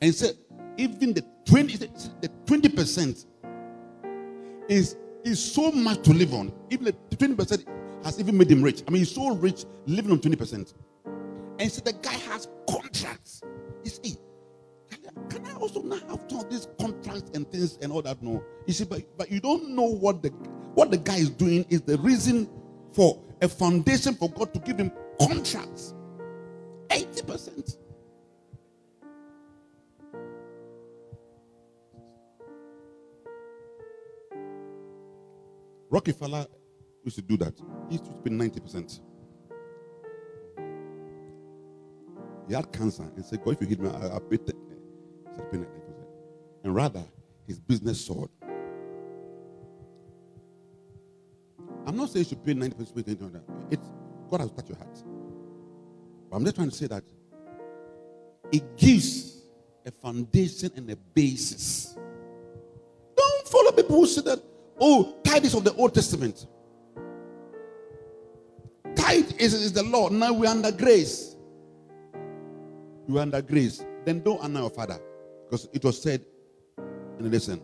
And 0.00 0.10
he 0.10 0.12
said, 0.12 0.36
even 0.76 1.14
the 1.14 1.24
20, 1.46 1.76
the 1.76 2.28
20% 2.44 3.26
is, 4.68 4.96
is 5.24 5.52
so 5.52 5.70
much 5.72 6.02
to 6.02 6.12
live 6.12 6.34
on. 6.34 6.52
Even 6.70 6.84
the 6.86 6.92
20% 7.16 8.04
has 8.04 8.20
even 8.20 8.36
made 8.36 8.50
him 8.50 8.62
rich. 8.62 8.82
I 8.86 8.90
mean, 8.90 9.00
he's 9.00 9.14
so 9.14 9.34
rich 9.34 9.64
living 9.86 10.12
on 10.12 10.18
20%. 10.18 10.74
And 11.04 11.60
he 11.62 11.68
said 11.68 11.84
the 11.86 11.94
guy 11.94 12.12
has 12.12 12.48
contracts. 12.68 13.25
Also 15.66 15.82
now 15.82 15.96
have 16.08 16.20
of 16.30 16.48
these 16.48 16.68
contracts 16.78 17.28
and 17.34 17.50
things 17.50 17.76
and 17.82 17.90
all 17.90 18.00
that? 18.00 18.22
No. 18.22 18.40
You 18.68 18.72
see, 18.72 18.84
but, 18.84 19.02
but 19.18 19.32
you 19.32 19.40
don't 19.40 19.70
know 19.70 19.82
what 19.82 20.22
the 20.22 20.28
what 20.74 20.92
the 20.92 20.96
guy 20.96 21.16
is 21.16 21.28
doing 21.28 21.66
is 21.68 21.80
the 21.82 21.98
reason 21.98 22.48
for 22.92 23.20
a 23.42 23.48
foundation 23.48 24.14
for 24.14 24.30
God 24.30 24.54
to 24.54 24.60
give 24.60 24.78
him 24.78 24.92
contracts. 25.20 25.92
80%. 26.88 27.78
Rockefeller 35.90 36.46
used 37.02 37.16
to 37.16 37.22
do 37.22 37.36
that. 37.38 37.54
He 37.88 37.94
used 37.94 38.04
to 38.04 38.12
spend 38.12 38.40
90%. 38.40 39.00
He 42.46 42.54
had 42.54 42.72
cancer 42.72 43.02
and 43.02 43.24
said, 43.24 43.42
God, 43.42 43.54
if 43.54 43.62
you 43.62 43.66
hit 43.66 43.80
me, 43.80 43.90
I'll 43.90 44.20
pay 44.20 44.36
And 46.64 46.74
rather, 46.74 47.04
his 47.46 47.58
business 47.58 48.04
soared. 48.04 48.30
I'm 51.86 51.96
not 51.96 52.10
saying 52.10 52.24
you 52.24 52.28
should 52.30 52.44
pay 52.44 52.54
90% 52.54 52.94
pay 52.94 53.14
10 53.14 53.18
on 53.22 53.32
that. 53.34 53.42
It's 53.70 53.88
God 54.28 54.40
has 54.40 54.50
touched 54.50 54.68
your 54.68 54.78
heart. 54.78 55.02
But 56.28 56.36
I'm 56.36 56.44
just 56.44 56.56
trying 56.56 56.70
to 56.70 56.74
say 56.74 56.88
that 56.88 57.04
it 58.50 58.76
gives 58.76 59.42
a 59.84 59.92
foundation 59.92 60.70
and 60.76 60.90
a 60.90 60.96
basis. 60.96 61.96
Don't 63.16 63.48
follow 63.48 63.70
people 63.70 63.96
who 63.96 64.06
say 64.06 64.22
that, 64.22 64.42
oh, 64.80 65.16
tithe 65.22 65.44
is 65.44 65.54
of 65.54 65.62
the 65.62 65.72
Old 65.74 65.94
Testament. 65.94 66.46
Tithe 68.96 69.32
is, 69.38 69.54
is 69.54 69.72
the 69.72 69.84
law. 69.84 70.08
Now 70.08 70.32
we're 70.32 70.50
under 70.50 70.72
grace. 70.72 71.36
You 73.06 73.18
are 73.18 73.22
under 73.22 73.40
grace. 73.42 73.84
Then 74.04 74.20
don't 74.20 74.40
honor 74.42 74.60
your 74.60 74.70
father. 74.70 74.98
Because 75.46 75.68
it 75.72 75.84
was 75.84 76.02
said, 76.02 76.24
and 77.18 77.30
listen. 77.30 77.60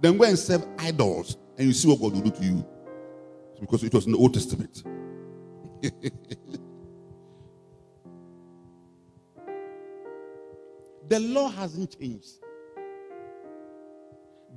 Then 0.00 0.18
go 0.18 0.24
and 0.24 0.38
serve 0.38 0.66
idols, 0.78 1.36
and 1.56 1.66
you 1.66 1.72
see 1.72 1.88
what 1.88 2.00
God 2.00 2.12
will 2.12 2.20
do 2.22 2.30
to 2.30 2.44
you. 2.44 2.66
Because 3.60 3.82
it 3.84 3.94
was 3.94 4.06
in 4.06 4.12
the 4.12 4.18
Old 4.18 4.34
Testament. 4.34 4.82
the 11.08 11.20
law 11.20 11.48
hasn't 11.48 11.98
changed. 11.98 12.28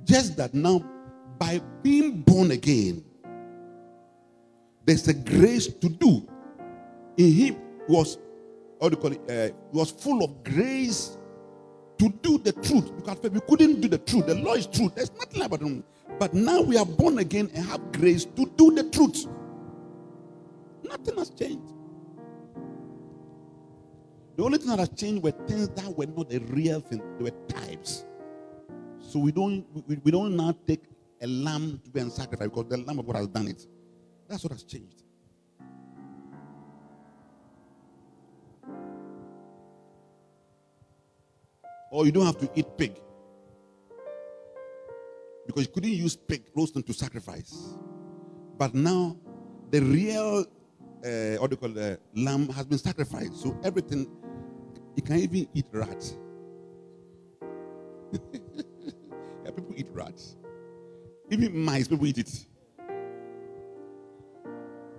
Just 0.04 0.36
that 0.36 0.52
now, 0.52 0.84
by 1.38 1.60
being 1.82 2.20
born 2.22 2.50
again, 2.50 3.04
there's 4.84 5.08
a 5.08 5.14
grace 5.14 5.68
to 5.68 5.88
do. 5.88 6.28
In 7.16 7.32
him 7.32 7.56
was, 7.88 8.18
what 8.78 8.90
do 8.90 8.96
you 8.96 9.00
call 9.00 9.12
it? 9.12 9.30
Uh, 9.30 9.54
was 9.72 9.90
full 9.90 10.24
of 10.24 10.42
grace 10.42 11.16
to 12.00 12.08
do 12.22 12.38
the 12.38 12.52
truth. 12.52 12.90
Because 12.96 13.30
we 13.30 13.40
couldn't 13.40 13.80
do 13.82 13.88
the 13.88 13.98
truth. 13.98 14.26
The 14.26 14.34
law 14.34 14.54
is 14.54 14.66
truth. 14.66 14.94
There's 14.94 15.12
nothing 15.12 15.42
about 15.42 15.62
it. 15.62 15.84
But 16.18 16.32
now 16.32 16.62
we 16.62 16.78
are 16.78 16.86
born 16.86 17.18
again 17.18 17.50
and 17.54 17.64
have 17.66 17.92
grace 17.92 18.24
to 18.24 18.46
do 18.56 18.74
the 18.74 18.84
truth. 18.90 19.26
Nothing 20.82 21.16
has 21.18 21.30
changed. 21.30 21.74
The 24.36 24.42
only 24.42 24.56
thing 24.58 24.68
that 24.68 24.78
has 24.78 24.88
changed 24.88 25.22
were 25.22 25.32
things 25.46 25.68
that 25.68 25.96
were 25.96 26.06
not 26.06 26.30
the 26.30 26.38
real 26.38 26.80
thing. 26.80 27.02
They 27.18 27.24
were 27.24 27.36
types. 27.48 28.06
So 28.98 29.18
we 29.18 29.32
don't 29.32 29.66
we, 29.86 29.96
we 30.02 30.10
don't 30.10 30.34
now 30.34 30.56
take 30.66 30.84
a 31.20 31.26
lamb 31.26 31.80
to 31.84 31.90
be 31.90 32.00
and 32.00 32.10
sacrifice 32.10 32.48
because 32.48 32.66
the 32.68 32.78
lamb 32.78 32.98
of 32.98 33.06
God 33.06 33.16
has 33.16 33.26
done 33.26 33.48
it. 33.48 33.66
That's 34.26 34.42
what 34.42 34.52
has 34.52 34.62
changed. 34.62 35.02
Or 41.90 42.06
you 42.06 42.12
don't 42.12 42.26
have 42.26 42.38
to 42.38 42.50
eat 42.54 42.66
pig. 42.76 43.00
Because 45.46 45.64
you 45.64 45.72
couldn't 45.72 45.90
use 45.92 46.16
pig 46.16 46.44
roasting 46.54 46.82
to 46.84 46.92
sacrifice. 46.92 47.76
But 48.56 48.74
now 48.74 49.16
the 49.70 49.80
real 49.80 50.46
uh, 51.04 51.36
what 51.40 51.50
do 51.50 51.54
you 51.54 51.56
call 51.56 51.70
the 51.70 51.98
lamb 52.14 52.48
has 52.50 52.66
been 52.66 52.78
sacrificed. 52.78 53.36
So 53.36 53.58
everything 53.64 54.06
you 54.96 55.02
can 55.02 55.16
even 55.16 55.48
eat 55.54 55.66
rats. 55.72 56.18
yeah, 58.12 59.50
people 59.54 59.74
eat 59.76 59.88
rats. 59.92 60.36
Even 61.30 61.56
mice, 61.64 61.88
people 61.88 62.06
eat 62.06 62.18
it. 62.18 62.46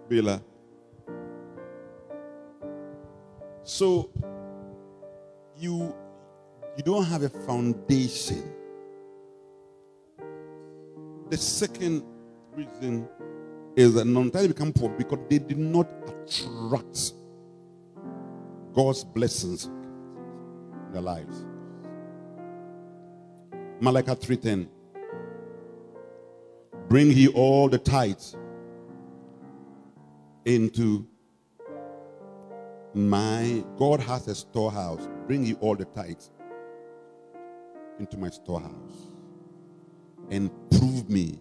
Bela. 0.10 0.42
So 3.64 4.10
you 5.58 5.96
you 6.78 6.84
don't 6.84 7.06
have 7.06 7.24
a 7.24 7.30
foundation. 7.30 8.44
The 11.30 11.38
second 11.38 12.04
reason 12.56 13.08
is 13.76 13.94
that 13.94 14.06
non 14.06 14.30
become 14.30 14.74
poor 14.74 14.90
because 14.90 15.20
they 15.30 15.40
did 15.40 15.58
not 15.58 15.90
attract 16.08 17.14
God's 18.74 19.04
blessings 19.04 19.66
in 19.66 20.92
their 20.94 21.02
lives. 21.02 21.46
Malachi 23.80 24.16
3:10. 24.16 24.68
Bring 26.88 27.12
ye 27.12 27.28
all 27.30 27.70
the 27.70 27.78
tithes 27.78 28.36
into 30.46 31.08
my 32.94 33.64
God 33.78 34.02
has 34.02 34.28
a 34.28 34.36
storehouse. 34.36 35.08
Bring 35.28 35.46
ye 35.46 35.54
all 35.56 35.76
the 35.76 35.86
tithes 35.86 36.32
into 38.02 38.18
my 38.18 38.30
storehouse 38.30 39.08
and 40.32 40.50
prove 40.72 41.10
me 41.10 41.40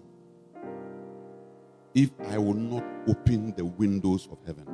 if 1.94 2.10
I 2.28 2.38
will 2.38 2.54
not 2.54 2.84
open 3.08 3.54
the 3.56 3.64
windows 3.64 4.28
of 4.30 4.38
heaven. 4.46 4.66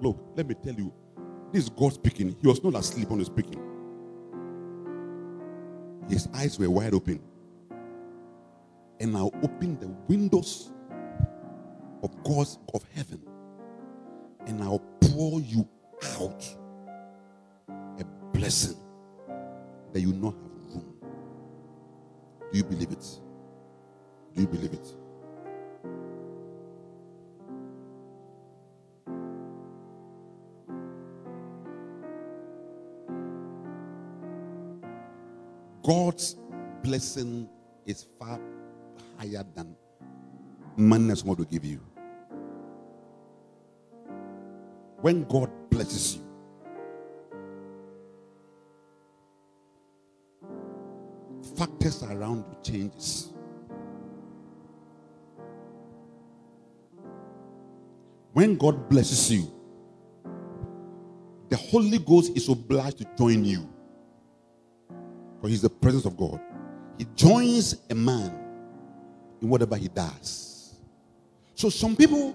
Look, 0.00 0.18
let 0.36 0.46
me 0.46 0.54
tell 0.54 0.74
you, 0.74 0.92
this 1.52 1.64
is 1.64 1.70
God 1.70 1.94
speaking. 1.94 2.36
He 2.40 2.46
was 2.46 2.62
not 2.62 2.74
asleep 2.74 3.08
when 3.08 3.18
he 3.18 3.22
was 3.22 3.28
speaking. 3.28 3.60
His 6.08 6.28
eyes 6.34 6.58
were 6.58 6.70
wide 6.70 6.94
open. 6.94 7.20
And 9.00 9.16
I'll 9.16 9.34
open 9.42 9.78
the 9.80 9.88
windows 10.08 10.70
of 12.02 12.22
God's 12.22 12.58
of 12.74 12.84
heaven. 12.94 13.22
And 14.46 14.62
I'll 14.62 14.82
pour 15.00 15.40
you 15.40 15.66
out 16.18 16.44
a 17.68 18.04
blessing 18.32 18.76
that 19.92 20.00
you 20.00 20.12
not 20.12 20.34
have. 20.34 20.51
Do 22.52 22.58
you 22.58 22.64
believe 22.64 22.92
it? 22.92 23.06
Do 24.34 24.42
you 24.42 24.46
believe 24.46 24.74
it? 24.74 24.86
God's 35.82 36.36
blessing 36.82 37.48
is 37.86 38.06
far 38.18 38.38
higher 39.18 39.44
than 39.54 39.74
money 40.76 41.08
that's 41.08 41.22
going 41.22 41.36
to 41.36 41.46
give 41.46 41.64
you. 41.64 41.80
When 45.00 45.24
God 45.24 45.50
blesses 45.70 46.16
you, 46.16 46.21
factors 51.82 52.02
around 52.10 52.44
changes. 52.62 53.28
When 58.32 58.56
God 58.56 58.88
blesses 58.88 59.30
you, 59.30 59.52
the 61.48 61.56
Holy 61.56 61.98
Ghost 61.98 62.34
is 62.36 62.48
obliged 62.48 62.98
to 62.98 63.06
join 63.18 63.44
you. 63.44 63.68
For 65.40 65.48
he's 65.48 65.60
the 65.60 65.68
presence 65.68 66.06
of 66.06 66.16
God. 66.16 66.40
He 66.98 67.06
joins 67.14 67.76
a 67.90 67.94
man 67.94 68.34
in 69.42 69.48
whatever 69.48 69.76
he 69.76 69.88
does. 69.88 70.74
So 71.54 71.68
some 71.68 71.94
people, 71.94 72.34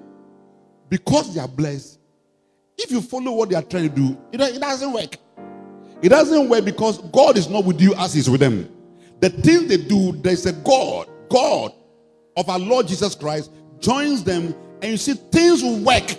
because 0.90 1.34
they 1.34 1.42
are 1.42 1.48
blessed, 1.48 2.00
if 2.78 2.92
you 2.92 3.02
follow 3.02 3.32
what 3.32 3.50
they 3.50 3.56
are 3.56 3.64
trying 3.64 3.90
to 3.90 3.96
do, 3.96 4.18
it, 4.32 4.40
it 4.40 4.62
doesn't 4.62 4.94
work. 4.94 5.18
It 6.04 6.10
doesn't 6.10 6.48
work 6.48 6.64
because 6.64 7.00
God 7.10 7.38
is 7.38 7.50
not 7.50 7.66
with 7.66 7.82
you 7.82 7.96
as 7.96 8.14
He's 8.14 8.30
with 8.30 8.42
them. 8.42 8.77
The 9.20 9.30
thing 9.30 9.68
they 9.68 9.78
do, 9.78 10.12
there's 10.12 10.46
a 10.46 10.54
God, 10.54 11.10
God 11.30 11.74
of 12.36 12.50
our 12.50 12.60
Lord 12.60 12.88
Jesus 12.88 13.16
Christ 13.16 13.52
joins 13.80 14.24
them, 14.24 14.54
and 14.82 14.92
you 14.92 14.98
see 14.98 15.14
things 15.14 15.64
will 15.64 15.80
work. 15.80 16.16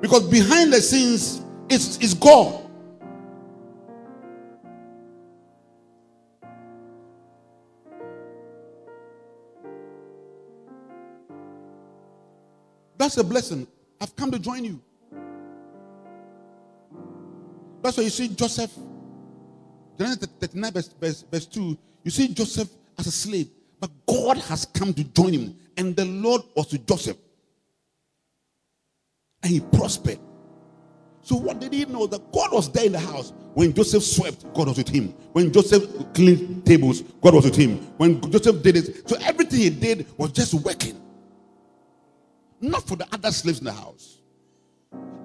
Because 0.00 0.28
behind 0.28 0.72
the 0.72 0.80
scenes, 0.80 1.42
it's 1.68 2.14
God. 2.14 2.66
That's 12.96 13.16
a 13.16 13.24
blessing. 13.24 13.66
I've 14.00 14.14
come 14.16 14.30
to 14.30 14.38
join 14.38 14.64
you. 14.64 14.82
That's 17.82 17.96
why 17.96 18.02
you 18.02 18.10
see 18.10 18.28
Joseph, 18.28 18.70
Genesis 20.00 20.28
39, 20.40 20.72
verse, 20.72 20.88
verse, 20.98 21.24
verse 21.30 21.46
2. 21.46 21.78
You 22.04 22.10
see 22.10 22.28
Joseph 22.28 22.70
as 22.98 23.06
a 23.06 23.12
slave, 23.12 23.50
but 23.78 23.90
God 24.06 24.38
has 24.38 24.64
come 24.64 24.94
to 24.94 25.04
join 25.04 25.34
him, 25.34 25.54
and 25.76 25.94
the 25.94 26.06
Lord 26.06 26.40
was 26.56 26.72
with 26.72 26.86
Joseph, 26.86 27.18
and 29.42 29.52
he 29.52 29.60
prospered. 29.60 30.18
So, 31.20 31.36
what 31.36 31.60
did 31.60 31.74
he 31.74 31.84
know? 31.84 32.06
That 32.06 32.32
God 32.32 32.50
was 32.50 32.72
there 32.72 32.86
in 32.86 32.92
the 32.92 32.98
house. 32.98 33.34
When 33.52 33.74
Joseph 33.74 34.02
swept, 34.02 34.42
God 34.54 34.68
was 34.68 34.78
with 34.78 34.88
him. 34.88 35.08
When 35.32 35.52
Joseph 35.52 35.84
cleaned 36.14 36.64
tables, 36.64 37.02
God 37.20 37.34
was 37.34 37.44
with 37.44 37.56
him. 37.56 37.76
When 37.98 38.22
Joseph 38.30 38.62
did 38.62 38.78
it, 38.78 39.06
so 39.06 39.18
everything 39.20 39.58
he 39.58 39.68
did 39.68 40.06
was 40.16 40.32
just 40.32 40.54
working. 40.54 40.98
Not 42.58 42.88
for 42.88 42.96
the 42.96 43.06
other 43.12 43.30
slaves 43.32 43.58
in 43.58 43.66
the 43.66 43.72
house. 43.72 44.20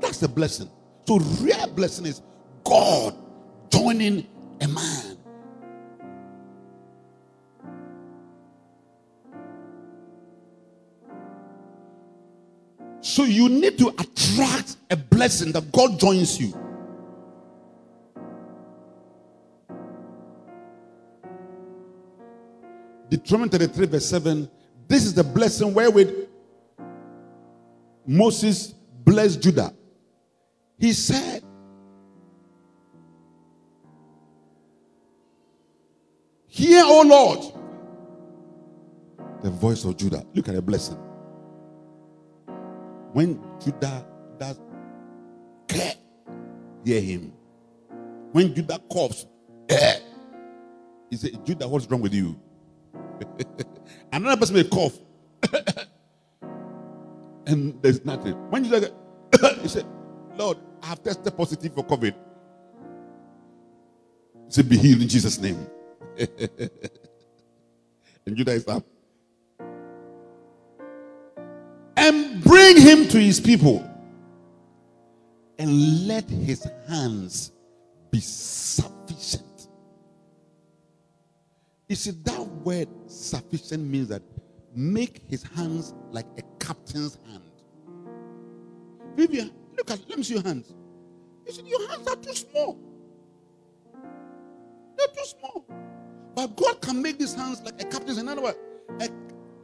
That's 0.01 0.17
the 0.17 0.27
blessing. 0.27 0.69
So, 1.07 1.19
real 1.39 1.67
blessing 1.67 2.05
is 2.07 2.21
God 2.65 3.15
joining 3.69 4.27
a 4.61 4.67
man. 4.67 5.17
So 13.01 13.23
you 13.23 13.49
need 13.49 13.77
to 13.77 13.89
attract 13.89 14.77
a 14.89 14.95
blessing 14.97 15.51
that 15.51 15.71
God 15.71 15.99
joins 15.99 16.39
you. 16.39 16.53
Deuteronomy 23.09 23.49
33, 23.49 23.85
verse 23.85 24.05
7. 24.07 24.49
This 24.87 25.05
is 25.05 25.13
the 25.13 25.23
blessing 25.23 25.73
wherewith 25.73 26.27
Moses 28.05 28.73
blessed 29.03 29.41
Judah. 29.41 29.73
He 30.77 30.91
said, 30.91 31.34
Hear, 36.55 36.85
O 36.85 37.01
Lord, 37.01 37.53
the 39.43 39.49
voice 39.49 39.83
of 39.83 39.97
Judah. 39.97 40.25
Look 40.33 40.47
at 40.47 40.55
the 40.55 40.61
blessing. 40.61 40.95
When 43.11 43.43
Judah 43.59 44.05
does 44.39 44.57
care, 45.67 45.95
hear 46.85 47.01
him. 47.01 47.33
When 48.31 48.55
Judah 48.55 48.79
coughs, 48.89 49.25
eh, 49.67 49.99
he 51.09 51.17
said, 51.17 51.45
Judah, 51.45 51.67
what's 51.67 51.91
wrong 51.91 51.99
with 51.99 52.13
you? 52.13 52.39
Another 54.13 54.37
person 54.37 54.55
may 54.55 54.63
cough. 54.63 54.97
and 57.47 57.77
there's 57.81 58.05
nothing. 58.05 58.31
When 58.49 58.63
Judah, 58.63 58.93
he 59.61 59.67
said, 59.67 59.85
Lord, 60.37 60.57
I 60.81 60.85
have 60.87 61.03
tested 61.03 61.35
positive 61.35 61.73
for 61.75 61.83
COVID. 61.83 62.15
He 64.45 64.51
said, 64.51 64.69
Be 64.69 64.77
healed 64.77 65.01
in 65.01 65.09
Jesus' 65.09 65.37
name. 65.37 65.67
and 68.25 68.35
Judah 68.35 68.53
is 68.53 68.67
up. 68.67 68.83
And 71.97 72.43
bring 72.43 72.79
him 72.79 73.07
to 73.09 73.19
his 73.19 73.39
people. 73.39 73.89
And 75.57 76.07
let 76.07 76.29
his 76.29 76.67
hands 76.87 77.51
be 78.11 78.19
sufficient. 78.19 79.69
You 81.87 81.95
see, 81.95 82.11
that 82.11 82.41
word 82.63 82.89
sufficient 83.07 83.83
means 83.83 84.09
that 84.09 84.21
make 84.75 85.21
his 85.29 85.43
hands 85.43 85.93
like 86.11 86.25
a 86.37 86.41
captain's 86.63 87.17
hand. 87.25 87.43
Vivian, 89.15 89.51
look 89.77 89.89
at 89.91 89.99
let 90.09 90.17
me 90.17 90.23
see 90.23 90.33
your 90.33 90.43
hands. 90.43 90.73
You 91.45 91.53
see, 91.53 91.61
your 91.65 91.87
hands 91.87 92.07
are 92.07 92.15
too 92.17 92.33
small. 92.33 92.77
They're 95.05 95.23
too 95.23 95.29
small. 95.29 95.65
But 96.35 96.55
God 96.55 96.81
can 96.81 97.01
make 97.01 97.17
these 97.17 97.33
hands 97.33 97.61
like 97.63 97.81
a 97.81 97.85
captain's. 97.85 98.17
In 98.17 98.27
other 98.27 98.41
words, 98.41 98.57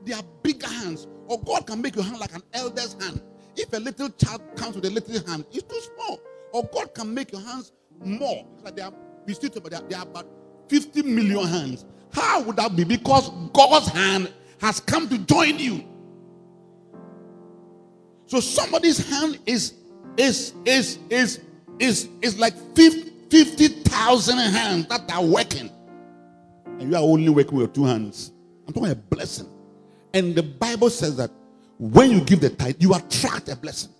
they 0.05 0.13
are 0.13 0.23
bigger 0.43 0.67
hands. 0.67 1.07
Or 1.27 1.41
God 1.41 1.67
can 1.67 1.81
make 1.81 1.95
your 1.95 2.03
hand 2.03 2.19
like 2.19 2.33
an 2.33 2.43
elder's 2.53 2.95
hand. 3.01 3.21
If 3.55 3.73
a 3.73 3.77
little 3.77 4.09
child 4.09 4.41
comes 4.55 4.75
with 4.75 4.85
a 4.85 4.89
little 4.89 5.13
hand, 5.29 5.45
it's 5.51 5.63
too 5.63 5.79
small. 5.95 6.19
Or 6.53 6.63
God 6.73 6.93
can 6.93 7.13
make 7.13 7.31
your 7.31 7.41
hands 7.41 7.71
more. 8.03 8.45
Like 8.63 8.75
they 8.75 8.81
are, 8.81 8.93
we 9.25 9.33
still 9.33 9.49
talk 9.49 9.67
about 9.67 9.89
there 9.89 9.99
are 9.99 10.03
about 10.03 10.27
50 10.69 11.03
million 11.03 11.47
hands. 11.47 11.85
How 12.13 12.41
would 12.41 12.57
that 12.57 12.75
be? 12.75 12.83
Because 12.83 13.29
God's 13.53 13.87
hand 13.89 14.31
has 14.59 14.79
come 14.79 15.07
to 15.09 15.17
join 15.17 15.59
you. 15.59 15.83
So 18.25 18.39
somebody's 18.39 19.09
hand 19.09 19.39
is 19.45 19.73
is 20.17 20.53
is 20.65 20.99
is 21.09 21.39
is 21.79 22.09
is 22.21 22.39
like 22.39 22.53
50,000 23.31 24.37
hands 24.37 24.87
that 24.87 25.09
are 25.11 25.23
working. 25.23 25.71
And 26.65 26.91
you 26.91 26.95
are 26.95 27.01
only 27.01 27.29
working 27.29 27.57
with 27.57 27.73
two 27.73 27.85
hands. 27.85 28.33
I'm 28.67 28.73
talking 28.73 28.91
about 28.91 28.97
a 28.97 29.15
blessing. 29.15 29.47
And 30.13 30.35
the 30.35 30.43
Bible 30.43 30.89
says 30.89 31.15
that 31.15 31.31
when 31.79 32.11
you 32.11 32.21
give 32.21 32.41
the 32.41 32.49
tithe, 32.49 32.75
you 32.79 32.93
attract 32.93 33.47
a 33.47 33.55
blessing. 33.55 33.91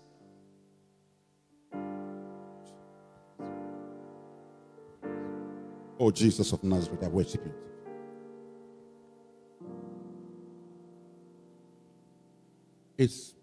Oh, 5.98 6.12
Jesus 6.12 6.52
of 6.52 6.64
Nazareth, 6.64 7.04
I 7.04 7.08
worship 7.08 7.46
you. 7.46 7.54
It's 12.98 13.34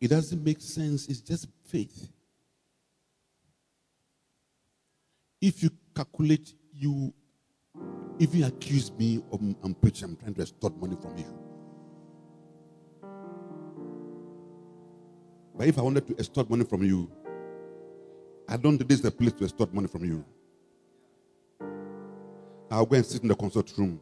it 0.00 0.08
doesn't 0.08 0.42
make 0.42 0.60
sense. 0.60 1.06
It's 1.08 1.20
just 1.20 1.46
faith. 1.64 2.08
If 5.40 5.62
you 5.62 5.70
calculate, 5.94 6.54
you 6.74 7.14
even 8.18 8.44
accuse 8.44 8.92
me 8.92 9.22
of 9.32 9.40
I'm 9.62 9.74
preaching, 9.74 10.10
I'm 10.10 10.16
trying 10.16 10.34
to 10.34 10.42
extort 10.42 10.76
money 10.78 10.96
from 11.00 11.16
you. 11.16 11.38
But 15.56 15.68
if 15.68 15.78
I 15.78 15.82
wanted 15.82 16.06
to 16.06 16.14
extort 16.18 16.50
money 16.50 16.64
from 16.64 16.82
you, 16.82 17.10
I 18.48 18.56
don't 18.56 18.76
think 18.76 18.88
this 18.88 18.98
is 18.98 19.04
the 19.04 19.10
place 19.10 19.32
to 19.32 19.44
extort 19.44 19.72
money 19.72 19.88
from 19.88 20.04
you. 20.04 20.24
I'll 22.70 22.86
go 22.86 22.96
and 22.96 23.06
sit 23.06 23.22
in 23.22 23.28
the 23.28 23.34
concert 23.34 23.72
room. 23.76 24.00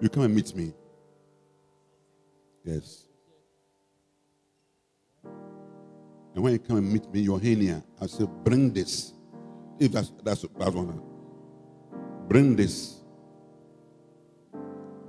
You 0.00 0.08
come 0.08 0.22
and 0.22 0.34
meet 0.34 0.54
me. 0.54 0.72
Yes. 2.64 3.04
And 6.34 6.42
when 6.42 6.52
you 6.52 6.58
come 6.58 6.76
and 6.78 6.92
meet 6.92 7.08
me, 7.12 7.20
you're 7.20 7.38
here. 7.38 7.82
I 8.00 8.06
say, 8.06 8.26
bring 8.42 8.72
this. 8.72 9.12
If 9.78 9.92
that's 9.92 10.12
that's 10.24 10.46
that's 10.58 10.74
one. 10.74 11.00
Bring 12.28 12.56
this. 12.56 13.00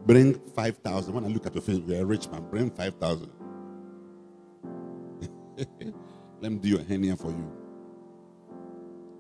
Bring 0.05 0.35
five 0.55 0.77
thousand. 0.77 1.13
When 1.15 1.25
I 1.25 1.29
look 1.29 1.45
at 1.47 1.55
your 1.55 1.63
face, 1.63 1.81
you're 1.85 2.01
a 2.01 2.05
rich 2.05 2.29
man. 2.29 2.47
Bring 2.49 2.71
five 2.71 2.95
thousand. 2.95 3.31
Let 6.41 6.51
me 6.51 6.59
do 6.59 6.69
your 6.69 6.83
hernia 6.83 7.15
for 7.17 7.29
you. 7.29 7.51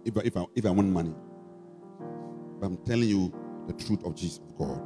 If 0.05 0.17
I, 0.17 0.21
if 0.21 0.37
I 0.37 0.45
if 0.55 0.65
I 0.65 0.71
want 0.71 0.89
money, 0.89 1.13
but 2.59 2.67
I'm 2.67 2.77
telling 2.77 3.09
you 3.09 3.33
the 3.67 3.73
truth 3.73 4.03
of 4.05 4.15
Jesus 4.15 4.39
of 4.39 4.57
God. 4.57 4.81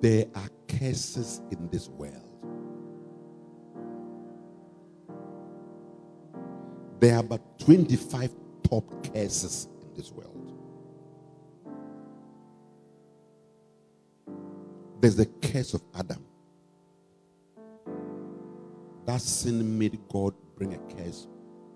There 0.00 0.26
are 0.34 0.48
curses 0.68 1.42
in 1.50 1.68
this 1.70 1.88
world. 1.88 2.29
There 7.00 7.16
are 7.16 7.20
about 7.20 7.58
25 7.60 8.30
top 8.68 8.84
curses 9.14 9.68
in 9.80 9.94
this 9.94 10.12
world. 10.12 10.52
There's 15.00 15.16
the 15.16 15.24
curse 15.24 15.72
of 15.72 15.82
Adam. 15.98 16.22
That 19.06 19.22
sin 19.22 19.78
made 19.78 19.98
God 20.10 20.34
bring 20.56 20.74
a 20.74 20.78
curse 20.94 21.26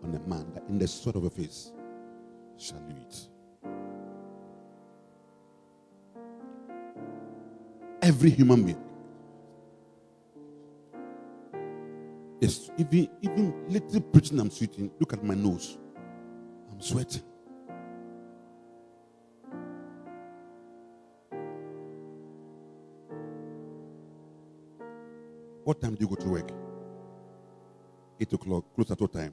on 0.02 0.14
a 0.14 0.28
man 0.28 0.52
that 0.52 0.64
in 0.68 0.78
the 0.78 0.86
sweat 0.86 1.16
of 1.16 1.24
a 1.24 1.30
face 1.30 1.72
shall 2.58 2.82
you 2.86 2.96
eat. 3.00 3.28
Every 8.02 8.28
human 8.28 8.64
being. 8.64 8.83
Yes, 12.44 12.70
even 12.76 13.08
even 13.22 13.54
little 13.70 14.02
preaching 14.02 14.38
I'm 14.38 14.50
sweating. 14.50 14.90
Look 15.00 15.14
at 15.14 15.24
my 15.24 15.32
nose. 15.32 15.78
I'm 16.70 16.78
sweating. 16.78 17.22
What 25.64 25.80
time 25.80 25.94
do 25.94 26.02
you 26.02 26.08
go 26.08 26.16
to 26.16 26.28
work? 26.28 26.50
Eight 28.20 28.30
o'clock. 28.30 28.64
Close 28.74 28.90
at 28.90 29.00
what 29.00 29.14
time? 29.14 29.32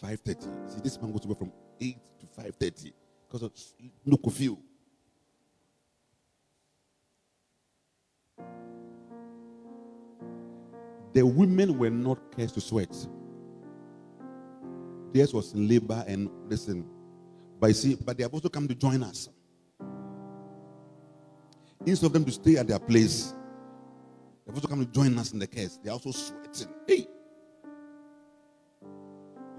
Five 0.00 0.20
thirty. 0.20 0.46
See, 0.68 0.80
this 0.80 1.02
man 1.02 1.10
goes 1.10 1.22
to 1.22 1.28
work 1.28 1.40
from 1.40 1.50
eight 1.80 1.98
to 2.20 2.26
five 2.40 2.54
thirty 2.54 2.92
because 3.26 3.42
of 3.42 3.52
no 4.06 4.16
curfew. 4.16 4.56
The 11.14 11.24
women 11.24 11.78
were 11.78 11.90
not 11.90 12.18
cursed 12.36 12.54
to 12.54 12.60
sweat. 12.60 12.94
Theirs 15.12 15.32
was 15.32 15.54
labor 15.54 16.04
and 16.08 16.28
listen. 16.48 16.84
But 17.60 17.68
you 17.68 17.74
see, 17.74 17.94
but 17.94 18.16
they 18.16 18.24
have 18.24 18.34
also 18.34 18.48
come 18.48 18.66
to 18.66 18.74
join 18.74 19.02
us. 19.04 19.28
Instead 21.86 22.06
of 22.06 22.12
them 22.12 22.24
to 22.24 22.32
stay 22.32 22.56
at 22.56 22.66
their 22.66 22.80
place, 22.80 23.32
they've 24.44 24.54
also 24.56 24.66
come 24.66 24.84
to 24.84 24.90
join 24.90 25.16
us 25.16 25.32
in 25.32 25.38
the 25.38 25.46
curse. 25.46 25.78
They're 25.82 25.92
also 25.92 26.10
sweating. 26.10 26.74
Hey, 26.88 27.06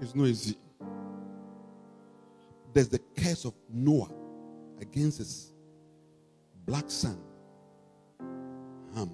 it's 0.02 0.14
not 0.14 0.26
easy. 0.26 0.56
There's 2.74 2.88
the 2.90 3.00
curse 3.16 3.46
of 3.46 3.54
Noah 3.72 4.10
against 4.78 5.18
his 5.18 5.54
black 6.66 6.90
son, 6.90 7.18
Ham. 8.94 9.10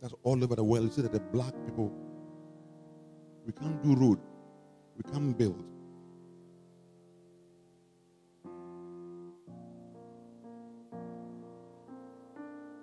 That's 0.00 0.14
all 0.22 0.42
over 0.42 0.54
the 0.54 0.64
world. 0.64 0.84
You 0.84 0.90
see 0.90 1.02
that 1.02 1.12
the 1.12 1.20
black 1.20 1.52
people, 1.64 1.92
we 3.44 3.52
can't 3.52 3.82
do 3.82 3.94
road, 3.94 4.18
we 4.96 5.10
can't 5.10 5.36
build. 5.36 5.64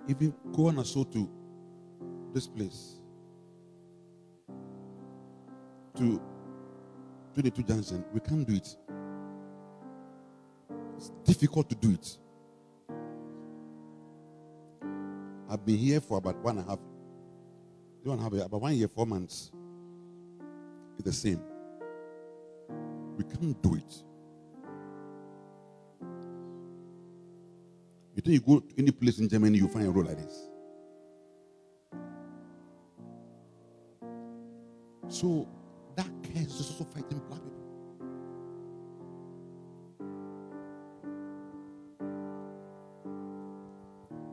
Even 0.07 0.33
go 0.53 0.67
on 0.67 0.77
a 0.77 0.85
so 0.85 1.03
to 1.03 1.29
this 2.33 2.47
place 2.47 2.99
to 5.97 6.21
22 7.33 7.63
Junction, 7.63 8.05
we 8.13 8.19
can't 8.19 8.47
do 8.47 8.55
it. 8.55 8.75
It's 10.97 11.11
difficult 11.23 11.69
to 11.69 11.75
do 11.75 11.91
it. 11.91 12.17
I've 15.49 15.65
been 15.65 15.77
here 15.77 16.01
for 16.01 16.17
about 16.17 16.37
one 16.43 16.57
and 16.57 16.67
a 16.67 16.69
half, 16.69 16.79
one 18.09 18.19
and 18.19 18.33
a 18.33 18.37
half, 18.37 18.45
about 18.45 18.61
one 18.61 18.75
year, 18.75 18.87
four 18.87 19.05
months. 19.05 19.51
It's 20.97 21.05
the 21.05 21.13
same. 21.13 21.41
We 23.17 23.23
can't 23.23 23.61
do 23.61 23.75
it. 23.75 24.03
You 28.15 28.21
think 28.21 28.33
you 28.33 28.39
go 28.39 28.59
to 28.59 28.73
any 28.77 28.91
place 28.91 29.19
in 29.19 29.27
Germany, 29.27 29.57
you 29.57 29.67
find 29.67 29.87
a 29.87 29.91
road 29.91 30.07
like 30.07 30.17
this. 30.17 30.49
So 35.07 35.47
that 35.95 36.07
curse 36.23 36.59
is 36.59 36.71
also 36.71 36.83
fighting 36.85 37.21
black 37.27 37.41
people. 37.41 37.51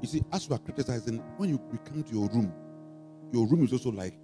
You 0.00 0.08
see, 0.08 0.22
as 0.32 0.48
you 0.48 0.54
are 0.54 0.58
criticizing, 0.58 1.18
when 1.36 1.48
you 1.50 1.58
come 1.84 2.02
to 2.02 2.12
your 2.12 2.28
room, 2.28 2.52
your 3.32 3.46
room 3.46 3.64
is 3.64 3.72
also 3.72 3.90
like 3.90 4.14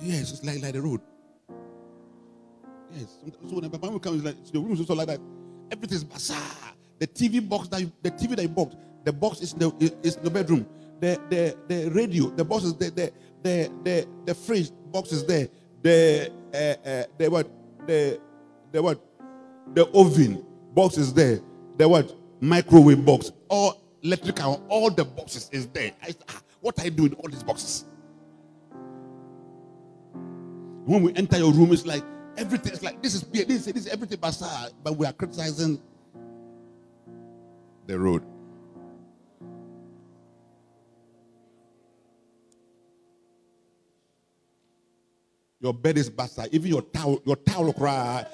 yes, 0.00 0.32
it's 0.32 0.44
like 0.44 0.60
like 0.62 0.72
the 0.72 0.82
road. 0.82 1.00
Yes. 2.92 3.18
So 3.48 3.54
when 3.56 3.70
the 3.70 3.78
Bible 3.78 3.98
comes, 4.00 4.24
like 4.24 4.36
the 4.52 4.58
room 4.58 4.72
is 4.72 4.80
also 4.80 4.94
like 4.94 5.08
that. 5.08 5.20
Everything 5.70 5.96
is 5.96 6.04
bazaar. 6.04 6.38
The 6.98 7.06
TV 7.06 7.46
box 7.46 7.68
that 7.68 7.80
you, 7.80 7.92
the 8.02 8.10
TV 8.10 8.36
that 8.36 8.42
you 8.42 8.48
bought, 8.48 8.74
the 9.04 9.12
box 9.12 9.40
is 9.40 9.52
in 9.52 9.58
the 9.58 9.96
is 10.02 10.16
in 10.16 10.24
the 10.24 10.30
bedroom. 10.30 10.66
The 11.00 11.20
the 11.30 11.56
the 11.68 11.90
radio, 11.90 12.30
the 12.30 12.44
box 12.44 12.64
is 12.64 12.74
there. 12.74 12.90
The 12.90 13.12
the 13.42 13.70
the 13.84 14.08
the 14.26 14.34
fridge 14.34 14.70
box 14.92 15.12
is 15.12 15.24
there. 15.26 15.48
The 15.82 16.32
uh, 16.54 16.88
uh, 16.88 17.04
the 17.18 17.28
what 17.30 17.50
the 17.86 18.20
the 18.72 18.82
what 18.82 19.00
the 19.74 19.86
oven 19.92 20.44
box 20.74 20.96
is 20.96 21.12
there. 21.12 21.40
The 21.76 21.88
what 21.88 22.14
microwave 22.40 23.04
box, 23.04 23.32
all 23.48 23.82
electric 24.06 24.40
and 24.40 24.62
all 24.68 24.90
the 24.90 25.04
boxes 25.04 25.50
is 25.52 25.66
there. 25.68 25.92
I, 26.02 26.14
ah, 26.28 26.40
what 26.60 26.80
I 26.80 26.88
do 26.88 27.04
with 27.04 27.14
all 27.14 27.28
these 27.28 27.42
boxes? 27.42 27.84
When 30.84 31.02
we 31.02 31.14
enter 31.14 31.38
your 31.38 31.52
room, 31.52 31.72
it's 31.72 31.84
like 31.84 32.04
everything. 32.36 32.72
It's 32.72 32.82
like 32.82 33.02
this 33.02 33.14
is 33.14 33.22
this 33.22 33.48
is, 33.48 33.64
this 33.66 33.76
is 33.76 33.86
everything 33.88 34.20
bizarre, 34.20 34.68
but 34.82 34.96
we 34.96 35.06
are 35.06 35.12
criticizing 35.12 35.80
the 37.86 37.98
road. 37.98 38.22
Your 45.60 45.74
bed 45.74 45.98
is 45.98 46.08
bastard. 46.08 46.48
Even 46.52 46.70
your 46.70 46.82
towel, 46.82 47.20
your 47.24 47.36
towel 47.36 47.72
cry. 47.72 48.24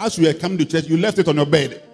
As 0.00 0.18
you 0.18 0.28
are 0.28 0.34
coming 0.34 0.58
to 0.58 0.64
church, 0.64 0.86
you 0.86 0.96
left 0.96 1.18
it 1.18 1.28
on 1.28 1.36
your 1.36 1.46
bed. 1.46 1.89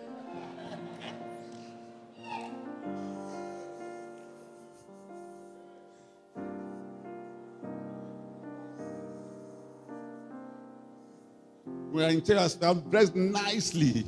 We 11.97 12.05
are 12.05 12.11
in 12.11 12.22
church, 12.22 12.61
now 12.61 12.74
dressed 12.74 13.16
nicely. 13.16 14.05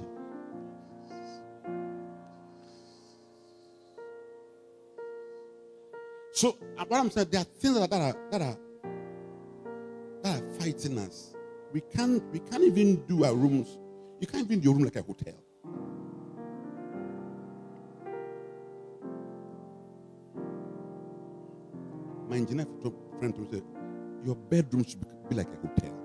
So 6.33 6.59
uh, 6.77 6.85
what 6.87 7.01
I'm 7.01 7.11
saying, 7.11 7.29
there 7.31 7.41
are 7.41 7.45
things 7.45 7.81
that 7.81 7.91
are 7.91 8.15
that 8.31 8.43
are 8.43 8.59
that 10.23 10.37
are 10.37 10.61
fighting 10.61 10.99
us. 10.99 11.33
We 11.73 11.81
can't 11.81 12.23
we 12.31 12.41
can't 12.41 12.63
even 12.63 13.07
do 13.07 13.25
our 13.25 13.35
rooms. 13.35 13.79
You 14.21 14.27
can't 14.27 14.45
even 14.45 14.61
do 14.61 14.65
your 14.67 14.75
room 14.75 14.85
like 14.85 14.97
a 14.97 15.03
hotel. 15.03 15.33
My 22.29 22.37
engineer 22.37 22.67
friend 23.19 23.35
told 23.35 23.51
me, 23.51 23.63
your 24.27 24.37
bedroom 24.37 24.85
should 24.85 25.07
be 25.31 25.37
like 25.37 25.49
a 25.49 25.67
hotel. 25.67 25.98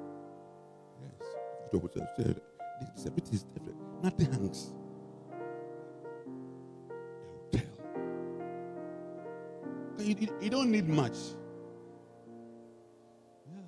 Yes. 1.73 3.03
The 3.03 3.09
everything 3.09 3.33
is 3.33 3.43
different. 3.43 3.77
Nothing 4.03 4.31
hangs. 4.31 4.71
Hotel. 7.53 7.67
You, 9.99 10.15
you- 10.19 10.35
you 10.41 10.49
don't 10.49 10.71
need 10.71 10.87
much. 10.89 11.17
Yeah. 13.47 13.61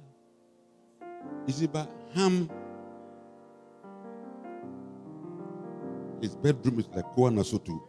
You 1.48 1.54
see, 1.54 1.68
but 1.68 1.90
Ham, 2.14 2.50
his 6.22 6.36
bedroom 6.36 6.80
is 6.80 6.88
like 6.96 7.06
Koa 7.16 7.30
Nasotu. 7.32 7.80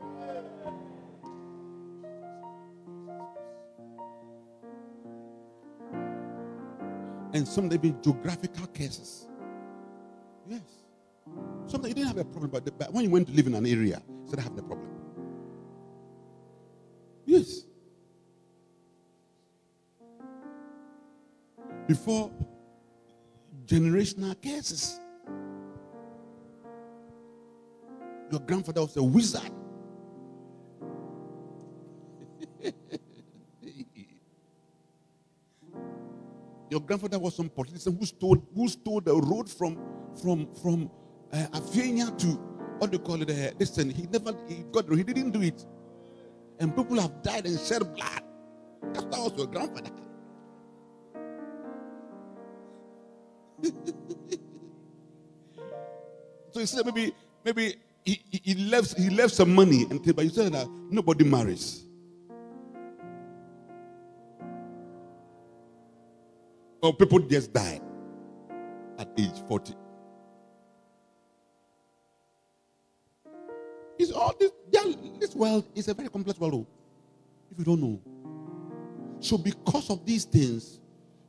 And 7.33 7.47
some 7.47 7.69
they 7.69 7.77
be 7.77 7.95
geographical 8.03 8.67
cases. 8.69 9.27
Yes. 10.49 10.61
Sometimes 11.66 11.88
you 11.88 11.94
didn't 11.94 12.09
have 12.09 12.18
a 12.18 12.24
problem, 12.24 12.51
but, 12.51 12.64
the, 12.64 12.72
but 12.72 12.92
when 12.92 13.05
you 13.05 13.11
went 13.11 13.26
to 13.28 13.34
live 13.34 13.47
in 13.47 13.55
an 13.55 13.66
area, 13.66 14.03
you 14.07 14.26
started 14.28 14.42
having 14.42 14.59
a 14.59 14.62
problem. 14.62 14.88
Yes. 17.24 17.64
Before 21.88 22.30
generational 23.66 24.40
cases. 24.40 25.01
Your 28.30 28.40
grandfather 28.40 28.80
was 28.82 28.97
a 28.97 29.03
wizard. 29.03 29.51
Your 36.70 36.80
grandfather 36.80 37.18
was 37.18 37.34
some 37.36 37.49
politician 37.49 37.97
who 37.97 38.05
stole 38.07 38.44
who 38.55 38.68
stole 38.68 39.01
the 39.01 39.14
road 39.14 39.49
from 39.49 39.78
from 40.23 40.49
from 40.62 40.91
uh, 41.33 41.47
to 41.49 42.27
what 42.79 42.91
do 42.91 42.97
you 42.97 43.03
call 43.03 43.23
it? 43.23 43.31
Uh, 43.31 43.53
listen, 43.59 43.91
he 43.91 44.07
never 44.07 44.35
he 44.49 44.64
got 44.73 44.91
he 44.91 45.03
didn't 45.03 45.31
do 45.33 45.43
it, 45.43 45.64
and 46.61 46.75
people 46.77 47.01
have 47.01 47.23
died 47.23 47.47
and 47.47 47.59
shed 47.61 47.83
blood. 47.95 48.23
That 48.95 49.05
was 49.11 49.33
your 49.37 49.47
grandfather. 49.47 49.91
So 56.57 56.61
he 56.61 56.67
said 56.67 56.87
maybe 56.87 57.14
maybe 57.45 57.77
he, 58.03 58.19
he, 58.31 58.41
he 58.43 58.55
left 58.71 58.97
he 58.97 59.11
left 59.11 59.35
some 59.35 59.55
money 59.55 59.83
and 59.91 60.03
but 60.17 60.25
you 60.25 60.31
said 60.31 60.55
that 60.55 60.67
nobody 60.91 61.23
marries. 61.23 61.85
Or 66.83 66.95
people 66.95 67.19
just 67.19 67.53
die 67.53 67.79
at 68.99 69.09
age 69.19 69.43
40. 69.49 69.75
World 75.37 75.64
is 75.74 75.89
a 75.89 75.95
very 75.95 76.09
complex 76.09 76.39
world. 76.39 76.55
oh, 76.55 76.66
If 77.51 77.59
you 77.59 77.64
don't 77.64 77.80
know. 77.80 78.01
So 79.20 79.39
because 79.39 79.91
of 79.91 80.05
these 80.05 80.24
things, 80.24 80.80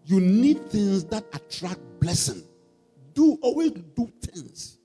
you 0.05 0.19
need 0.19 0.69
things 0.69 1.03
that 1.05 1.25
attract 1.33 1.79
blessing. 1.99 2.43
Do 3.13 3.37
always 3.41 3.71
do 3.71 4.11
things 4.21 4.77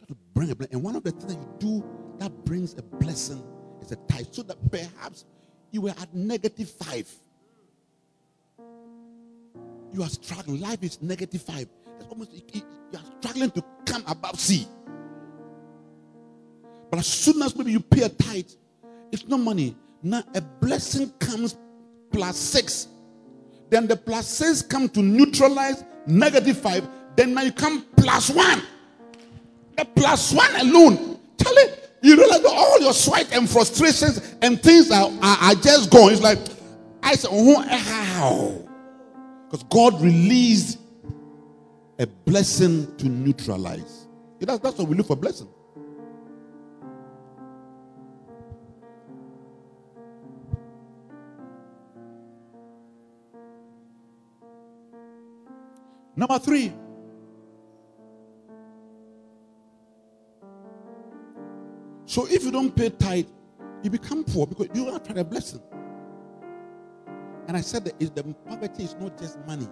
that 0.00 0.16
bring 0.34 0.50
a 0.50 0.54
blessing. 0.54 0.74
And 0.74 0.84
one 0.84 0.96
of 0.96 1.02
the 1.02 1.12
things 1.12 1.34
that 1.34 1.40
you 1.40 1.48
do 1.58 1.84
that 2.18 2.44
brings 2.44 2.74
a 2.74 2.82
blessing 2.82 3.42
is 3.80 3.92
a 3.92 3.96
tithe. 3.96 4.26
So 4.32 4.42
that 4.42 4.56
perhaps 4.70 5.24
you 5.70 5.82
were 5.82 5.90
at 5.90 6.14
negative 6.14 6.70
five. 6.70 7.08
You 9.92 10.02
are 10.02 10.08
struggling. 10.08 10.60
Life 10.60 10.82
is 10.82 11.00
negative 11.00 11.42
five. 11.42 11.68
It's 11.98 12.08
almost 12.08 12.30
you 12.52 12.62
are 12.94 13.02
struggling 13.20 13.50
to 13.52 13.64
come 13.86 14.04
above 14.06 14.38
C. 14.38 14.66
But 16.90 17.00
as 17.00 17.06
soon 17.06 17.42
as 17.42 17.54
maybe 17.56 17.72
you 17.72 17.80
pay 17.80 18.02
a 18.02 18.08
tithe, 18.08 18.50
it's 19.12 19.26
not 19.26 19.40
money. 19.40 19.76
Now 20.02 20.22
a 20.34 20.40
blessing 20.40 21.10
comes 21.18 21.56
plus 22.10 22.36
six. 22.36 22.88
Then 23.70 23.86
the 23.86 23.96
plus 23.96 24.26
six 24.26 24.62
come 24.62 24.88
to 24.90 25.02
neutralize 25.02 25.84
negative 26.06 26.58
five. 26.58 26.88
Then 27.16 27.34
now 27.34 27.42
you 27.42 27.52
come 27.52 27.84
plus 27.96 28.30
one. 28.30 28.62
The 29.76 29.84
plus 29.84 30.32
one 30.32 30.54
alone. 30.56 31.18
Tell 31.36 31.52
it. 31.54 31.84
You 32.00 32.16
realize 32.16 32.42
that 32.42 32.52
all 32.52 32.80
your 32.80 32.92
sweat 32.92 33.32
and 33.32 33.50
frustrations 33.50 34.36
and 34.40 34.62
things 34.62 34.90
are, 34.90 35.10
are, 35.20 35.38
are 35.42 35.54
just 35.54 35.90
gone. 35.90 36.12
It's 36.12 36.22
like, 36.22 36.38
I 37.02 37.14
said, 37.14 37.30
oh, 37.32 37.60
how? 37.60 38.68
Because 39.46 39.64
God 39.64 40.00
released 40.00 40.78
a 41.98 42.06
blessing 42.06 42.96
to 42.98 43.08
neutralize. 43.08 44.06
That's, 44.40 44.60
that's 44.60 44.78
what 44.78 44.88
we 44.88 44.96
look 44.96 45.08
for 45.08 45.16
blessing. 45.16 45.48
Number 56.18 56.40
three. 56.40 56.72
So 62.06 62.26
if 62.26 62.42
you 62.42 62.50
don't 62.50 62.74
pay 62.74 62.90
tithe, 62.90 63.28
you 63.84 63.90
become 63.90 64.24
poor 64.24 64.44
because 64.44 64.66
you 64.74 64.84
don't 64.86 65.04
try 65.04 65.14
a 65.20 65.22
blessing. 65.22 65.62
And 67.46 67.56
I 67.56 67.60
said 67.60 67.84
that 67.84 68.00
the 68.00 68.34
poverty 68.48 68.82
is 68.82 68.96
not 68.98 69.16
just 69.16 69.38
money. 69.46 69.68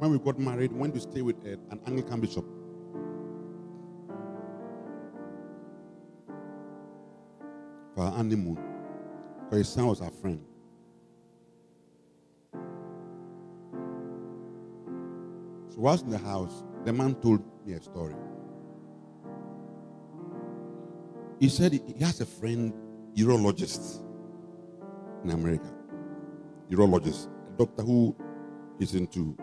When 0.00 0.10
we 0.10 0.18
got 0.18 0.38
married, 0.38 0.70
when 0.72 0.80
we 0.80 0.80
went 0.80 0.94
to 0.96 1.00
stay 1.00 1.22
with 1.22 1.36
uh, 1.46 1.56
an 1.70 1.80
Anglican 1.86 2.20
bishop. 2.20 2.44
Our 8.02 8.10
honeymoon. 8.10 8.58
Because 9.44 9.58
his 9.58 9.68
son 9.68 9.86
was 9.86 10.00
our 10.00 10.10
friend. 10.10 10.44
So 15.70 15.78
whilst 15.78 16.04
in 16.04 16.10
the 16.10 16.18
house, 16.18 16.64
the 16.84 16.92
man 16.92 17.14
told 17.16 17.42
me 17.64 17.74
a 17.74 17.82
story. 17.82 18.14
He 21.38 21.48
said 21.48 21.72
he 21.72 21.80
he 21.86 22.04
has 22.04 22.20
a 22.20 22.26
friend, 22.26 22.72
urologist 23.14 24.02
in 25.24 25.30
America. 25.30 25.72
Urologist, 26.70 27.28
a 27.54 27.58
doctor 27.58 27.82
who 27.82 28.16
is 28.78 28.94
into 28.94 29.36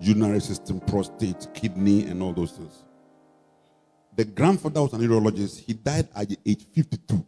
urinary 0.00 0.40
system, 0.40 0.80
prostate, 0.80 1.48
kidney, 1.54 2.04
and 2.04 2.22
all 2.22 2.32
those 2.32 2.52
things. 2.52 2.84
The 4.14 4.24
grandfather 4.24 4.82
was 4.82 4.92
an 4.92 5.00
urologist. 5.00 5.60
He 5.60 5.72
died 5.74 6.08
at 6.14 6.28
the 6.28 6.38
age 6.46 6.66
52. 6.74 7.24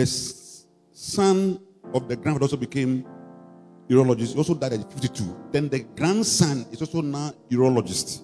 The 0.00 0.06
son 0.06 1.60
of 1.92 2.08
the 2.08 2.16
grandfather 2.16 2.44
also 2.44 2.56
became 2.56 3.04
urologist. 3.86 4.32
He 4.32 4.38
also 4.38 4.54
died 4.54 4.72
at 4.72 4.90
52. 4.90 5.48
Then 5.52 5.68
the 5.68 5.80
grandson 5.80 6.64
is 6.72 6.80
also 6.80 7.02
now 7.02 7.34
urologist. 7.50 8.22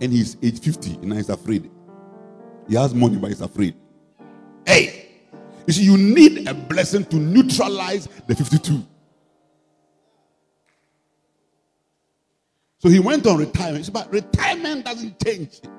And 0.00 0.12
he's 0.12 0.36
age 0.42 0.58
50 0.58 0.94
and 0.94 1.04
now 1.04 1.14
he's 1.14 1.28
afraid. 1.28 1.70
He 2.68 2.74
has 2.74 2.92
money, 2.92 3.18
but 3.18 3.28
he's 3.28 3.40
afraid. 3.40 3.76
Hey! 4.66 5.10
You 5.68 5.72
see, 5.72 5.84
you 5.84 5.96
need 5.96 6.48
a 6.48 6.54
blessing 6.54 7.04
to 7.04 7.16
neutralize 7.16 8.08
the 8.26 8.34
52. 8.34 8.84
So 12.78 12.88
he 12.88 12.98
went 12.98 13.28
on 13.28 13.38
retirement. 13.38 13.88
But 13.92 14.10
retirement 14.10 14.84
doesn't 14.84 15.24
change. 15.24 15.60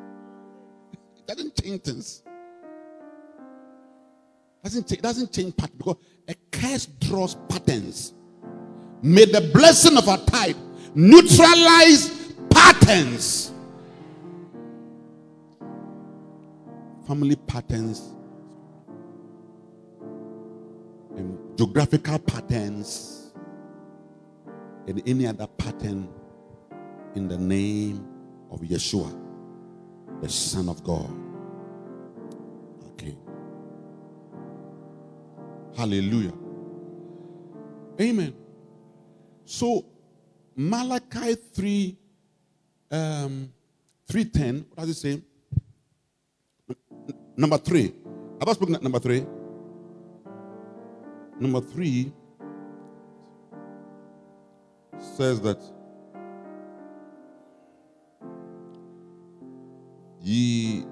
It 1.18 1.36
doesn't 1.36 1.62
change 1.62 1.82
things. 1.82 2.24
Doesn't 4.68 4.90
change, 4.90 5.02
doesn't 5.02 5.32
change 5.32 5.56
pattern 5.56 5.78
because 5.78 5.96
a 6.28 6.36
curse 6.52 6.88
draws 7.00 7.36
patterns. 7.48 8.14
May 9.02 9.24
the 9.24 9.50
blessing 9.54 9.98
of 9.98 10.10
our 10.10 10.18
tithe 10.18 10.58
neutralize 10.94 12.34
patterns. 12.50 13.54
Family 17.08 17.38
patterns 17.38 18.14
and 21.16 21.38
geographical 21.58 22.20
patterns 22.20 23.32
and 24.86 25.02
any 25.08 25.28
other 25.28 25.48
pattern 25.48 26.10
in 27.16 27.30
the 27.30 27.38
name 27.38 28.06
of 28.52 28.60
Yeshua, 28.60 29.18
the 30.22 30.28
Son 30.28 30.68
of 30.68 30.84
God. 30.84 31.27
Hallelujah. 35.78 36.34
Amen. 38.02 38.34
So 39.46 39.86
Malachi 40.56 41.36
3 41.36 41.98
um 42.92 43.54
310, 44.10 44.66
what 44.74 44.86
does 44.88 44.90
it 44.90 45.00
say? 45.00 45.22
Number 47.36 47.58
three. 47.60 47.94
Have 48.40 48.50
I 48.50 48.54
spoken 48.54 48.76
at 48.76 48.82
number 48.84 49.00
three? 49.00 49.26
Number 51.40 51.62
three 51.62 52.12
says 55.00 55.40
that 55.42 55.60
ye 60.22 60.86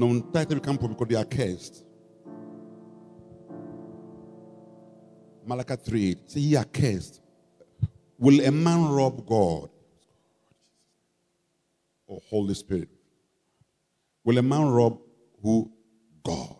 non 0.00 0.32
title 0.32 0.56
become 0.56 0.78
poor 0.78 0.88
because 0.88 1.08
they 1.08 1.16
are 1.16 1.24
cursed. 1.26 1.84
Malachi 5.46 5.76
3 5.76 6.16
say 6.26 6.40
ye 6.40 6.56
are 6.56 6.64
cursed. 6.64 7.20
Will 8.18 8.40
a 8.44 8.50
man 8.50 8.88
rob 8.88 9.26
God? 9.26 9.68
Or 12.06 12.20
Holy 12.30 12.54
Spirit? 12.54 12.88
Will 14.24 14.38
a 14.38 14.42
man 14.42 14.70
rob 14.70 14.98
who? 15.42 15.70
God. 16.24 16.56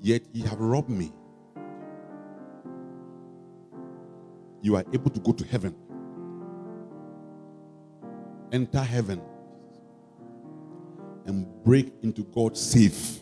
Yet 0.00 0.22
ye 0.32 0.42
have 0.42 0.60
robbed 0.60 0.90
me. 0.90 1.12
You 4.62 4.76
are 4.76 4.84
able 4.92 5.10
to 5.10 5.20
go 5.20 5.32
to 5.32 5.44
heaven. 5.46 5.74
Enter 8.52 8.82
heaven 8.82 9.20
and 11.26 11.46
break 11.64 11.92
into 12.02 12.22
God's 12.24 12.60
safe. 12.60 13.20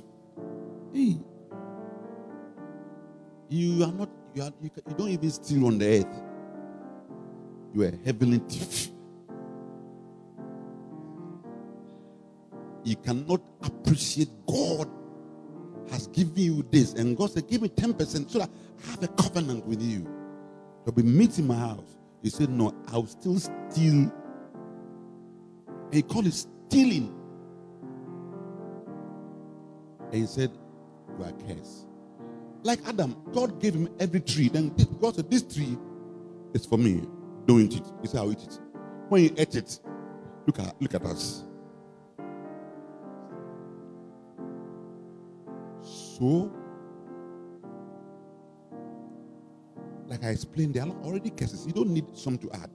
Hey, 0.93 1.19
you 3.49 3.85
are 3.85 3.93
not, 3.93 4.09
you, 4.35 4.43
are, 4.43 4.53
you, 4.61 4.71
you 4.89 4.95
don't 4.97 5.09
even 5.09 5.31
steal 5.31 5.67
on 5.67 5.79
the 5.79 6.01
earth. 6.01 6.23
You 7.73 7.83
are 7.83 7.89
a 7.89 7.97
heavenly 8.05 8.39
thief. 8.39 8.89
You 12.83 12.97
cannot 12.97 13.41
appreciate 13.63 14.31
God 14.47 14.89
has 15.91 16.07
given 16.09 16.35
you 16.37 16.67
this. 16.71 16.95
And 16.95 17.17
God 17.17 17.31
said, 17.31 17.49
Give 17.49 17.63
me 17.63 17.69
10% 17.69 18.31
so 18.31 18.39
that 18.39 18.51
I 18.85 18.91
have 18.91 19.03
a 19.03 19.09
covenant 19.09 19.67
with 19.67 19.83
you. 19.83 20.07
You'll 20.85 20.95
be 20.95 21.03
meeting 21.03 21.47
my 21.47 21.57
house. 21.57 21.99
He 22.23 22.31
said, 22.31 22.51
No, 22.51 22.75
I'll 22.89 23.07
still 23.07 23.39
steal. 23.39 24.13
He 25.93 26.03
called 26.03 26.27
it 26.27 26.35
stealing. 26.35 27.15
And 30.13 30.15
he 30.15 30.27
said, 30.27 30.51
You 31.19 31.25
are 31.25 31.33
cursed. 31.33 31.87
Like 32.63 32.81
Adam, 32.87 33.17
God 33.33 33.61
gave 33.61 33.75
him 33.75 33.89
every 33.99 34.21
tree. 34.21 34.49
Then 34.49 34.75
God 35.01 35.17
said, 35.17 35.31
This 35.31 35.43
tree 35.43 35.79
is 36.55 36.67
for 36.67 36.79
me. 36.79 37.03
Don't 37.47 37.61
eat 37.61 37.77
it. 37.77 37.87
He 38.03 38.09
said, 38.09 38.21
I'll 38.21 38.33
eat 38.33 38.43
it. 38.43 38.59
When 39.09 39.25
you 39.25 39.35
ate 39.37 39.55
it, 39.57 39.81
look 40.47 40.59
at 40.59 40.81
look 40.81 40.95
at 40.95 41.03
us. 41.05 41.45
So, 45.83 46.53
like 50.07 50.23
I 50.23 50.29
explained, 50.29 50.75
there 50.75 50.85
are 50.85 50.91
already 51.03 51.31
curses. 51.31 51.67
You 51.67 51.73
don't 51.73 51.91
need 51.91 52.17
some 52.17 52.39
to 52.39 52.51
add. 52.53 52.71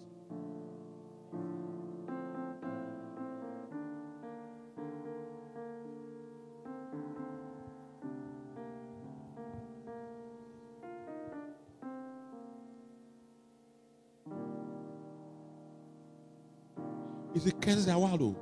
It's 17.68 17.88
a 17.88 17.92
curse 17.92 18.14
a 18.14 18.18
though. 18.18 18.36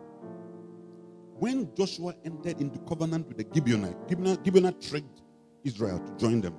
When 1.39 1.74
Joshua 1.76 2.13
entered 2.26 2.59
into 2.59 2.80
covenant 2.80 3.28
with 3.28 3.38
the 3.38 3.43
Gibeonite, 3.43 4.07
Gibeonite, 4.07 4.43
Gibeonite 4.43 4.89
tricked 4.89 5.21
Israel 5.63 5.99
to 5.99 6.17
join 6.17 6.41
them. 6.41 6.55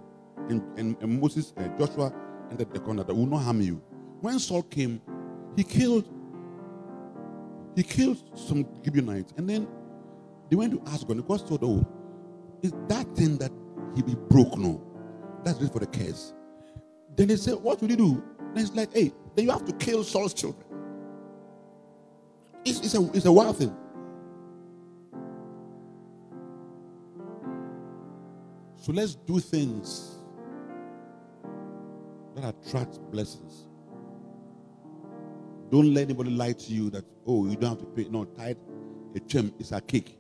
And, 0.49 0.63
and, 0.79 0.97
and 1.01 1.21
Moses, 1.21 1.53
uh, 1.57 1.69
Joshua 1.79 2.13
entered 2.51 2.73
the 2.73 2.81
covenant 2.81 3.09
that 3.09 3.15
will 3.15 3.27
not 3.27 3.39
harm 3.43 3.61
you. 3.61 3.83
When 4.21 4.39
Saul 4.39 4.63
came, 4.63 5.01
he 5.57 5.65
killed 5.65 6.09
he 7.77 7.83
killed 7.83 8.23
some 8.39 8.67
Gibeonites. 8.85 9.33
And 9.37 9.49
then 9.49 9.67
they 10.49 10.57
went 10.57 10.73
to 10.73 10.93
ask 10.93 11.07
God. 11.07 11.17
And 11.17 11.27
God 11.27 11.47
told, 11.47 11.65
Oh, 11.65 11.87
is 12.63 12.73
that 12.89 13.07
thing 13.17 13.37
that 13.39 13.51
he 13.97 14.03
be 14.03 14.15
broke 14.29 14.57
no? 14.57 14.81
That's 15.45 15.59
just 15.59 15.73
for 15.73 15.81
the 15.81 15.87
curse. 15.87 16.33
Then 17.17 17.29
they 17.29 17.37
said, 17.37 17.55
What 17.55 17.81
will 17.81 17.91
you 17.91 17.97
do? 17.97 18.23
Then 18.55 18.65
it's 18.65 18.75
like, 18.75 18.93
hey, 18.93 19.13
then 19.35 19.47
you 19.47 19.51
have 19.51 19.65
to 19.65 19.73
kill 19.73 20.05
Saul's 20.05 20.33
children. 20.33 20.64
It's, 22.65 22.81
it's 22.81 22.95
a 22.95 23.11
it's 23.13 23.27
a 23.27 23.33
wild 23.33 23.59
thing. 23.59 23.75
So 28.77 28.93
let's 28.93 29.15
do 29.15 29.41
things 29.41 30.19
that 32.35 32.55
attract 32.55 32.99
blessings. 33.11 33.65
Don't 35.71 35.93
let 35.95 36.03
anybody 36.03 36.31
lie 36.31 36.53
to 36.53 36.73
you 36.73 36.91
that 36.91 37.05
oh 37.27 37.47
you 37.47 37.57
don't 37.57 37.71
have 37.71 37.79
to 37.79 37.87
pay. 37.87 38.09
No, 38.11 38.25
tithe, 38.25 38.57
a 39.15 39.21
gem 39.21 39.53
is 39.59 39.73
a 39.73 39.81
cake. 39.81 40.19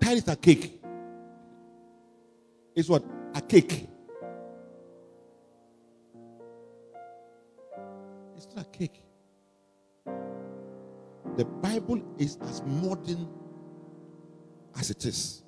Tithe 0.00 0.18
is 0.18 0.28
a 0.28 0.36
cake. 0.36 0.80
It's 2.74 2.88
what 2.88 3.04
a 3.34 3.40
cake. 3.40 3.88
It's 8.36 8.46
not 8.54 8.66
a 8.66 8.68
cake. 8.68 9.02
The 11.36 11.44
Bible 11.44 12.00
is 12.18 12.38
as 12.42 12.62
modern 12.62 13.28
as 14.78 14.90
it 14.90 15.04
is. 15.04 15.42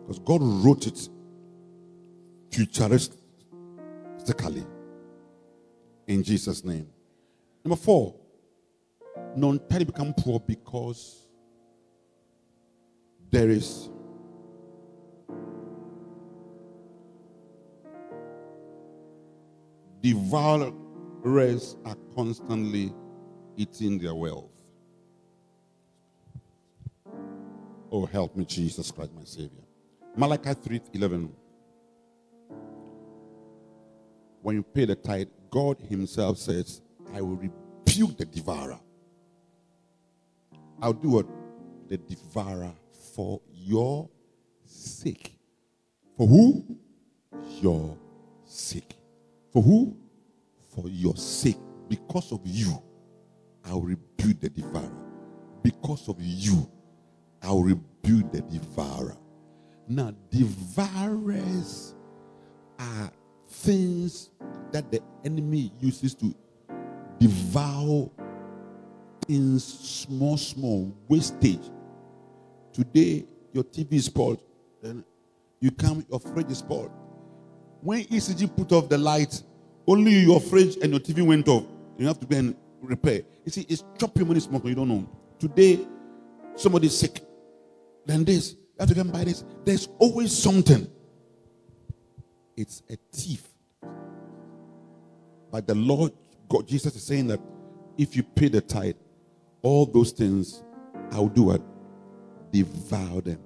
Because 0.00 0.18
God 0.20 0.40
wrote 0.42 0.86
it 0.86 1.08
futuristically. 2.50 4.66
In 6.06 6.22
Jesus' 6.22 6.64
name. 6.64 6.88
Number 7.62 7.76
four, 7.76 8.14
non 9.36 9.60
tithe 9.68 9.86
become 9.86 10.14
poor 10.14 10.40
because 10.40 11.28
there 13.30 13.50
is 13.50 13.90
devourers 20.00 21.76
are 21.84 21.96
constantly 22.14 22.94
eating 23.58 23.98
their 23.98 24.14
wealth. 24.14 24.50
Oh, 27.90 28.06
help 28.06 28.36
me, 28.36 28.44
Jesus 28.44 28.90
Christ, 28.90 29.12
my 29.14 29.24
Savior. 29.24 29.64
Malachi 30.16 30.54
3 30.54 30.80
11. 30.94 31.32
When 34.42 34.56
you 34.56 34.62
pay 34.62 34.84
the 34.84 34.94
tithe, 34.94 35.28
God 35.50 35.78
Himself 35.80 36.38
says, 36.38 36.80
I 37.12 37.20
will 37.20 37.36
rebuke 37.36 38.16
the 38.16 38.24
devourer. 38.24 38.78
I'll 40.80 40.92
do 40.92 41.10
what? 41.10 41.26
The 41.88 41.98
devourer 41.98 42.72
for 43.14 43.40
your 43.52 44.08
sake. 44.64 45.36
For 46.16 46.26
who? 46.26 46.78
Your 47.60 47.96
sake. 48.44 48.94
For 49.52 49.62
who? 49.62 49.96
For 50.74 50.88
your 50.88 51.16
sake. 51.16 51.58
Because 51.88 52.30
of 52.32 52.40
you, 52.44 52.80
I'll 53.68 53.82
rebuke 53.82 54.40
the 54.40 54.48
devourer. 54.48 54.90
Because 55.62 56.08
of 56.08 56.16
you, 56.18 56.70
I'll 57.42 57.62
rebuke 57.62 58.32
the 58.32 58.40
devourer. 58.40 59.16
Now, 59.88 60.14
devourers 60.30 61.94
are 62.78 63.10
things 63.48 64.30
that 64.72 64.90
the 64.90 65.00
enemy 65.24 65.72
uses 65.80 66.14
to 66.16 66.34
devour 67.18 68.10
in 69.28 69.58
small, 69.58 70.36
small 70.36 70.94
wastage. 71.08 71.70
Today, 72.72 73.26
your 73.52 73.64
TV 73.64 73.94
is 73.94 74.06
spoiled. 74.06 74.42
Then 74.82 75.04
you 75.60 75.70
come, 75.70 76.04
your 76.10 76.20
fridge 76.20 76.50
is 76.50 76.58
spoiled. 76.58 76.90
When 77.80 78.04
ECG 78.04 78.54
put 78.56 78.72
off 78.72 78.88
the 78.88 78.98
light, 78.98 79.42
only 79.86 80.12
your 80.12 80.40
fridge 80.40 80.76
and 80.82 80.92
your 80.92 81.00
TV 81.00 81.26
went 81.26 81.48
off. 81.48 81.64
You 81.96 82.06
have 82.06 82.20
to 82.20 82.26
go 82.26 82.36
and 82.36 82.54
repair. 82.80 83.22
You 83.44 83.52
see, 83.52 83.66
it's 83.68 83.84
chop 83.98 84.16
your 84.16 84.26
money 84.26 84.40
small. 84.40 84.60
You 84.64 84.74
don't 84.74 84.88
know. 84.88 85.08
Today, 85.38 85.86
somebody's 86.56 86.96
sick. 86.96 87.20
Then 88.06 88.24
this, 88.24 88.52
you 88.52 88.58
have 88.80 88.92
to 88.92 89.00
and 89.00 89.12
buy 89.12 89.24
this. 89.24 89.44
There's 89.64 89.88
always 89.98 90.36
something. 90.36 90.88
It's 92.56 92.82
a 92.90 92.96
thief. 93.12 93.46
But 95.50 95.66
the 95.66 95.74
Lord 95.74 96.12
God, 96.48 96.66
Jesus 96.66 96.94
is 96.94 97.02
saying 97.02 97.28
that 97.28 97.40
if 97.96 98.16
you 98.16 98.22
pay 98.22 98.48
the 98.48 98.60
tithe, 98.60 98.96
all 99.62 99.86
those 99.86 100.12
things, 100.12 100.62
I'll 101.12 101.28
do 101.28 101.52
it. 101.52 101.62
Devour 102.52 103.20
them. 103.20 103.38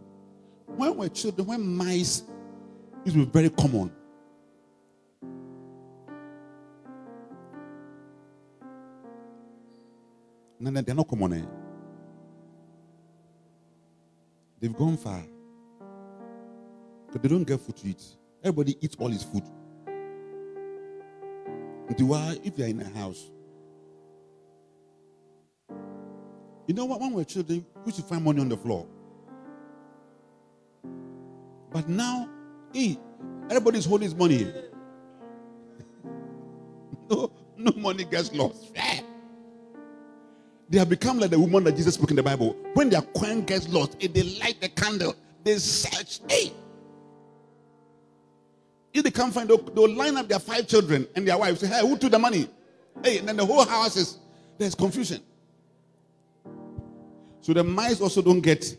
When 0.66 0.96
we're 0.96 1.08
children, 1.08 1.46
when 1.46 1.76
mice 1.76 2.22
to 3.06 3.12
be 3.12 3.24
very 3.24 3.50
common. 3.50 3.92
They're 10.62 10.94
not 10.94 11.08
common. 11.08 11.32
Eh? 11.32 11.44
They've 14.60 14.76
gone 14.76 14.96
far. 14.96 15.22
But 17.10 17.22
they 17.22 17.28
don't 17.28 17.44
get 17.44 17.60
food 17.60 17.76
to 17.76 17.88
eat. 17.88 18.02
Everybody 18.42 18.76
eats 18.80 18.96
all 18.98 19.08
his 19.08 19.22
food. 19.24 19.42
Why, 21.98 22.38
if 22.42 22.58
you're 22.58 22.68
in 22.68 22.80
a 22.80 22.88
house, 22.98 23.30
you 26.66 26.74
know 26.74 26.84
what? 26.84 27.00
When 27.00 27.10
we 27.10 27.16
were 27.16 27.24
children, 27.24 27.64
we 27.76 27.86
used 27.86 27.98
to 27.98 28.02
find 28.02 28.24
money 28.24 28.40
on 28.40 28.48
the 28.48 28.56
floor. 28.56 28.86
But 31.70 31.88
now, 31.88 32.28
hey, 32.72 32.98
everybody's 33.44 33.84
holding 33.84 34.06
his 34.06 34.14
money. 34.14 34.52
no, 37.10 37.30
no 37.56 37.72
money 37.76 38.04
gets 38.04 38.32
lost. 38.32 38.76
They 40.72 40.78
have 40.78 40.88
become 40.88 41.18
like 41.18 41.28
the 41.28 41.38
woman 41.38 41.64
that 41.64 41.76
Jesus 41.76 41.96
spoke 41.96 42.08
in 42.08 42.16
the 42.16 42.22
Bible. 42.22 42.56
When 42.72 42.88
their 42.88 43.02
coin 43.02 43.42
gets 43.42 43.68
lost, 43.68 43.94
if 44.00 44.14
they 44.14 44.22
light 44.22 44.58
the 44.58 44.70
candle, 44.70 45.14
they 45.44 45.58
search. 45.58 46.20
Hey, 46.26 46.50
if 48.94 49.04
they 49.04 49.10
can't 49.10 49.34
find, 49.34 49.50
they'll, 49.50 49.58
they'll 49.58 49.94
line 49.94 50.16
up 50.16 50.28
their 50.28 50.38
five 50.38 50.66
children 50.66 51.06
and 51.14 51.28
their 51.28 51.36
wives. 51.36 51.60
Say, 51.60 51.66
hey, 51.66 51.86
who 51.86 51.98
took 51.98 52.10
the 52.10 52.18
money? 52.18 52.48
Hey, 53.04 53.18
and 53.18 53.28
then 53.28 53.36
the 53.36 53.44
whole 53.44 53.66
house 53.66 53.98
is 53.98 54.16
there's 54.56 54.74
confusion. 54.74 55.20
So 57.42 57.52
the 57.52 57.62
mice 57.62 58.00
also 58.00 58.22
don't 58.22 58.40
get. 58.40 58.74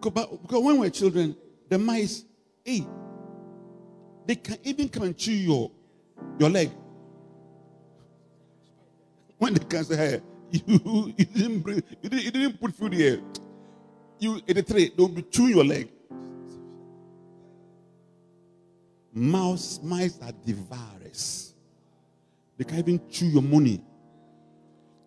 Because, 0.00 0.26
because 0.42 0.64
when 0.64 0.80
we're 0.80 0.90
children, 0.90 1.36
the 1.68 1.78
mice, 1.78 2.24
hey, 2.64 2.84
they 4.26 4.34
can 4.34 4.58
even 4.64 4.88
come 4.88 5.04
and 5.04 5.16
chew 5.16 5.30
your, 5.30 5.70
your 6.40 6.50
leg. 6.50 6.72
When 9.38 9.54
they 9.54 9.64
can 9.64 9.84
say, 9.84 9.96
hey, 9.96 10.20
you, 10.50 11.12
you 11.16 11.24
didn't 11.24 11.60
bring, 11.60 11.82
you 12.02 12.08
didn't, 12.08 12.24
you 12.24 12.30
didn't 12.30 12.60
put 12.60 12.74
food 12.74 12.92
here. 12.92 13.20
You 14.20 14.40
in 14.46 14.56
the 14.56 14.62
tray, 14.62 14.90
they'll 14.96 15.08
be 15.08 15.22
chewing 15.22 15.56
your 15.56 15.64
leg. 15.64 15.88
Mouse, 19.12 19.80
mice 19.82 20.18
are 20.22 20.32
devourers. 20.44 21.54
They 22.56 22.64
can 22.64 22.78
even 22.78 23.00
chew 23.10 23.26
your 23.26 23.42
money, 23.42 23.80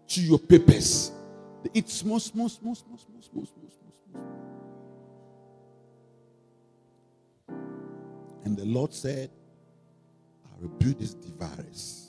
chew 0.07 0.21
your 0.21 0.39
papers. 0.39 1.11
They 1.63 1.69
eat 1.75 1.89
small, 1.89 2.19
small, 2.19 2.49
small, 2.49 2.75
small, 2.75 2.97
small, 2.97 3.21
small, 3.21 3.45
small, 3.45 3.69
small, 3.69 3.93
small. 4.11 4.23
And 8.43 8.57
the 8.57 8.65
Lord 8.65 8.93
said, 8.93 9.29
I 10.45 10.49
rebuke 10.61 10.99
these 10.99 11.13
devourers. 11.13 12.06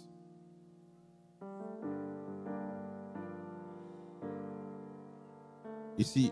You 5.99 6.05
see, 6.05 6.31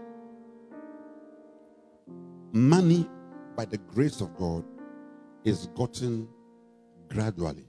money 2.52 3.10
by 3.56 3.64
the 3.64 3.78
grace 3.78 4.20
of 4.20 4.36
God 4.36 4.64
is 5.44 5.66
gotten 5.74 6.28
gradually. 7.08 7.66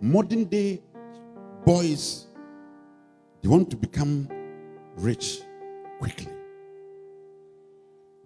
Modern 0.00 0.44
day 0.44 0.80
boys, 1.66 2.28
they 3.42 3.48
want 3.48 3.68
to 3.70 3.76
become 3.76 4.28
rich 4.96 5.40
quickly. 5.98 6.32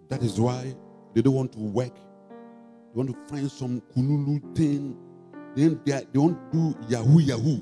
That 0.09 0.21
is 0.21 0.39
why 0.39 0.75
they 1.15 1.23
don't 1.23 1.33
want 1.33 1.53
to 1.53 1.59
work. 1.59 1.95
They 1.95 2.93
want 2.93 3.09
to 3.09 3.17
find 3.27 3.49
some 3.49 3.81
kululu 3.95 4.55
thing. 4.55 4.95
They, 5.55 5.69
they, 5.69 6.05
they 6.13 6.19
want 6.19 6.51
to 6.51 6.73
do 6.73 6.75
yahoo 6.89 7.19
yahoo. 7.21 7.61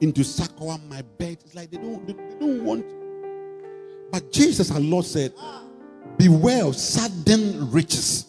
Into 0.00 0.22
Sakawa, 0.22 0.82
my 0.88 1.02
bed. 1.02 1.38
It's 1.44 1.54
like 1.54 1.70
they 1.70 1.76
don't, 1.76 2.06
they, 2.06 2.14
they 2.14 2.38
don't 2.38 2.64
want 2.64 2.86
but 4.10 4.32
Jesus, 4.32 4.70
our 4.70 4.80
Lord, 4.80 5.04
said, 5.04 5.32
Beware 6.18 6.64
of 6.64 6.76
sudden 6.76 7.70
riches. 7.70 8.26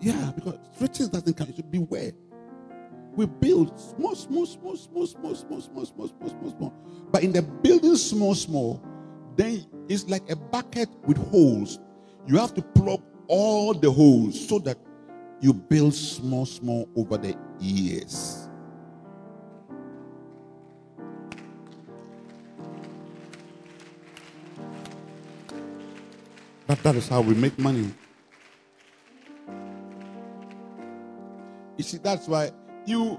Yeah, 0.00 0.32
because 0.34 0.58
riches 0.80 1.08
doesn't 1.08 1.34
come. 1.36 1.52
So 1.54 1.62
beware. 1.62 2.12
We 3.14 3.26
build 3.26 3.78
small, 3.80 4.14
small, 4.14 4.46
small, 4.46 4.76
small, 4.76 5.06
small, 5.06 5.34
small, 5.34 5.60
small, 5.60 5.86
small, 5.86 5.86
small, 5.86 6.28
small, 6.28 6.50
small. 6.56 6.74
But 7.10 7.22
in 7.24 7.32
the 7.32 7.42
building 7.42 7.96
small, 7.96 8.34
small, 8.34 8.82
then 9.36 9.66
it's 9.88 10.08
like 10.08 10.28
a 10.30 10.36
bucket 10.36 10.88
with 11.04 11.16
holes. 11.16 11.78
You 12.26 12.36
have 12.38 12.54
to 12.54 12.62
plug 12.62 13.02
all 13.26 13.74
the 13.74 13.90
holes 13.90 14.48
so 14.48 14.58
that 14.60 14.78
you 15.40 15.52
build 15.52 15.94
small, 15.94 16.46
small 16.46 16.88
over 16.96 17.16
the 17.16 17.36
years. 17.58 18.47
But 26.82 26.92
that 26.92 26.98
is 26.98 27.08
how 27.08 27.20
we 27.20 27.34
make 27.34 27.58
money. 27.58 27.92
You 31.76 31.84
see, 31.84 31.98
that's 31.98 32.26
why 32.28 32.50
you 32.86 33.18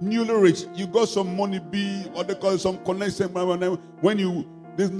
newly 0.00 0.34
rich, 0.34 0.64
you 0.74 0.86
got 0.86 1.08
some 1.08 1.36
money, 1.36 1.58
be 1.58 2.02
what 2.12 2.28
they 2.28 2.34
call 2.34 2.56
some 2.58 2.82
connection. 2.84 3.28
When 3.28 4.18
you 4.18 4.48
this 4.76 4.90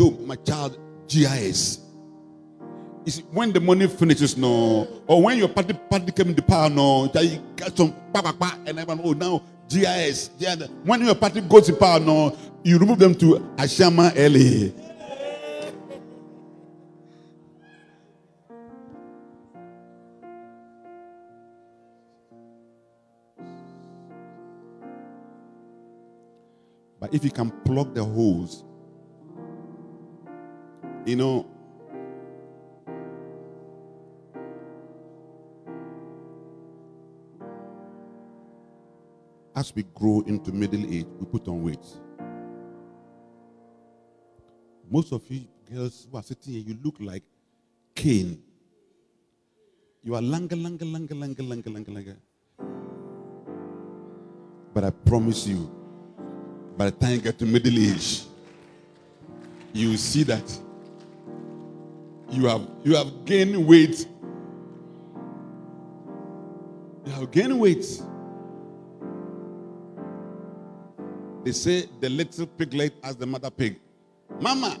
oh 0.00 0.10
my 0.26 0.36
child, 0.36 0.78
GIS. 1.08 1.80
You 3.04 3.12
see, 3.12 3.22
when 3.32 3.52
the 3.52 3.60
money 3.60 3.86
finishes, 3.86 4.36
no, 4.36 4.88
or 5.06 5.22
when 5.22 5.38
your 5.38 5.48
party 5.48 5.74
party 5.74 6.10
came 6.10 6.28
into 6.28 6.42
power, 6.42 6.70
no, 6.70 7.06
that 7.08 7.24
you 7.24 7.38
got 7.54 7.76
some 7.76 7.92
pa, 8.12 8.22
pa, 8.22 8.32
pa, 8.32 8.58
and 8.66 8.78
everyone, 8.78 9.00
oh 9.04 9.12
now 9.12 9.42
GIS, 9.68 10.30
GIS. 10.38 10.68
When 10.84 11.04
your 11.04 11.14
party 11.14 11.40
goes 11.42 11.66
to 11.66 11.74
power, 11.74 12.00
no, 12.00 12.36
you 12.62 12.78
remove 12.78 12.98
them 12.98 13.14
to 13.16 13.38
Ashama 13.56 14.12
LA. 14.16 14.83
But 27.04 27.12
if 27.12 27.22
you 27.22 27.30
can 27.30 27.50
plug 27.66 27.94
the 27.94 28.02
holes, 28.02 28.64
you 31.04 31.16
know, 31.16 31.46
as 39.54 39.74
we 39.74 39.82
grow 39.94 40.22
into 40.26 40.50
middle 40.50 40.86
age, 40.86 41.04
we 41.20 41.26
put 41.26 41.46
on 41.46 41.62
weight. 41.62 41.84
Most 44.90 45.12
of 45.12 45.30
you 45.30 45.42
girls 45.70 46.08
who 46.10 46.16
are 46.16 46.22
sitting 46.22 46.54
here, 46.54 46.62
you 46.68 46.78
look 46.82 46.94
like 47.00 47.22
cane. 47.94 48.42
You 50.02 50.14
are 50.14 50.22
longer, 50.22 50.56
longer, 50.56 50.86
longer, 50.86 51.14
longer, 51.14 51.42
longer, 51.42 51.70
longer, 51.70 51.90
longer. 51.90 52.16
But 54.72 54.84
I 54.84 54.90
promise 54.90 55.46
you, 55.46 55.83
by 56.76 56.86
the 56.86 56.90
time 56.92 57.12
you 57.12 57.20
get 57.20 57.38
to 57.38 57.46
middle 57.46 57.76
age, 57.78 58.22
you 59.72 59.96
see 59.96 60.22
that 60.24 60.58
you 62.30 62.46
have 62.46 62.66
you 62.82 62.96
have 62.96 63.24
gained 63.24 63.66
weight. 63.66 64.06
You 67.06 67.12
have 67.12 67.30
gained 67.30 67.58
weight. 67.60 67.84
They 71.44 71.52
say 71.52 71.88
the 72.00 72.08
little 72.08 72.46
piglet 72.46 72.94
as 73.02 73.16
the 73.16 73.26
mother 73.26 73.50
pig. 73.50 73.78
Mama. 74.40 74.78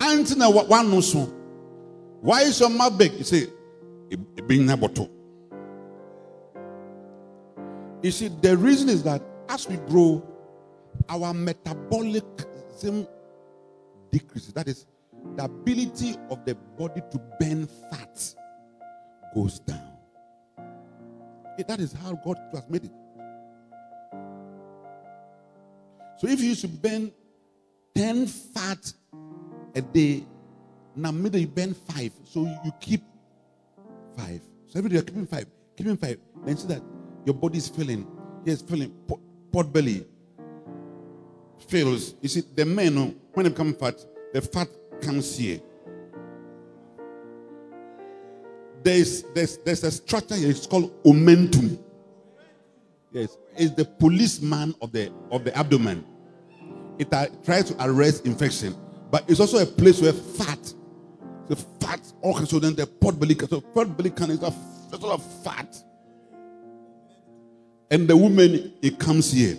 Auntie 0.00 0.34
na 0.34 0.48
one 0.50 0.90
no 0.90 1.00
so. 1.00 1.20
Why 2.20 2.42
is 2.42 2.58
your 2.58 2.70
mouth 2.70 2.96
big? 2.96 3.12
You 3.12 3.24
say, 3.24 3.46
"E- 4.10 4.16
e 4.38 4.40
being 4.40 4.66
na 4.66 4.74
bottle. 4.74 5.10
You 8.02 8.10
see, 8.12 8.28
the 8.28 8.56
reason 8.56 8.88
is 8.88 9.02
that 9.02 9.22
as 9.48 9.68
we 9.68 9.76
grow, 9.88 10.24
our 11.08 11.34
metabolism 11.34 13.06
decreases. 14.10 14.52
That 14.52 14.68
is, 14.68 14.86
the 15.36 15.44
ability 15.44 16.16
of 16.30 16.44
the 16.44 16.54
body 16.54 17.02
to 17.10 17.20
burn 17.40 17.66
fat 17.90 18.34
goes 19.34 19.58
down. 19.60 19.92
That 21.66 21.80
is 21.80 21.92
how 21.92 22.12
God 22.24 22.38
has 22.54 22.68
made 22.68 22.84
it. 22.84 22.92
So 26.18 26.28
if 26.28 26.40
you 26.40 26.50
used 26.50 26.60
to 26.62 26.68
burn 26.68 27.12
10 27.94 28.26
fat 28.26 28.92
a 29.74 29.82
day, 29.82 30.24
now 30.94 31.10
middle 31.10 31.40
you 31.40 31.48
burn 31.48 31.74
five. 31.74 32.12
So 32.24 32.42
you 32.64 32.72
keep 32.80 33.02
five. 34.16 34.40
So 34.66 34.78
every 34.78 34.90
day 34.90 34.94
you're 34.94 35.04
keeping 35.04 35.26
five, 35.26 35.46
keeping 35.76 35.96
five. 35.96 36.18
Then 36.44 36.56
see 36.56 36.68
that 36.68 36.82
your 37.28 37.34
body 37.34 37.58
is 37.58 37.68
feeling, 37.68 38.06
yes, 38.42 38.62
feeling 38.62 38.90
pot, 39.06 39.20
pot 39.52 39.70
belly 39.70 40.02
fails. 41.68 42.14
You 42.22 42.28
see, 42.30 42.42
the 42.54 42.64
men, 42.64 42.96
oh, 42.96 43.14
when 43.34 43.44
they 43.44 43.50
become 43.50 43.74
fat, 43.74 44.02
the 44.32 44.40
fat 44.40 44.66
comes 45.02 45.36
here. 45.36 45.60
There's, 48.82 49.24
there's, 49.34 49.58
there's 49.58 49.84
a 49.84 49.90
structure 49.90 50.36
here, 50.36 50.48
it's 50.48 50.66
called 50.66 50.90
omentum. 51.04 51.78
Yes, 53.12 53.36
it's 53.58 53.74
the 53.74 53.84
policeman 53.84 54.74
of 54.80 54.92
the 54.92 55.12
of 55.30 55.44
the 55.44 55.54
abdomen. 55.54 56.06
It 56.98 57.12
uh, 57.12 57.26
tries 57.44 57.64
to 57.64 57.84
arrest 57.84 58.24
infection, 58.24 58.74
but 59.10 59.24
it's 59.28 59.40
also 59.40 59.58
a 59.58 59.66
place 59.66 60.00
where 60.00 60.14
fat, 60.14 60.74
the 61.46 61.56
fat, 61.56 62.00
okay, 62.24 62.46
so 62.46 62.58
then 62.58 62.74
the 62.74 62.86
pot 62.86 63.20
belly, 63.20 63.36
so 63.50 63.60
pot 63.60 63.94
belly 63.98 64.10
can 64.10 64.30
is 64.30 64.42
a 64.42 64.50
sort 64.90 65.12
of 65.12 65.42
fat, 65.44 65.76
and 67.90 68.06
the 68.06 68.16
woman 68.16 68.74
it 68.82 68.98
comes 68.98 69.32
here. 69.32 69.56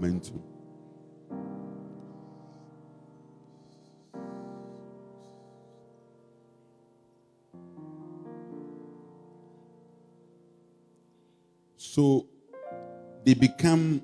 Mental. 0.00 0.42
So 11.76 12.26
they 13.24 13.34
become 13.34 14.02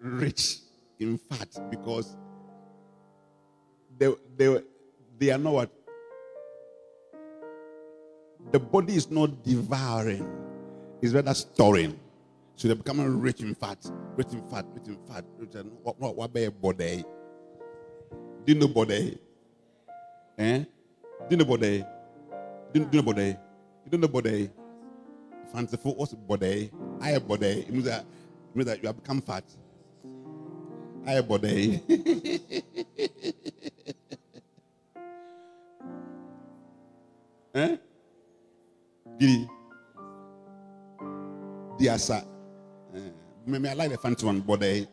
rich 0.00 0.58
in 0.98 1.18
fat 1.18 1.48
because 1.70 2.16
they, 3.96 4.12
they, 4.36 4.62
they 5.18 5.30
are 5.30 5.38
not 5.38 5.52
what? 5.52 5.81
The 8.50 8.58
body 8.58 8.94
is 8.96 9.10
not 9.10 9.42
devouring, 9.42 10.26
it's 11.00 11.12
rather 11.14 11.34
storing. 11.34 11.98
So 12.56 12.68
they're 12.68 12.76
becoming 12.76 13.20
rich 13.20 13.40
in 13.40 13.54
fat, 13.54 13.78
rich 14.16 14.32
in 14.32 14.46
fat, 14.48 14.66
rich 14.74 14.86
in 14.88 14.98
fat, 15.08 15.24
rich 15.38 15.54
in 15.54 15.66
what, 15.82 15.98
what, 15.98 16.16
what 16.16 16.60
body? 16.60 17.04
Do 18.44 18.52
you 18.52 18.54
know 18.54 18.68
body? 18.68 19.18
Eh? 20.38 20.58
Do 20.58 20.66
you 21.30 21.36
know 21.38 21.44
body? 21.44 21.84
Do 22.72 22.80
you, 22.80 22.86
do 22.86 22.96
you 22.98 23.02
know 23.02 23.12
body? 23.12 23.36
You 23.84 23.90
don't 23.90 24.00
know 24.00 24.08
body? 24.08 24.50
fanciful. 25.52 25.94
What's 25.94 26.14
body? 26.14 26.70
I 27.00 27.18
body. 27.18 27.60
It 27.60 27.70
means 27.70 27.84
that, 27.84 28.00
it 28.00 28.06
means 28.56 28.66
that 28.66 28.82
you 28.82 28.86
have 28.88 28.96
become 28.96 29.20
fat. 29.20 29.44
I 31.06 31.20
body. 31.20 31.82
eh? 37.54 37.76
Diasa. 41.78 42.24
Eh, 42.94 43.00
Maybe 43.46 43.68
I 43.68 43.74
like 43.74 43.90
the 43.90 43.98
fancy 43.98 44.24
one, 44.26 44.40
body. 44.40 44.86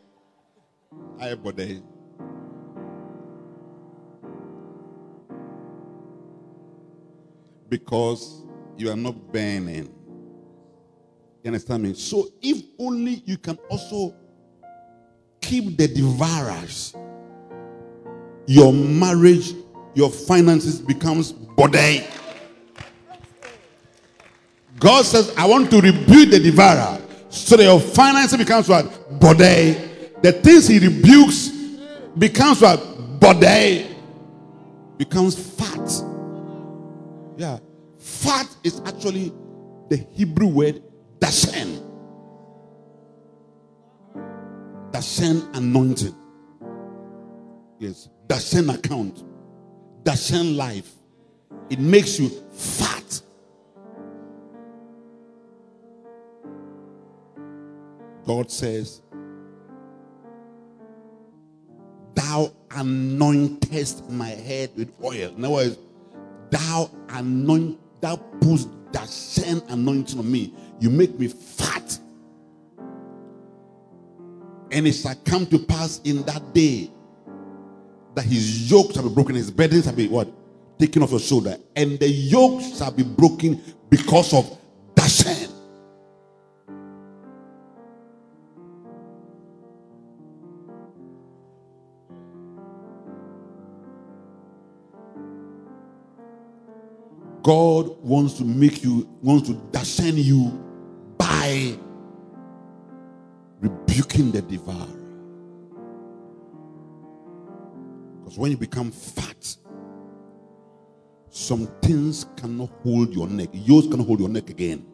I 1.20 1.34
body. 1.34 1.82
Because 7.68 8.44
you 8.76 8.90
are 8.90 8.96
not 8.96 9.32
burning. 9.32 9.94
You 11.42 11.48
understand 11.48 11.84
me? 11.84 11.94
So 11.94 12.28
if 12.42 12.62
only 12.78 13.22
you 13.24 13.38
can 13.38 13.58
also 13.70 14.14
keep 15.40 15.76
the 15.76 15.88
devourers, 15.88 16.94
your 18.46 18.72
marriage, 18.72 19.54
your 19.94 20.10
finances 20.10 20.80
becomes 20.80 21.32
body. 21.32 22.04
God 24.80 25.04
says, 25.04 25.32
I 25.36 25.46
want 25.46 25.70
to 25.70 25.80
rebuke 25.80 26.30
the 26.30 26.40
devourer 26.40 26.98
so 27.28 27.56
that 27.56 27.64
your 27.64 27.78
finances 27.78 28.38
becomes 28.38 28.68
what? 28.68 29.20
Body. 29.20 29.76
The 30.22 30.32
things 30.32 30.66
he 30.66 30.78
rebukes 30.78 31.48
becomes 32.16 32.62
what? 32.62 33.20
Body. 33.20 33.94
Becomes 34.96 35.38
fat. 35.38 35.90
Yeah. 37.36 37.58
Fat 37.98 38.48
is 38.64 38.80
actually 38.86 39.32
the 39.90 39.98
Hebrew 40.14 40.46
word 40.46 40.82
dashen. 41.18 41.86
Dashen 44.90 45.54
anointing. 45.54 46.16
Yes. 47.78 48.08
Dashen 48.26 48.74
account. 48.74 49.24
Dashen 50.04 50.56
life. 50.56 50.90
It 51.68 51.78
makes 51.78 52.18
you 52.18 52.30
fat. 52.52 52.99
God 58.30 58.48
says, 58.48 59.02
Thou 62.14 62.52
anointest 62.68 64.08
my 64.08 64.28
head 64.28 64.70
with 64.76 64.92
oil. 65.02 65.34
In 65.36 65.44
other 65.44 65.52
words, 65.52 65.78
thou 66.48 66.88
anoint, 67.08 67.80
thou 68.00 68.14
put 68.14 68.68
that 68.92 69.08
same 69.08 69.60
anointing 69.68 70.16
on 70.16 70.30
me. 70.30 70.54
You 70.78 70.90
make 70.90 71.18
me 71.18 71.26
fat. 71.26 71.98
And 74.70 74.86
it 74.86 74.92
shall 74.92 75.16
come 75.24 75.44
to 75.46 75.58
pass 75.58 76.00
in 76.04 76.22
that 76.22 76.54
day 76.54 76.88
that 78.14 78.26
his 78.26 78.70
yoke 78.70 78.94
shall 78.94 79.08
be 79.08 79.12
broken, 79.12 79.34
his 79.34 79.50
burdens 79.50 79.86
shall 79.86 79.92
be 79.92 80.06
what? 80.06 80.28
Taken 80.78 81.02
off 81.02 81.10
your 81.10 81.18
shoulder. 81.18 81.56
And 81.74 81.98
the 81.98 82.08
yoke 82.08 82.62
shall 82.62 82.92
be 82.92 83.02
broken 83.02 83.60
because 83.88 84.32
of 84.32 84.56
God 97.50 98.00
wants 98.00 98.34
to 98.34 98.44
make 98.44 98.84
you, 98.84 99.08
wants 99.22 99.48
to 99.48 99.54
dashen 99.72 100.22
you 100.22 100.50
by 101.18 101.76
rebuking 103.58 104.30
the 104.30 104.40
devourer. 104.40 104.86
Because 108.20 108.38
when 108.38 108.52
you 108.52 108.56
become 108.56 108.92
fat, 108.92 109.56
some 111.30 111.66
things 111.82 112.26
cannot 112.36 112.70
hold 112.84 113.12
your 113.12 113.26
neck. 113.26 113.48
Yours 113.52 113.88
cannot 113.88 114.06
hold 114.06 114.20
your 114.20 114.28
neck 114.28 114.48
again. 114.48 114.86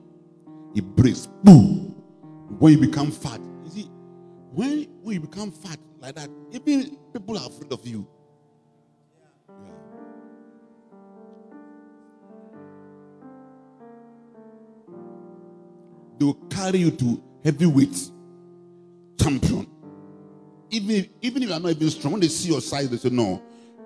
It 0.74 0.86
breaks. 0.96 1.26
Boom. 1.44 1.90
When 2.58 2.72
you 2.72 2.78
become 2.78 3.10
fat, 3.10 3.38
you 3.66 3.70
see, 3.70 3.90
when, 4.54 4.84
when 5.02 5.12
you 5.12 5.20
become 5.20 5.50
fat 5.52 5.78
like 6.00 6.14
that, 6.14 6.30
even 6.52 6.96
people 7.12 7.36
are 7.36 7.48
afraid 7.48 7.70
of 7.70 7.86
you. 7.86 8.08
They 16.18 16.24
will 16.24 16.34
carry 16.51 16.78
you 16.78 16.90
to 16.90 17.22
heavyweight 17.44 18.10
champion. 19.20 19.66
Even, 20.70 21.09
even 21.22 21.43
if 21.43 21.48
you 21.48 21.55
are 21.55 21.60
not 21.60 21.70
even 21.70 21.90
strong, 21.90 22.12
when 22.14 22.20
they 22.20 22.28
see 22.28 22.48
your 22.51 22.60
size, 22.60 22.88
they 22.90 22.97
say, 22.97 23.10
No, 23.10 23.43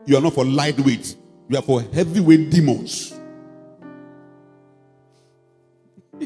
you 0.06 0.16
are 0.16 0.20
not 0.20 0.34
for 0.34 0.44
lightweight, 0.44 1.16
you 1.48 1.58
are 1.58 1.62
for 1.62 1.82
heavyweight 1.82 2.50
demons. 2.50 3.12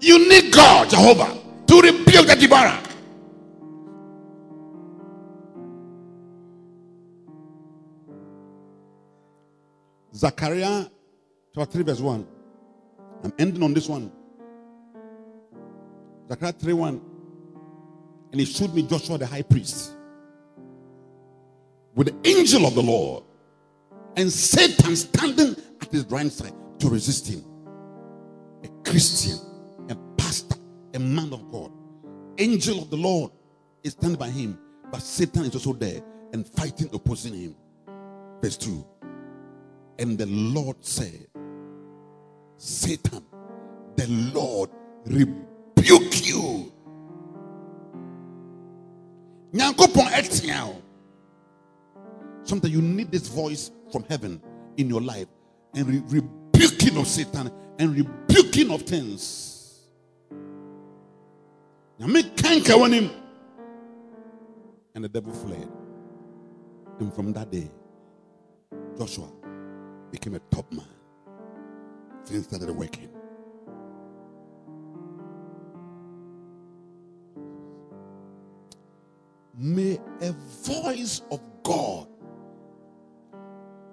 you 0.00 0.28
need 0.28 0.52
God, 0.52 0.90
Jehovah, 0.90 1.38
to 1.66 1.80
rebuke 1.80 2.26
the 2.26 2.36
devourer. 2.38 2.78
Zechariah 10.14 10.84
chapter 11.54 11.72
3, 11.72 11.82
verse 11.84 12.00
1. 12.00 12.26
I'm 13.22 13.32
ending 13.38 13.62
on 13.62 13.74
this 13.74 13.88
one. 13.88 14.10
Zechariah 16.28 16.52
3 16.52 16.72
1. 16.72 17.00
And 18.32 18.40
he 18.40 18.46
showed 18.46 18.74
me 18.74 18.82
Joshua 18.82 19.18
the 19.18 19.26
high 19.26 19.42
priest 19.42 19.92
with 21.94 22.06
the 22.06 22.28
angel 22.28 22.66
of 22.66 22.74
the 22.74 22.82
Lord 22.82 23.24
and 24.16 24.32
Satan 24.32 24.96
standing 24.96 25.54
at 25.80 25.90
his 25.90 26.04
right 26.06 26.30
side 26.30 26.54
to 26.78 26.88
resist 26.88 27.28
him. 27.28 27.44
A 28.64 28.68
Christian, 28.88 29.38
a 29.88 29.94
pastor, 30.16 30.56
a 30.94 30.98
man 30.98 31.32
of 31.32 31.50
God, 31.50 31.70
angel 32.38 32.78
of 32.80 32.90
the 32.90 32.96
Lord 32.96 33.32
is 33.82 33.92
standing 33.92 34.18
by 34.18 34.28
him, 34.28 34.58
but 34.90 35.02
Satan 35.02 35.44
is 35.44 35.54
also 35.54 35.72
there 35.72 36.02
and 36.32 36.46
fighting, 36.46 36.88
opposing 36.92 37.34
him. 37.34 37.56
Verse 38.40 38.56
2. 38.56 38.86
And 39.98 40.18
the 40.18 40.26
Lord 40.26 40.76
said, 40.80 41.26
Satan, 42.64 43.26
the 43.96 44.06
Lord 44.32 44.70
rebuke 45.04 46.28
you. 46.28 46.72
Sometimes 52.44 52.72
you 52.72 52.80
need 52.80 53.10
this 53.10 53.26
voice 53.26 53.72
from 53.90 54.04
heaven 54.04 54.40
in 54.76 54.88
your 54.88 55.00
life 55.00 55.26
and 55.74 55.88
re- 55.88 56.20
rebuking 56.20 56.96
of 56.98 57.08
Satan 57.08 57.50
and 57.80 57.96
rebuking 57.96 58.70
of 58.70 58.82
things. 58.82 59.80
And 61.98 62.14
the 65.04 65.08
devil 65.12 65.32
fled. 65.32 65.68
And 67.00 67.12
from 67.12 67.32
that 67.32 67.50
day, 67.50 67.68
Joshua 68.96 69.26
became 70.12 70.36
a 70.36 70.40
top 70.54 70.70
man. 70.70 70.86
Things 72.24 72.44
started 72.44 72.70
working. 72.70 73.08
May 79.54 80.00
a 80.20 80.32
voice 80.32 81.22
of 81.30 81.40
God 81.62 82.08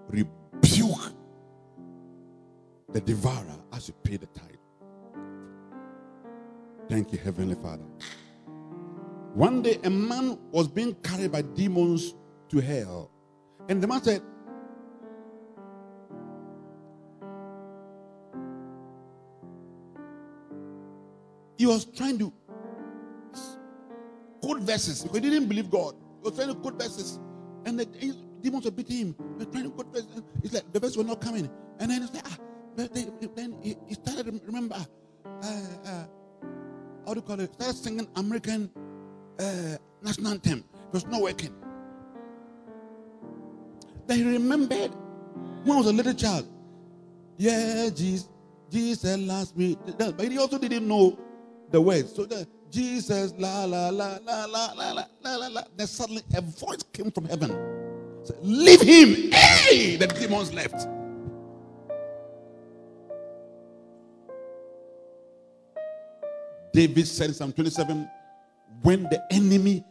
rebuke 0.08 1.14
the 2.92 3.02
devourer 3.02 3.60
as 3.74 3.88
you 3.88 3.94
pay 4.04 4.18
the 4.18 4.26
tithe. 4.28 4.56
Thank 6.88 7.12
you, 7.12 7.20
Heavenly 7.20 7.56
Father. 7.56 7.84
One 9.36 9.62
day, 9.62 9.80
a 9.84 9.90
man 9.90 10.40
was 10.52 10.68
being 10.68 10.96
carried 10.96 11.32
by 11.32 11.44
demons 11.44 12.16
to 12.50 12.60
hell. 12.60 13.12
And 13.68 13.82
the 13.82 13.88
man 13.88 14.02
said, 14.02 14.24
He 21.60 21.66
was 21.66 21.84
trying 21.84 22.18
to 22.20 22.32
quote 24.42 24.62
verses 24.62 25.06
he 25.12 25.20
didn't 25.20 25.48
believe 25.48 25.70
God. 25.70 25.94
He 26.24 26.30
was 26.30 26.38
trying 26.38 26.48
to 26.48 26.56
quote 26.56 26.82
verses. 26.82 27.20
And 27.66 27.78
the 27.78 27.86
demons 28.42 28.64
were 28.64 28.72
beating 28.72 28.98
him. 28.98 29.16
They 29.38 29.44
were 29.44 29.52
trying 29.52 29.64
to 29.66 29.70
quote 29.72 29.92
verses. 29.94 30.24
It's 30.42 30.54
like 30.54 30.72
the 30.72 30.80
verses 30.80 30.96
were 30.96 31.04
not 31.04 31.20
coming. 31.20 31.50
And 31.80 31.92
then 31.92 32.02
it's 32.02 32.14
like, 32.14 32.24
ah, 32.26 32.38
but 32.78 32.94
they, 32.94 33.08
then 33.36 33.58
he, 33.62 33.76
he 33.90 33.96
started 33.96 34.28
to 34.28 34.42
remember, 34.46 34.78
uh, 35.26 35.46
uh, 35.86 36.06
how 37.06 37.14
do 37.14 37.16
you 37.16 37.22
call 37.22 37.42
it? 37.42 37.54
Started 37.56 37.76
singing 37.76 38.08
American 38.16 38.72
uh, 39.38 39.76
national 40.02 40.32
anthem. 40.32 40.60
It 40.60 40.94
was 40.94 41.06
not 41.08 41.22
working. 41.22 41.54
Then 44.08 44.18
he 44.20 44.24
remembered 44.24 44.92
when 45.66 45.72
I 45.72 45.78
was 45.78 45.88
a 45.88 45.94
little 45.94 46.14
child. 46.14 46.48
Yeah, 47.36 47.90
Jesus, 47.90 48.30
Jesus 48.72 49.18
loves 49.18 49.54
me. 49.58 49.78
But 49.98 50.22
he 50.22 50.38
also 50.38 50.58
didn't 50.58 50.88
know 50.88 51.20
the 51.72 51.82
words. 51.82 52.14
So 52.14 52.26
the 52.26 52.48
Jesus, 52.72 53.34
la 53.38 53.66
la 53.66 53.90
la 53.90 54.20
la 54.24 54.46
la 54.46 54.74
la 54.74 54.92
la 54.94 55.36
la 55.36 55.48
la. 55.48 55.62
Then 55.76 55.88
suddenly 55.88 56.22
a 56.36 56.42
voice 56.42 56.84
came 56.94 57.12
from 57.12 57.26
heaven. 57.26 57.50
Said, 58.24 58.38
Leave 58.42 58.82
him. 58.82 59.32
Hey, 59.32 59.96
the 59.96 60.08
demons 60.08 60.54
left. 60.54 60.88
David 66.72 67.08
said 67.08 67.30
in 67.30 67.34
Psalm 67.34 67.52
27, 67.52 68.08
when 68.84 69.04
the 69.04 69.22
enemy 69.32 69.84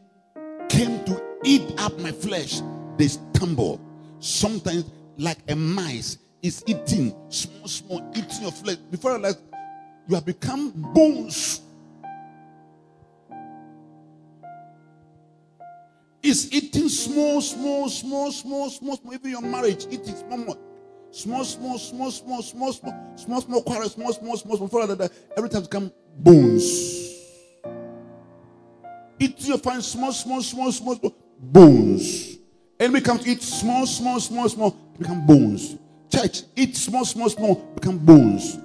came 0.68 1.04
to 1.04 1.20
eat 1.44 1.74
up 1.78 1.98
my 1.98 2.12
flesh, 2.12 2.62
they 2.96 3.08
stumble. 3.08 3.80
Sometimes, 4.20 4.84
like 5.16 5.38
a 5.48 5.56
mice, 5.56 6.18
is 6.42 6.62
eating 6.66 7.14
small, 7.30 7.66
small, 7.66 8.12
eating 8.14 8.42
your 8.42 8.52
flesh. 8.52 8.76
Before 8.90 9.10
I 9.10 9.14
realize, 9.14 9.38
you 10.06 10.14
have 10.14 10.24
become 10.24 10.70
bones. 10.94 11.62
It's 16.22 16.52
eating 16.52 16.88
small, 16.88 17.40
small, 17.40 17.88
small, 17.88 18.32
small, 18.32 18.70
small, 18.70 18.96
small. 18.96 19.14
Even 19.14 19.30
your 19.30 19.40
marriage, 19.42 19.86
eating 19.90 20.16
small, 20.16 20.38
small. 20.42 20.58
Small, 21.10 21.44
small, 21.44 21.78
small, 21.78 22.10
small, 22.10 22.42
small, 22.42 22.72
small, 22.72 23.16
small, 23.16 23.40
small 23.40 23.62
quarrels, 23.62 23.94
small, 23.94 24.12
small, 24.12 24.36
small, 24.36 24.56
small, 24.56 24.68
before 24.68 24.86
that, 24.86 25.12
every 25.36 25.48
time 25.48 25.62
become 25.62 25.90
bones. 26.18 27.14
Eat 29.18 29.40
your 29.48 29.58
fine 29.58 29.80
small, 29.82 30.12
small, 30.12 30.42
small, 30.42 30.70
small, 30.70 30.96
small 30.96 31.14
bones. 31.38 32.36
Enemy 32.78 33.00
comes 33.00 33.22
to 33.24 33.30
eat 33.30 33.42
small, 33.42 33.86
small, 33.86 34.20
small, 34.20 34.48
small, 34.48 34.70
become 34.98 35.26
bones. 35.26 35.76
Church, 36.12 36.42
eat 36.56 36.76
small, 36.76 37.04
small, 37.04 37.28
small, 37.28 37.54
become 37.74 37.98
bones. 37.98 38.58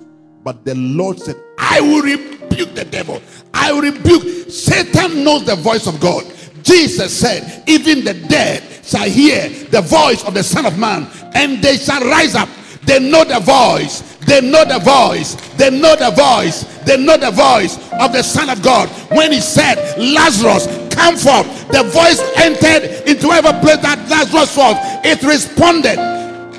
But 0.43 0.65
the 0.65 0.75
Lord 0.75 1.19
said, 1.19 1.35
I 1.57 1.79
will 1.81 2.01
rebuke 2.01 2.75
the 2.75 2.85
devil. 2.85 3.21
I 3.53 3.71
will 3.71 3.81
rebuke. 3.81 4.49
Satan 4.51 5.23
knows 5.23 5.45
the 5.45 5.55
voice 5.55 5.87
of 5.87 5.99
God. 5.99 6.23
Jesus 6.63 7.17
said, 7.17 7.63
Even 7.67 8.03
the 8.03 8.13
dead 8.13 8.63
shall 8.83 9.07
hear 9.07 9.49
the 9.69 9.81
voice 9.81 10.23
of 10.25 10.33
the 10.33 10.43
Son 10.43 10.65
of 10.65 10.77
Man, 10.79 11.07
and 11.35 11.61
they 11.61 11.77
shall 11.77 12.01
rise 12.01 12.35
up. 12.35 12.49
They 12.85 12.99
know 12.99 13.23
the 13.23 13.39
voice. 13.39 14.01
They 14.25 14.41
know 14.41 14.65
the 14.65 14.79
voice. 14.79 15.35
They 15.57 15.69
know 15.69 15.95
the 15.95 16.11
voice. 16.11 16.63
They 16.85 16.97
know 16.97 17.17
the 17.17 17.31
voice 17.31 17.77
of 17.99 18.13
the 18.13 18.23
Son 18.23 18.49
of 18.49 18.61
God. 18.61 18.89
When 19.11 19.31
he 19.31 19.39
said, 19.41 19.77
Lazarus, 19.97 20.65
come 20.93 21.15
forth, 21.15 21.47
the 21.69 21.83
voice 21.83 22.19
entered 22.37 23.07
into 23.07 23.31
every 23.31 23.53
place 23.61 23.81
that 23.81 23.99
Lazarus 24.09 24.55
was. 24.57 24.75
It 25.05 25.21
responded. 25.23 25.97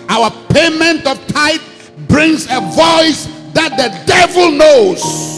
Our 0.08 0.30
payment 0.48 1.06
of 1.06 1.24
tithe 1.28 1.60
brings 2.08 2.44
a 2.50 2.60
voice 2.60 3.26
that 3.52 3.76
the 3.76 3.90
devil 4.06 4.50
knows. 4.50 5.33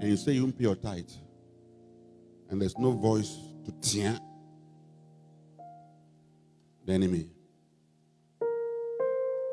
And 0.00 0.08
you 0.08 0.16
say 0.16 0.32
you 0.32 0.42
won't 0.42 0.56
pay 0.56 0.64
your 0.64 0.76
tithe, 0.76 1.10
and 2.50 2.60
there's 2.60 2.78
no 2.78 2.92
voice 2.92 3.36
to 3.64 3.72
tear 3.80 4.18
the 6.84 6.92
enemy. 6.92 7.28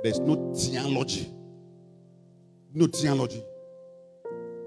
There's 0.04 0.20
no 0.20 0.54
theology. 0.54 1.32
No 2.74 2.86
theology. 2.88 3.44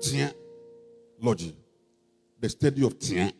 Theology. 0.02 1.56
The 2.40 2.48
study 2.48 2.84
of 2.84 2.98
tear. 2.98 3.30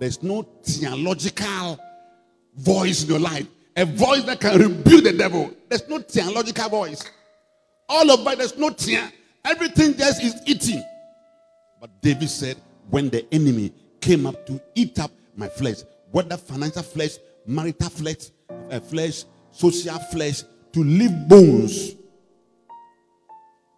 There's 0.00 0.22
no 0.22 0.42
theological 0.62 1.78
voice 2.56 3.04
in 3.04 3.10
your 3.10 3.20
life. 3.20 3.46
A 3.76 3.84
voice 3.84 4.24
that 4.24 4.40
can 4.40 4.60
rebuke 4.60 5.04
the 5.04 5.12
devil. 5.12 5.52
There's 5.68 5.88
no 5.88 5.98
theological 6.00 6.68
voice. 6.68 7.04
All 7.88 8.10
of 8.10 8.26
it, 8.26 8.38
there's 8.38 8.58
no 8.58 8.70
tear. 8.70 9.12
Everything 9.44 9.94
just 9.96 10.22
is 10.22 10.40
eating. 10.46 10.82
But 11.80 11.90
David 12.00 12.30
said, 12.30 12.56
when 12.88 13.10
the 13.10 13.26
enemy 13.32 13.72
came 14.00 14.26
up 14.26 14.46
to 14.46 14.60
eat 14.74 14.98
up 14.98 15.10
my 15.36 15.48
flesh, 15.48 15.78
whether 16.10 16.36
financial 16.36 16.82
flesh, 16.82 17.18
marital 17.46 17.90
flesh, 17.90 18.30
uh, 18.70 18.80
flesh, 18.80 19.24
social 19.50 19.98
flesh, 19.98 20.42
to 20.72 20.82
leave 20.82 21.28
bones. 21.28 21.94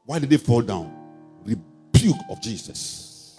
Why 0.05 0.19
did 0.19 0.31
they 0.31 0.37
fall 0.37 0.63
down? 0.63 0.93
Rebuke 1.45 2.17
of 2.31 2.41
Jesus. 2.41 3.37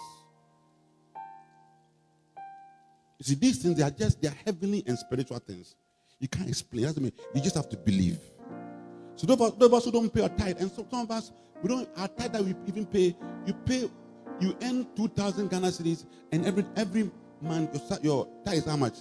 You 3.20 3.26
see, 3.26 3.36
these 3.36 3.58
things 3.58 3.76
they 3.78 3.84
are 3.84 3.92
just 3.92 4.22
they 4.22 4.28
are 4.28 4.36
heavenly 4.46 4.84
and 4.86 4.98
spiritual 4.98 5.40
things. 5.40 5.76
You 6.20 6.28
can't 6.28 6.48
explain. 6.48 6.84
That's 6.84 7.00
mean. 7.00 7.12
You 7.34 7.42
just 7.42 7.56
have 7.56 7.70
to 7.70 7.78
believe. 7.78 8.20
So 9.16 9.26
those 9.26 9.54
of, 9.60 9.74
us, 9.74 9.86
who 9.86 9.92
don't 9.92 10.14
pay 10.14 10.22
our 10.22 10.30
tithe, 10.30 10.62
and 10.62 10.72
some 10.72 10.86
of 10.92 11.10
us 11.10 11.32
we 11.62 11.70
don't 11.70 11.90
our 11.98 12.08
tithe 12.08 12.34
that 12.34 12.44
we 12.44 12.56
even 12.68 12.86
pay, 12.86 13.16
you 13.46 13.54
pay, 13.66 13.90
you 14.40 14.56
earn 14.64 14.88
two 14.96 15.08
thousand 15.10 15.50
Ghana 15.50 15.68
cedis, 15.68 16.06
and 16.32 16.46
every 16.46 16.66
every 16.76 17.10
month 17.42 17.74
your 17.90 18.00
your 18.02 18.28
tithe 18.46 18.56
is 18.56 18.66
how 18.66 18.78
much? 18.78 18.98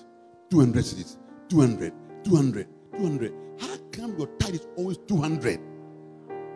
Two 0.51 0.61
hundred 0.61 0.85
cedis, 0.85 1.17
200, 1.49 1.93
200, 2.25 2.67
200. 2.97 3.33
How 3.61 3.77
come, 3.93 4.19
your 4.19 4.27
tithe 4.39 4.55
is 4.55 4.67
always 4.77 4.99
200. 5.09 5.61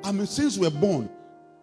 I 0.05 0.13
mean, 0.13 0.27
since 0.27 0.57
we 0.59 0.69
were 0.69 0.81
born, 0.81 1.09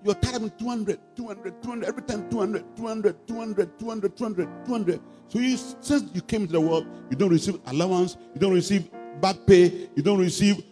your 0.03 0.15
tithe 0.15 0.31
has 0.33 0.39
been 0.39 0.51
200, 0.57 0.99
200, 1.15 1.61
200, 1.63 1.87
every 1.87 2.03
time 2.03 2.29
200, 2.29 2.75
200, 2.77 3.27
200, 3.27 3.79
200, 3.79 4.17
200, 4.17 4.65
200. 4.65 4.99
So 5.27 5.39
you, 5.39 5.57
since 5.57 6.09
you 6.13 6.21
came 6.21 6.41
into 6.41 6.53
the 6.53 6.61
world, 6.61 6.87
you 7.09 7.17
don't 7.17 7.29
receive 7.29 7.59
allowance, 7.67 8.17
you 8.33 8.39
don't 8.39 8.53
receive 8.53 8.89
back 9.21 9.35
pay, 9.45 9.89
you 9.95 10.03
don't 10.03 10.19
receive 10.19 10.63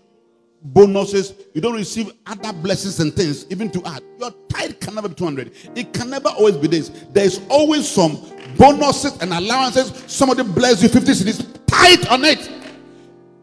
bonuses, 0.66 1.34
you 1.54 1.62
don't 1.62 1.76
receive 1.76 2.12
other 2.26 2.54
blessings 2.54 3.00
and 3.00 3.14
things, 3.14 3.46
even 3.50 3.72
to 3.72 3.84
add. 3.86 4.04
Your 4.20 4.32
tithe 4.50 4.80
can 4.80 4.96
never 4.96 5.10
be 5.10 5.16
200. 5.16 5.52
It 5.76 5.94
can 5.94 6.10
never 6.10 6.30
always 6.30 6.58
be 6.58 6.68
this. 6.68 6.90
There's 7.12 7.40
always 7.50 7.88
some 7.88 8.20
bonuses 8.58 9.18
and 9.22 9.34
allowances. 9.34 10.04
Somebody 10.08 10.44
bless 10.44 10.82
you 10.84 10.90
50 10.90 11.12
cedis, 11.12 11.66
tithe 11.66 12.08
on 12.08 12.26
it. 12.26 12.50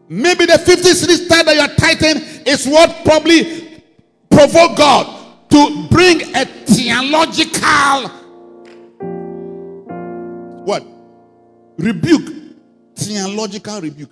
Maybe 0.09 0.45
the 0.45 0.57
50 0.57 0.89
cedis 0.89 1.27
tithe 1.27 1.45
that 1.45 1.55
you're 1.55 1.75
tithing 1.75 2.45
is 2.45 2.67
what 2.67 3.03
probably 3.05 3.81
provoke 4.29 4.77
God 4.77 5.49
to 5.49 5.87
bring 5.89 6.35
a 6.35 6.45
theological 6.45 8.09
what? 10.63 10.85
Rebuke. 11.77 12.55
Theological 12.95 13.81
rebuke. 13.81 14.11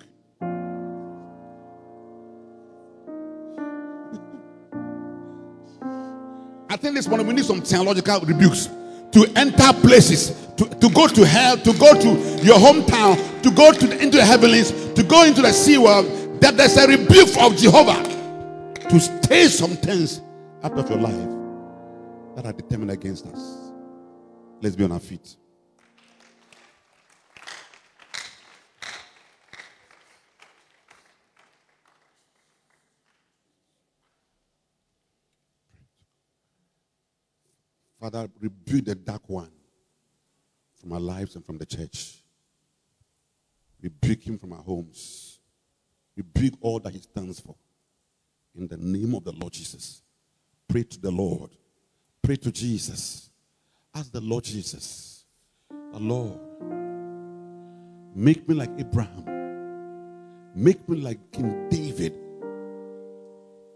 I 6.72 6.76
think 6.76 6.94
this 6.94 7.06
morning 7.06 7.26
we 7.26 7.34
need 7.34 7.44
some 7.44 7.60
theological 7.60 8.20
rebukes 8.20 8.70
to 9.12 9.30
enter 9.36 9.74
places, 9.82 10.30
to, 10.56 10.64
to 10.64 10.88
go 10.88 11.06
to 11.06 11.26
hell, 11.26 11.58
to 11.58 11.72
go 11.74 11.92
to 11.92 12.08
your 12.42 12.56
hometown, 12.56 13.42
to 13.42 13.50
go 13.50 13.72
to 13.72 13.86
the, 13.86 14.00
into 14.00 14.16
the 14.16 14.24
heavens, 14.24 14.72
to 14.94 15.02
go 15.02 15.24
into 15.24 15.42
the 15.42 15.52
sea 15.52 15.76
world. 15.76 16.06
That 16.40 16.56
there's 16.56 16.78
a 16.78 16.86
rebuke 16.86 17.36
of 17.38 17.56
Jehovah 17.58 18.02
to 18.88 18.98
stay 18.98 19.48
some 19.48 19.72
things 19.72 20.22
out 20.62 20.72
of 20.72 20.88
your 20.88 20.98
life 20.98 22.36
that 22.36 22.46
are 22.46 22.54
determined 22.54 22.90
against 22.90 23.26
us. 23.26 23.70
Let's 24.62 24.74
be 24.74 24.84
on 24.84 24.92
our 24.92 24.98
feet. 24.98 25.36
Father, 38.02 38.28
rebuke 38.40 38.84
the 38.84 38.96
dark 38.96 39.28
one 39.28 39.52
from 40.74 40.92
our 40.92 40.98
lives 40.98 41.36
and 41.36 41.46
from 41.46 41.56
the 41.56 41.64
church. 41.64 42.16
Rebuke 43.80 44.26
him 44.26 44.38
from 44.38 44.52
our 44.52 44.62
homes. 44.62 45.38
Rebuke 46.16 46.54
all 46.60 46.80
that 46.80 46.92
he 46.92 46.98
stands 46.98 47.38
for. 47.38 47.54
In 48.56 48.66
the 48.66 48.76
name 48.76 49.14
of 49.14 49.22
the 49.22 49.30
Lord 49.30 49.52
Jesus. 49.52 50.02
Pray 50.66 50.82
to 50.82 51.00
the 51.00 51.12
Lord. 51.12 51.50
Pray 52.20 52.34
to 52.34 52.50
Jesus. 52.50 53.30
Ask 53.94 54.10
the 54.10 54.20
Lord 54.20 54.42
Jesus, 54.42 55.24
the 55.70 56.00
Lord, 56.00 56.40
make 58.16 58.48
me 58.48 58.56
like 58.56 58.70
Abraham. 58.78 60.50
Make 60.56 60.88
me 60.88 60.96
like 60.96 61.20
King 61.30 61.68
David. 61.68 62.14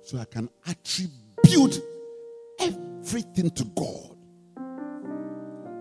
So 0.02 0.18
I 0.18 0.24
can 0.24 0.48
attribute 0.66 1.80
everything 2.58 3.50
to 3.50 3.64
God. 3.66 4.15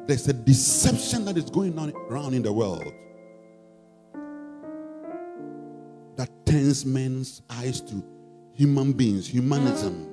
There's 0.07 0.27
a 0.27 0.33
deception 0.33 1.25
that 1.25 1.37
is 1.37 1.49
going 1.49 1.79
on 1.79 1.91
around 2.09 2.35
in 2.35 2.43
the 2.43 2.53
world 2.53 2.93
that 6.15 6.29
turns 6.45 6.85
men's 6.85 7.41
eyes 7.49 7.81
to 7.81 8.03
human 8.53 8.93
beings, 8.93 9.27
humanism. 9.27 10.11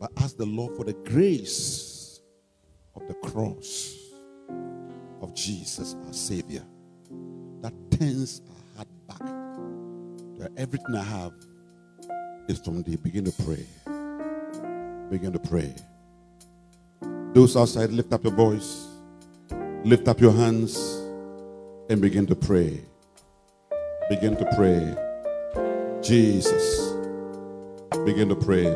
But 0.00 0.10
ask 0.16 0.36
the 0.38 0.46
Lord 0.46 0.76
for 0.76 0.84
the 0.84 0.94
grace 0.94 2.20
of 2.96 3.06
the 3.06 3.14
cross 3.14 3.94
of 5.20 5.34
Jesus, 5.34 5.94
our 6.06 6.12
Savior, 6.14 6.62
that 7.60 7.74
turns 7.90 8.40
our 8.48 8.76
heart 8.76 8.88
back. 9.06 9.28
That 10.38 10.52
everything 10.56 10.96
I 10.96 11.02
have 11.02 11.32
is 12.48 12.58
from 12.60 12.82
thee. 12.82 12.96
Begin 12.96 13.26
to 13.26 13.44
pray. 13.44 13.66
Begin 15.10 15.32
to 15.34 15.38
pray. 15.38 15.74
Those 17.32 17.56
outside, 17.56 17.90
lift 17.92 18.12
up 18.12 18.24
your 18.24 18.32
voice, 18.32 18.88
lift 19.84 20.08
up 20.08 20.20
your 20.20 20.32
hands, 20.32 20.76
and 21.88 22.00
begin 22.00 22.26
to 22.26 22.34
pray. 22.34 22.80
Begin 24.08 24.36
to 24.36 24.44
pray. 24.56 24.96
Jesus. 26.02 26.92
Begin 28.04 28.28
to 28.30 28.34
pray. 28.34 28.66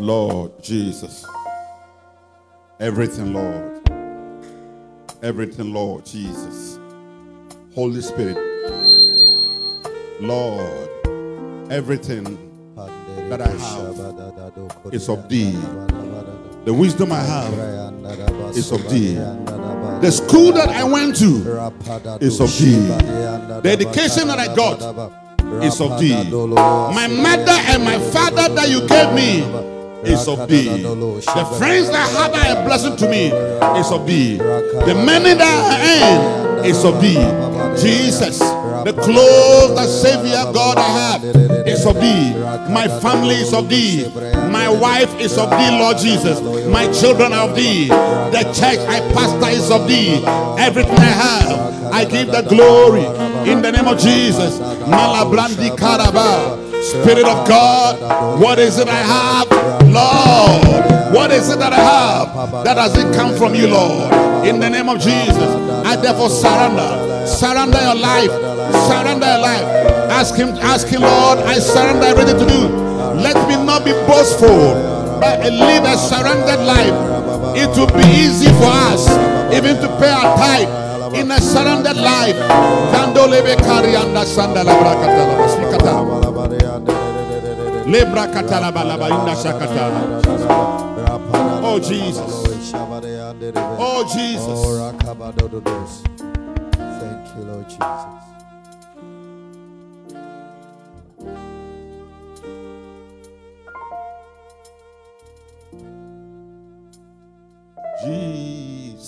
Lord 0.00 0.60
Jesus. 0.60 1.24
Everything, 2.80 3.32
Lord. 3.32 3.88
Everything, 5.22 5.72
Lord 5.72 6.04
Jesus. 6.04 6.80
Holy 7.72 8.02
Spirit. 8.02 8.36
Lord. 10.20 10.88
Everything 11.70 12.24
that 13.28 13.40
I 13.40 13.48
have 13.48 14.92
is 14.92 15.08
of 15.08 15.28
thee. 15.28 15.56
The 16.64 16.72
wisdom 16.72 17.10
I 17.12 17.20
have 17.20 17.52
is 18.56 18.70
of 18.70 18.88
thee. 18.88 19.14
The 19.14 20.10
school 20.12 20.52
that 20.52 20.68
I 20.68 20.84
went 20.84 21.16
to 21.16 21.42
is 22.20 22.40
of 22.40 22.56
thee. 22.58 22.86
The 23.62 23.70
education 23.70 24.28
that 24.28 24.38
I 24.38 24.54
got 24.54 24.78
is 25.62 25.80
of 25.80 25.98
thee. 25.98 26.14
My 26.94 27.08
mother 27.08 27.58
and 27.68 27.84
my 27.84 27.98
father 27.98 28.54
that 28.54 28.68
you 28.68 28.86
gave 28.86 29.12
me 29.12 29.42
is 30.08 30.28
of 30.28 30.48
thee. 30.48 30.82
The 30.82 31.54
friends 31.58 31.90
that 31.90 32.08
have 32.16 32.32
a 32.34 32.64
blessing 32.64 32.96
to 32.96 33.08
me 33.08 33.26
is 33.80 33.90
of 33.90 34.06
thee. 34.06 34.36
The 34.36 34.94
money 34.94 35.34
that 35.34 35.42
I 35.42 36.58
earn 36.58 36.64
is 36.64 36.84
of 36.84 37.00
thee. 37.00 37.18
Jesus, 37.80 38.38
the 38.84 38.92
clothes, 38.92 39.74
that 39.76 39.88
Savior 39.88 40.44
God 40.52 40.78
I 40.78 40.82
have 40.82 41.24
is 41.66 41.86
of 41.86 41.94
thee. 42.00 42.34
My 42.72 42.88
family 43.00 43.36
is 43.36 43.52
of 43.52 43.68
thee. 43.68 44.08
My 44.50 44.68
wife 44.68 45.14
is 45.20 45.38
of 45.38 45.50
thee, 45.50 45.70
Lord 45.70 45.98
Jesus. 45.98 46.40
My 46.68 46.90
children 46.92 47.32
are 47.32 47.48
of 47.48 47.56
thee. 47.56 47.88
The 47.88 48.42
church 48.54 48.80
I 48.88 49.00
pastor 49.12 49.50
is 49.50 49.70
of 49.70 49.86
thee. 49.86 50.22
Everything 50.58 50.98
I 50.98 51.14
have, 51.26 51.92
I 51.92 52.04
give 52.04 52.28
the 52.28 52.42
glory 52.42 53.04
in 53.50 53.62
the 53.62 53.70
name 53.72 53.86
of 53.86 53.98
Jesus. 53.98 54.58
Malabrandi 54.58 55.76
Karaba. 55.76 56.60
Spirit 56.82 57.24
of 57.24 57.46
God, 57.46 58.40
what 58.40 58.58
is 58.58 58.76
it 58.78 58.88
I 58.88 59.02
have? 59.14 59.48
Lord, 59.86 61.14
what 61.14 61.30
is 61.30 61.48
it 61.48 61.58
that 61.60 61.72
I 61.72 61.76
have 61.76 62.64
that 62.64 62.74
doesn't 62.74 63.14
come 63.14 63.36
from 63.36 63.54
you, 63.54 63.68
Lord? 63.68 64.12
In 64.44 64.58
the 64.58 64.68
name 64.68 64.88
of 64.88 64.98
Jesus, 64.98 65.36
I 65.86 65.94
therefore 65.94 66.28
surrender. 66.28 67.11
Surrender 67.26 67.80
your 67.80 67.94
life. 67.94 68.30
Surrender 68.88 69.26
your 69.26 69.38
life. 69.40 69.62
Ask 70.10 70.34
him, 70.34 70.48
ask 70.60 70.88
him, 70.88 71.02
Lord, 71.02 71.38
I 71.40 71.58
surrender 71.58 72.06
everything 72.06 72.38
to 72.38 72.44
you. 72.52 72.68
Let 73.20 73.36
me 73.48 73.56
not 73.64 73.84
be 73.84 73.92
boastful, 74.06 74.74
but 75.20 75.40
live 75.40 75.84
a 75.84 75.96
surrendered 75.96 76.60
life. 76.66 77.56
It 77.56 77.68
will 77.76 77.86
be 77.86 78.06
easy 78.08 78.48
for 78.58 78.70
us 78.90 79.06
even 79.54 79.76
to 79.76 79.88
pay 79.98 80.10
our 80.10 80.36
tithe 80.36 81.14
in 81.14 81.30
a 81.30 81.40
surrendered 81.40 81.96
life. 81.96 82.36
Oh 91.64 91.78
Jesus. 91.78 92.46
Oh 93.78 94.04
Jesus. 94.12 94.52
Lord 97.62 97.68
Jesus. 97.68 98.32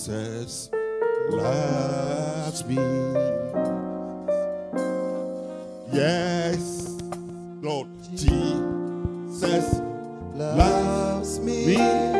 Jesus 0.07 0.69
loves 1.31 2.65
me. 2.65 2.75
Yes, 5.91 6.97
Lord 7.61 7.87
Jesus 8.15 9.81
Loves 10.35 11.39
me. 11.39 12.14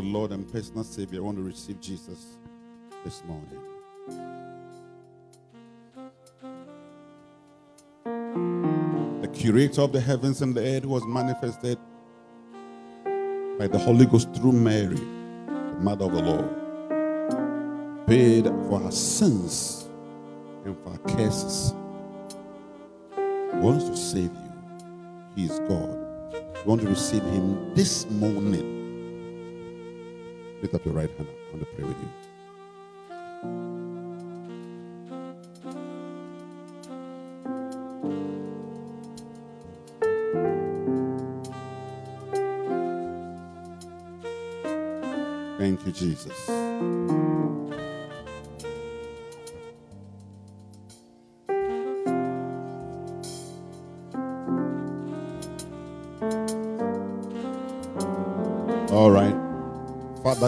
Lord 0.00 0.32
and 0.32 0.50
personal 0.50 0.84
Savior, 0.84 1.20
I 1.20 1.22
want 1.22 1.38
to 1.38 1.42
receive 1.42 1.80
Jesus 1.80 2.38
this 3.04 3.22
morning. 3.24 3.60
The 9.20 9.28
curator 9.28 9.82
of 9.82 9.92
the 9.92 10.00
heavens 10.00 10.42
and 10.42 10.54
the 10.54 10.60
earth 10.60 10.84
was 10.84 11.04
manifested 11.06 11.78
by 13.58 13.66
the 13.68 13.78
Holy 13.78 14.06
Ghost 14.06 14.34
through 14.34 14.52
Mary, 14.52 14.96
the 14.96 15.78
mother 15.80 16.06
of 16.06 16.12
the 16.12 16.22
Lord, 16.22 18.06
paid 18.06 18.44
for 18.68 18.82
our 18.82 18.92
sins 18.92 19.88
and 20.64 20.76
for 20.82 20.90
our 20.90 20.98
curses. 21.16 21.72
Wants 23.54 23.84
to 23.88 23.96
save 23.96 24.24
you. 24.24 24.52
He 25.36 25.44
is 25.44 25.58
God. 25.60 26.34
You 26.34 26.62
want 26.64 26.80
to 26.82 26.88
receive 26.88 27.22
Him 27.22 27.74
this 27.74 28.08
morning. 28.10 28.83
Lift 30.64 30.74
up 30.76 30.84
your 30.86 30.94
right 30.94 31.10
hand. 31.18 31.28
I 31.28 31.52
want 31.52 31.60
to 31.60 31.66
pray 31.76 31.84
with 31.84 31.98
you. 32.00 32.08
Thank 45.58 45.84
you, 45.84 45.92
Jesus. 45.92 46.48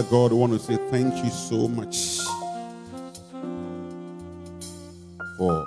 God, 0.03 0.33
I 0.33 0.35
want 0.35 0.53
to 0.53 0.59
say 0.59 0.77
thank 0.91 1.25
you 1.25 1.31
so 1.31 1.69
much 1.69 2.19
for 5.39 5.67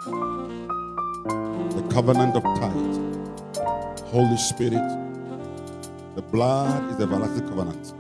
the 1.73 1.88
covenant 1.89 2.35
of 2.35 2.43
tithe. 2.43 4.06
Holy 4.07 4.38
Spirit, 4.38 4.88
the 6.15 6.22
blood 6.22 6.91
is 6.91 6.97
the 6.97 7.03
everlasting 7.03 7.47
covenant. 7.47 7.93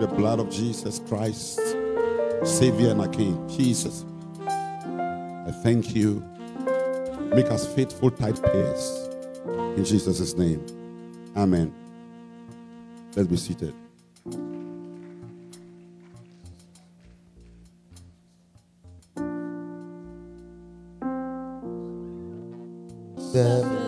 The 0.00 0.06
blood 0.06 0.38
of 0.38 0.50
Jesus 0.50 1.00
Christ, 1.08 1.58
Savior 2.44 2.90
and 2.90 3.00
our 3.00 3.08
King, 3.08 3.48
Jesus. 3.48 4.04
I 4.46 5.50
thank 5.62 5.96
you. 5.96 6.22
Make 7.34 7.46
us 7.46 7.66
faithful 7.74 8.10
tithe 8.10 8.42
payers. 8.42 9.08
In 9.76 9.84
Jesus' 9.84 10.36
name. 10.36 10.64
Amen. 11.36 11.72
Let's 13.16 13.28
be 13.28 13.36
seated. 13.36 13.74
The 23.32 23.81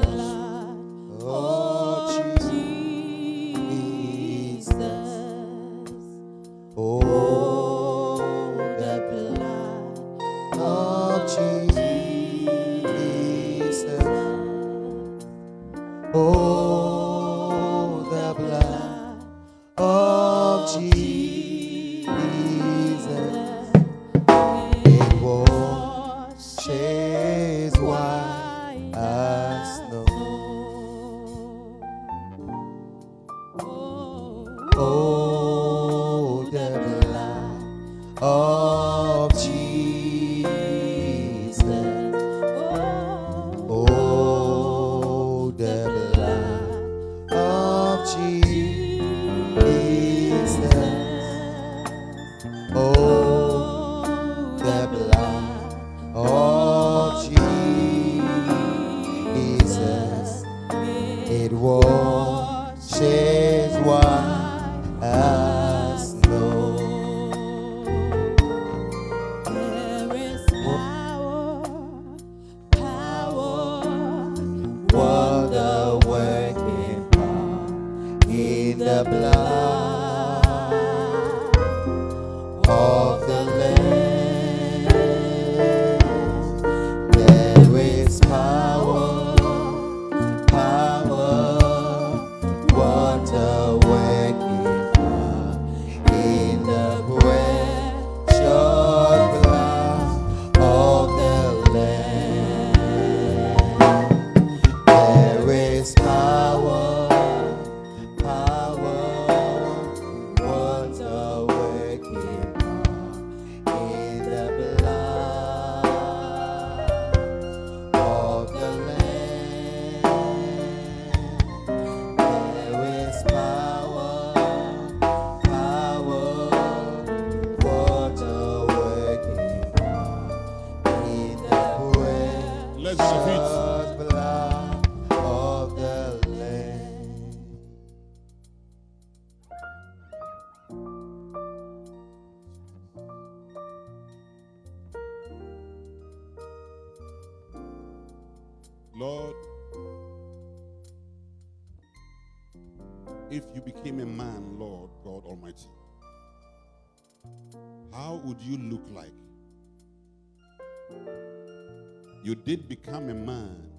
You 162.24 162.34
did 162.34 162.66
become 162.70 163.10
a 163.10 163.14
man, 163.14 163.70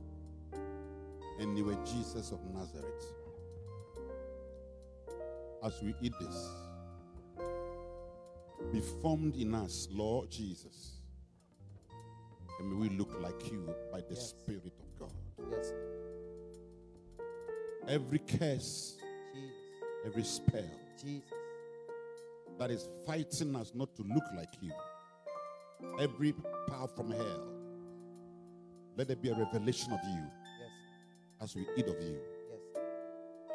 and 1.40 1.58
you 1.58 1.66
were 1.66 1.78
Jesus 1.84 2.32
of 2.32 2.40
Nazareth. 2.54 3.06
As 5.64 5.82
we 5.82 5.96
eat 6.00 6.14
this, 6.20 6.50
be 8.72 8.82
formed 9.02 9.36
in 9.36 9.56
us, 9.56 9.88
Lord 9.92 10.30
Jesus. 10.30 10.98
And 12.60 12.70
may 12.70 12.88
we 12.88 12.96
look 12.96 13.20
like 13.20 13.52
you 13.52 13.68
by 13.92 14.02
the 14.02 14.14
Yes. 14.14 14.30
Spirit 14.30 14.74
of 14.80 15.00
God. 15.00 15.50
Yes, 15.52 15.74
Every 17.88 18.20
curse, 18.20 18.98
Jesus, 19.34 19.56
every 20.06 20.24
spell 20.24 20.70
Jesus, 21.02 21.34
that 22.60 22.70
is 22.70 22.88
fighting 23.08 23.56
us 23.56 23.72
not 23.74 23.96
to 23.96 24.04
look 24.04 24.24
like 24.36 24.54
you, 24.62 24.72
every 26.00 26.34
power 26.68 26.88
from 26.88 27.10
hell, 27.10 27.55
let 28.98 29.08
there 29.08 29.16
be 29.18 29.30
a 29.30 29.36
revelation 29.36 29.92
of 29.94 30.00
you 30.06 30.24
yes, 30.60 30.72
as 31.42 31.56
we 31.56 31.66
eat 31.78 31.88
of 31.88 32.02
you. 32.02 32.18
yes, 32.50 32.84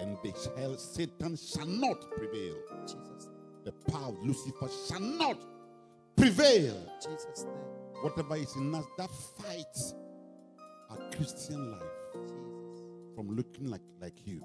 And 0.00 0.16
the 0.22 0.32
hell, 0.60 0.76
Satan 0.76 1.36
shall 1.36 1.66
not 1.66 2.10
prevail. 2.12 2.54
Jesus, 2.82 3.28
the 3.64 3.72
power 3.90 4.08
of 4.08 4.22
Lucifer 4.24 4.68
shall 4.88 5.00
not 5.00 5.38
prevail. 6.16 6.76
Jesus' 7.02 7.44
name. 7.44 8.02
Whatever 8.02 8.36
is 8.36 8.54
in 8.56 8.74
us 8.74 8.84
that 8.98 9.10
fights 9.38 9.94
our 10.90 10.98
Christian 11.16 11.72
life 11.72 11.82
Jesus. 12.12 12.80
from 13.14 13.36
looking 13.36 13.66
like, 13.70 13.82
like 14.00 14.26
you 14.26 14.42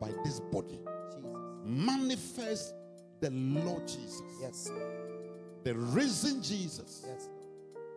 by 0.00 0.10
this 0.24 0.40
body. 0.40 0.78
Jesus. 1.10 1.24
Manifest 1.64 2.74
the 3.20 3.30
Lord 3.30 3.86
Jesus, 3.88 4.22
Yes. 4.40 4.70
the 5.64 5.74
risen 5.74 6.42
Jesus, 6.42 7.04
Yes. 7.06 7.28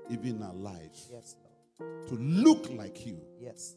even 0.09 0.41
our 0.41 0.53
lives, 0.53 1.09
Yes. 1.11 1.35
To 1.79 2.15
look 2.15 2.69
like 2.71 3.05
you. 3.05 3.19
Yes. 3.39 3.75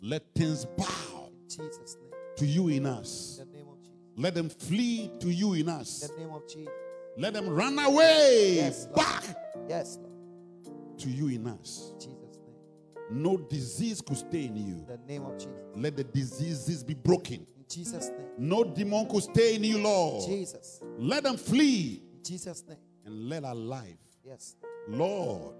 Let 0.00 0.22
things 0.34 0.64
bow 0.64 1.28
In 1.42 1.48
Jesus' 1.48 1.96
name. 2.00 2.12
to 2.36 2.46
you 2.46 2.68
in 2.68 2.86
us. 2.86 3.38
In 3.40 3.50
the 3.50 3.56
name 3.58 3.68
of 3.68 3.80
Jesus. 3.82 3.96
Let 4.16 4.34
them 4.34 4.48
flee 4.48 5.10
to 5.20 5.30
you 5.30 5.54
in 5.54 5.60
In 5.60 5.68
us. 5.68 6.00
the 6.08 6.16
name 6.18 6.30
of 6.30 6.46
Jesus. 6.48 6.72
Let 7.16 7.34
them 7.34 7.48
run 7.48 7.78
away 7.78 8.54
Yes, 8.56 8.84
Lord. 8.86 8.96
back 8.96 9.24
Yes, 9.68 9.98
Lord. 10.00 10.98
to 10.98 11.08
you 11.10 11.28
in 11.28 11.46
us. 11.46 11.90
In 11.94 11.98
Jesus' 12.00 12.38
name. 12.38 13.22
No 13.22 13.36
disease 13.36 14.00
could 14.00 14.16
stay 14.16 14.44
in 14.46 14.56
you. 14.56 14.74
In 14.74 14.86
the 14.86 14.98
name 15.06 15.24
of 15.24 15.36
Jesus. 15.36 15.52
Let 15.74 15.96
the 15.96 16.04
diseases 16.04 16.84
be 16.84 16.94
broken. 16.94 17.46
In 17.56 17.64
Jesus' 17.68 18.08
name. 18.10 18.28
No 18.38 18.62
demon 18.64 19.08
could 19.08 19.22
stay 19.24 19.56
in 19.56 19.64
you, 19.64 19.78
Lord. 19.78 20.24
Jesus. 20.26 20.80
Let 20.96 21.24
them 21.24 21.36
flee 21.36 22.02
In 22.16 22.22
Jesus' 22.24 22.64
name. 22.68 22.78
and 23.04 23.28
let 23.28 23.44
our 23.44 23.54
life, 23.54 23.98
Yes. 24.24 24.54
Lord. 24.88 25.54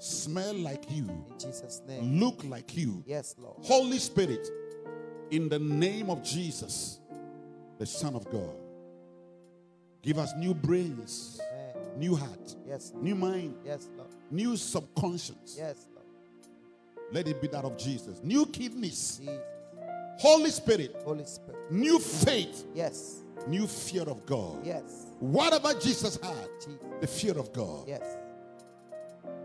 Smell 0.00 0.54
like 0.54 0.90
you, 0.90 1.04
In 1.04 1.24
Jesus' 1.38 1.80
name. 1.86 2.18
look 2.18 2.42
like 2.44 2.76
you. 2.76 3.02
Yes, 3.06 3.34
Lord. 3.38 3.56
Holy 3.62 3.98
Spirit, 3.98 4.48
in 5.30 5.48
the 5.48 5.58
name 5.58 6.10
of 6.10 6.22
Jesus, 6.24 6.98
the 7.78 7.86
Son 7.86 8.14
of 8.16 8.28
God, 8.30 8.56
give 10.02 10.18
us 10.18 10.32
new 10.36 10.54
brains, 10.54 11.40
Amen. 11.52 11.98
new 11.98 12.16
heart, 12.16 12.56
Yes. 12.66 12.92
new 12.96 13.14
mind, 13.14 13.54
Yes, 13.64 13.88
Lord. 13.96 14.08
new 14.30 14.56
subconscious. 14.56 15.56
Yes, 15.58 15.86
Lord. 15.94 16.06
Let 17.12 17.28
it 17.28 17.40
be 17.40 17.48
that 17.48 17.64
of 17.64 17.76
Jesus. 17.76 18.20
New 18.22 18.46
kidneys, 18.46 19.18
Jesus. 19.18 19.40
Holy 20.18 20.50
Spirit, 20.50 20.96
Holy 21.04 21.24
Spirit. 21.24 21.70
new 21.70 21.98
faith, 21.98 22.64
Yes. 22.74 23.22
new 23.46 23.66
fear 23.66 24.02
of 24.02 24.24
God. 24.26 24.64
Yes. 24.66 25.06
Whatever 25.18 25.74
Jesus 25.78 26.16
had, 26.22 26.48
Jesus. 26.58 26.80
the 27.00 27.06
fear 27.06 27.38
of 27.38 27.52
God, 27.52 27.86
Yes. 27.86 28.16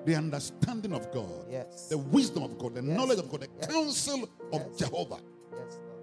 The 0.05 0.15
understanding 0.15 0.93
of 0.93 1.11
God, 1.11 1.45
Yes. 1.49 1.89
the 1.89 1.97
wisdom 1.97 2.43
of 2.43 2.57
God, 2.57 2.75
the 2.75 2.83
Yes. 2.83 2.97
knowledge 2.97 3.19
of 3.19 3.29
God, 3.29 3.41
the 3.41 3.47
Yes. 3.59 3.71
counsel 3.71 4.29
of. 4.53 4.77
Jehovah, 4.77 5.19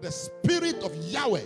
the 0.01 0.11
spirit 0.11 0.83
of 0.83 0.95
Yahweh, 0.97 1.45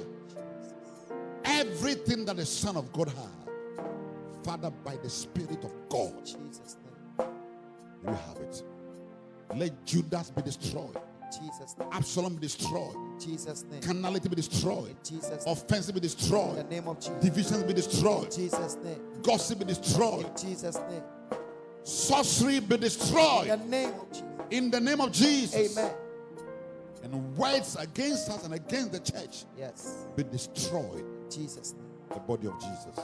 everything 1.44 2.24
that 2.24 2.36
the 2.36 2.46
Son 2.46 2.76
of 2.76 2.92
God 2.92 3.08
had, 3.08 4.44
Father, 4.44 4.70
by 4.84 4.96
the 4.96 5.10
Spirit 5.10 5.62
of 5.64 5.72
God, 5.88 6.24
Jesus' 6.24 6.76
name. 7.18 7.28
you 8.04 8.10
have 8.12 8.36
it. 8.38 8.62
Let 9.54 9.84
Judas 9.84 10.30
be 10.30 10.42
destroyed, 10.42 10.96
Jesus' 11.32 11.76
name. 11.78 11.88
Absalom 11.92 12.34
be 12.36 12.40
destroyed, 12.42 12.96
Jesus' 13.20 13.64
name. 13.70 13.80
carnality 13.80 14.28
be 14.28 14.36
destroyed, 14.36 14.96
Jesus' 15.04 15.44
name. 15.44 15.52
offense 15.52 15.86
be 15.86 15.90
In 15.90 15.94
the 15.94 16.00
destroyed, 16.00 16.70
name 16.70 16.88
of 16.88 16.98
Jesus. 17.00 17.22
divisions 17.22 17.62
be 17.64 17.72
destroyed, 17.72 18.30
Jesus' 18.32 18.76
name. 18.82 19.00
gossip 19.22 19.58
be 19.58 19.64
destroyed, 19.66 20.26
In 20.26 20.36
Jesus' 20.36 20.76
name. 20.90 21.02
Sorcery 21.86 22.60
be 22.60 22.64
In 22.64 22.68
the 22.68 22.78
destroyed 22.78 23.66
name 23.68 23.92
of 24.00 24.08
Jesus. 24.10 24.24
in 24.50 24.70
the 24.70 24.80
name 24.80 25.00
of 25.00 25.12
Jesus. 25.12 25.78
Amen. 25.78 25.92
And 27.04 27.36
words 27.36 27.76
against 27.76 28.28
us 28.30 28.44
and 28.44 28.54
against 28.54 28.92
the 28.92 28.98
church 29.00 29.44
Yes. 29.56 30.06
be 30.16 30.24
destroyed. 30.24 31.04
Jesus' 31.30 31.72
name. 31.74 31.86
The 32.12 32.20
body 32.20 32.48
of 32.48 32.54
Jesus. 32.60 32.98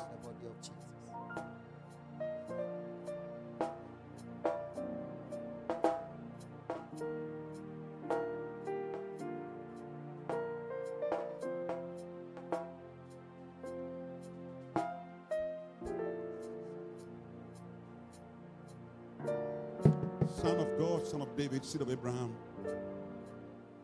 Son 20.43 20.59
of 20.59 20.77
God, 20.77 21.07
son 21.07 21.21
of 21.23 21.37
David, 21.37 21.65
seed 21.65 21.83
of 21.83 21.89
Abraham. 21.89 22.35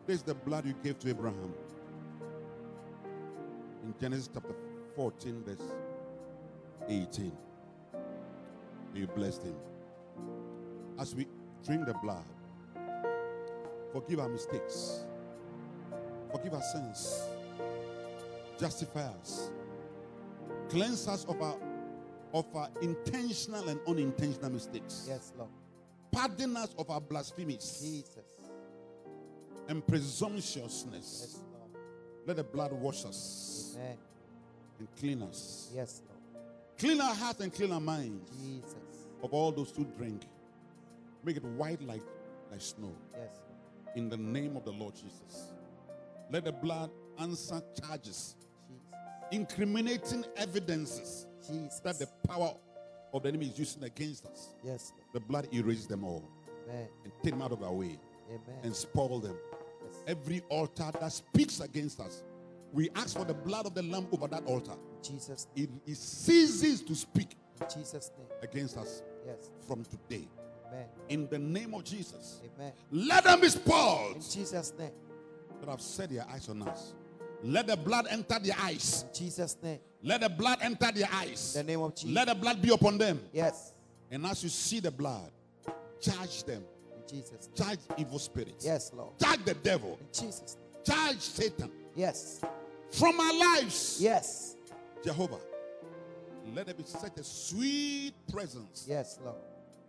This 0.08 0.16
is 0.16 0.22
the 0.24 0.34
blood 0.34 0.66
you 0.66 0.74
gave 0.82 0.98
to 0.98 1.08
Abraham. 1.08 1.54
In 3.84 3.94
Genesis 4.00 4.28
chapter 4.34 4.56
14, 4.96 5.44
verse 5.46 5.62
18. 6.88 7.30
You 8.92 9.06
blessed 9.06 9.44
him. 9.44 9.54
As 10.98 11.14
we 11.14 11.28
drink 11.64 11.86
the 11.86 11.94
blood, 11.94 12.24
forgive 13.92 14.18
our 14.18 14.28
mistakes, 14.28 15.04
forgive 16.32 16.54
our 16.54 16.62
sins, 16.62 17.22
justify 18.58 19.02
us, 19.20 19.52
cleanse 20.68 21.06
us 21.06 21.24
of 21.26 21.40
our 21.40 21.56
of 22.34 22.46
our 22.56 22.68
intentional 22.82 23.68
and 23.68 23.80
unintentional 23.86 24.50
mistakes 24.50 25.06
Yes, 25.08 25.32
Lord. 25.38 25.48
Pardon 26.18 26.56
us 26.56 26.74
of 26.76 26.90
our 26.90 27.00
blasphemies 27.00 27.78
Jesus. 27.80 28.26
and 29.68 29.86
presumptuousness. 29.86 31.20
Yes, 31.20 31.40
Lord. 31.52 31.84
Let 32.26 32.36
the 32.36 32.44
blood 32.44 32.72
wash 32.72 33.04
us 33.04 33.76
Amen. 33.76 33.96
and 34.80 34.88
clean 34.98 35.22
us. 35.22 35.70
Yes, 35.74 36.02
Lord. 36.08 36.44
Clean 36.76 37.00
our 37.00 37.14
hearts 37.14 37.40
and 37.40 37.52
clean 37.52 37.72
our 37.72 37.80
minds 37.80 38.30
Jesus. 38.42 38.74
of 39.22 39.32
all 39.32 39.52
those 39.52 39.70
who 39.76 39.84
drink. 39.96 40.22
Make 41.24 41.36
it 41.36 41.44
white 41.44 41.82
like, 41.82 42.02
like 42.50 42.60
snow. 42.60 42.92
Yes. 43.16 43.30
In 43.94 44.08
the 44.08 44.16
name 44.16 44.56
of 44.56 44.64
the 44.64 44.72
Lord 44.72 44.94
Jesus. 44.94 45.52
Let 46.30 46.44
the 46.44 46.52
blood 46.52 46.90
answer 47.18 47.62
charges, 47.80 48.34
Jesus. 48.68 48.94
incriminating 49.30 50.24
evidences 50.36 51.26
Jesus. 51.46 51.80
that 51.80 51.98
the 51.98 52.06
power 52.26 52.54
of 53.12 53.22
the 53.22 53.28
enemy 53.28 53.46
is 53.46 53.58
using 53.58 53.84
against 53.84 54.26
us. 54.26 54.48
Yes, 54.64 54.92
Lord. 54.96 55.06
The 55.14 55.20
blood 55.20 55.48
erases 55.52 55.86
them 55.86 56.04
all 56.04 56.28
Amen. 56.68 56.88
and 57.04 57.12
take 57.22 57.32
them 57.32 57.42
out 57.42 57.52
of 57.52 57.62
our 57.62 57.72
way 57.72 57.98
Amen. 58.28 58.58
and 58.62 58.74
spoil 58.76 59.20
them. 59.20 59.36
Yes. 59.84 59.96
every 60.06 60.42
altar 60.50 60.90
that 61.00 61.12
speaks 61.12 61.60
against 61.60 62.00
us. 62.00 62.22
We 62.72 62.90
ask 62.94 63.16
for 63.16 63.24
the 63.24 63.32
blood 63.32 63.64
of 63.64 63.74
the 63.74 63.82
Lamb 63.82 64.06
over 64.12 64.26
that 64.28 64.44
altar. 64.44 64.72
In 64.72 65.02
Jesus' 65.14 65.46
It, 65.56 65.70
it 65.86 65.96
ceases 65.96 66.82
to 66.82 66.94
speak 66.94 67.36
In 67.60 67.66
Jesus' 67.74 68.10
name. 68.18 68.26
against 68.42 68.76
us 68.76 69.02
Yes. 69.26 69.50
from 69.66 69.84
today. 69.84 70.28
Amen. 70.66 70.86
In 71.08 71.28
the 71.30 71.38
name 71.38 71.72
of 71.72 71.84
Jesus, 71.84 72.42
Amen. 72.56 72.72
let 72.92 73.24
them 73.24 73.40
be 73.40 73.48
spoiled 73.48 74.16
In 74.16 74.20
Jesus' 74.20 74.74
name. 74.78 74.90
that 75.60 75.70
have 75.70 75.80
set 75.80 76.10
their 76.10 76.26
eyes 76.28 76.46
on 76.50 76.60
us. 76.68 76.92
Let 77.42 77.66
the 77.68 77.76
blood 77.76 78.06
enter 78.10 78.38
their 78.38 78.56
eyes. 78.60 79.04
In 79.08 79.14
Jesus' 79.26 79.56
name. 79.62 79.78
Let 80.02 80.20
the 80.20 80.28
blood 80.28 80.58
enter 80.62 80.90
their 80.92 81.08
eyes. 81.12 81.54
The 81.54 81.62
name 81.62 81.80
of 81.82 81.94
Jesus. 81.94 82.10
Let 82.14 82.28
the 82.28 82.34
blood 82.34 82.60
be 82.62 82.70
upon 82.72 82.98
them. 82.98 83.20
Yes. 83.32 83.72
And 84.10 84.24
as 84.26 84.42
you 84.42 84.48
see 84.48 84.80
the 84.80 84.90
blood, 84.90 85.30
charge 86.00 86.44
them. 86.44 86.64
In 86.96 87.02
Jesus' 87.08 87.48
name. 87.48 87.66
Charge 87.66 87.78
evil 87.96 88.18
spirits. 88.18 88.64
Yes, 88.64 88.90
Lord. 88.94 89.18
Charge 89.18 89.44
the 89.44 89.54
devil. 89.54 89.98
In 90.00 90.06
Jesus' 90.12 90.56
name. 90.56 90.84
Charge 90.84 91.20
Satan 91.20 91.70
Yes. 91.94 92.40
from 92.90 93.18
our 93.20 93.38
lives. 93.38 93.98
Yes. 94.00 94.56
Jehovah, 95.04 95.38
let 96.54 96.66
there 96.66 96.74
be 96.74 96.84
such 96.84 97.16
a 97.18 97.24
sweet 97.24 98.14
presence 98.32 98.84
Yes, 98.88 99.18
Lord. 99.24 99.36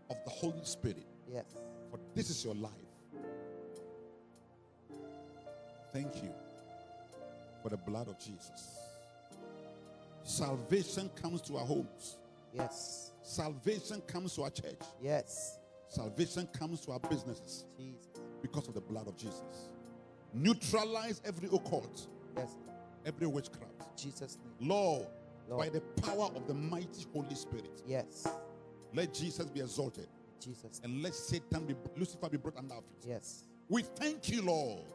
of 0.09 0.17
the 0.23 0.29
Holy 0.29 0.63
Spirit, 0.63 1.05
Yes. 1.31 1.45
for 1.89 1.99
this 2.13 2.29
is 2.29 2.43
your 2.45 2.53
life. 2.55 2.71
Thank 5.91 6.15
you 6.23 6.31
for 7.61 7.69
the 7.69 7.77
blood 7.77 8.07
of 8.07 8.17
Jesus. 8.19 8.77
Salvation 10.23 11.09
comes 11.21 11.41
to 11.41 11.57
our 11.57 11.65
homes, 11.65 12.17
Yes. 12.53 13.11
salvation 13.23 14.01
comes 14.01 14.35
to 14.35 14.43
our 14.43 14.49
church, 14.49 14.79
Yes. 15.01 15.57
salvation 15.87 16.47
comes 16.47 16.81
to 16.81 16.91
our 16.91 16.99
businesses 16.99 17.65
Jesus. 17.77 18.07
because 18.41 18.67
of 18.67 18.73
the 18.73 18.81
blood 18.81 19.07
of 19.07 19.15
Jesus. 19.17 19.69
Neutralize 20.33 21.21
every 21.25 21.47
occult, 21.47 22.07
Yes. 22.35 22.55
every 23.05 23.27
witchcraft. 23.27 23.97
Jesus' 23.97 24.37
name. 24.37 24.69
Lord, 24.69 25.07
Lord. 25.47 25.59
by 25.65 25.69
the 25.69 25.81
power 26.01 26.25
of 26.35 26.47
the 26.47 26.53
mighty 26.53 27.05
Holy 27.13 27.35
Spirit, 27.35 27.81
Yes. 27.87 28.27
let 28.93 29.13
Jesus 29.13 29.47
be 29.49 29.61
exalted. 29.61 30.07
Jesus' 30.39 30.79
and 30.83 31.01
let 31.03 31.13
Satan 31.15 31.65
be 31.65 31.75
Lucifer 31.97 32.29
be 32.29 32.37
brought 32.37 32.55
under 32.57 32.75
our 32.75 32.81
feet. 32.81 33.05
Yes. 33.05 33.43
We 33.67 33.81
thank 33.83 34.29
you, 34.29 34.41
Lord. 34.43 34.85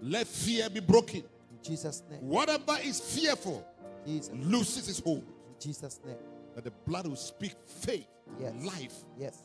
Let 0.00 0.26
fear 0.26 0.68
be 0.70 0.80
broken. 0.80 1.24
In 1.50 1.58
Jesus' 1.62 2.02
name. 2.10 2.20
Whatever 2.20 2.76
is 2.82 3.00
fearful 3.00 3.66
Jesus. 4.06 4.32
loses 4.34 4.88
its 4.88 5.00
hold. 5.00 5.24
In 5.24 5.54
Jesus' 5.60 6.00
name. 6.04 6.16
That 6.54 6.64
the 6.64 6.70
blood 6.70 7.06
will 7.06 7.16
speak 7.16 7.54
faith, 7.66 8.06
yes. 8.40 8.52
life. 8.64 8.94
Yes. 9.18 9.42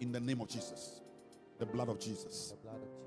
In 0.00 0.12
the 0.12 0.20
name 0.20 0.40
of 0.40 0.48
Jesus. 0.48 1.00
The 1.58 1.66
blood 1.66 1.88
of 1.88 1.98
Jesus. 1.98 2.52
The 2.52 2.68
blood 2.68 2.76
of 2.76 2.82
Jesus. 2.82 3.06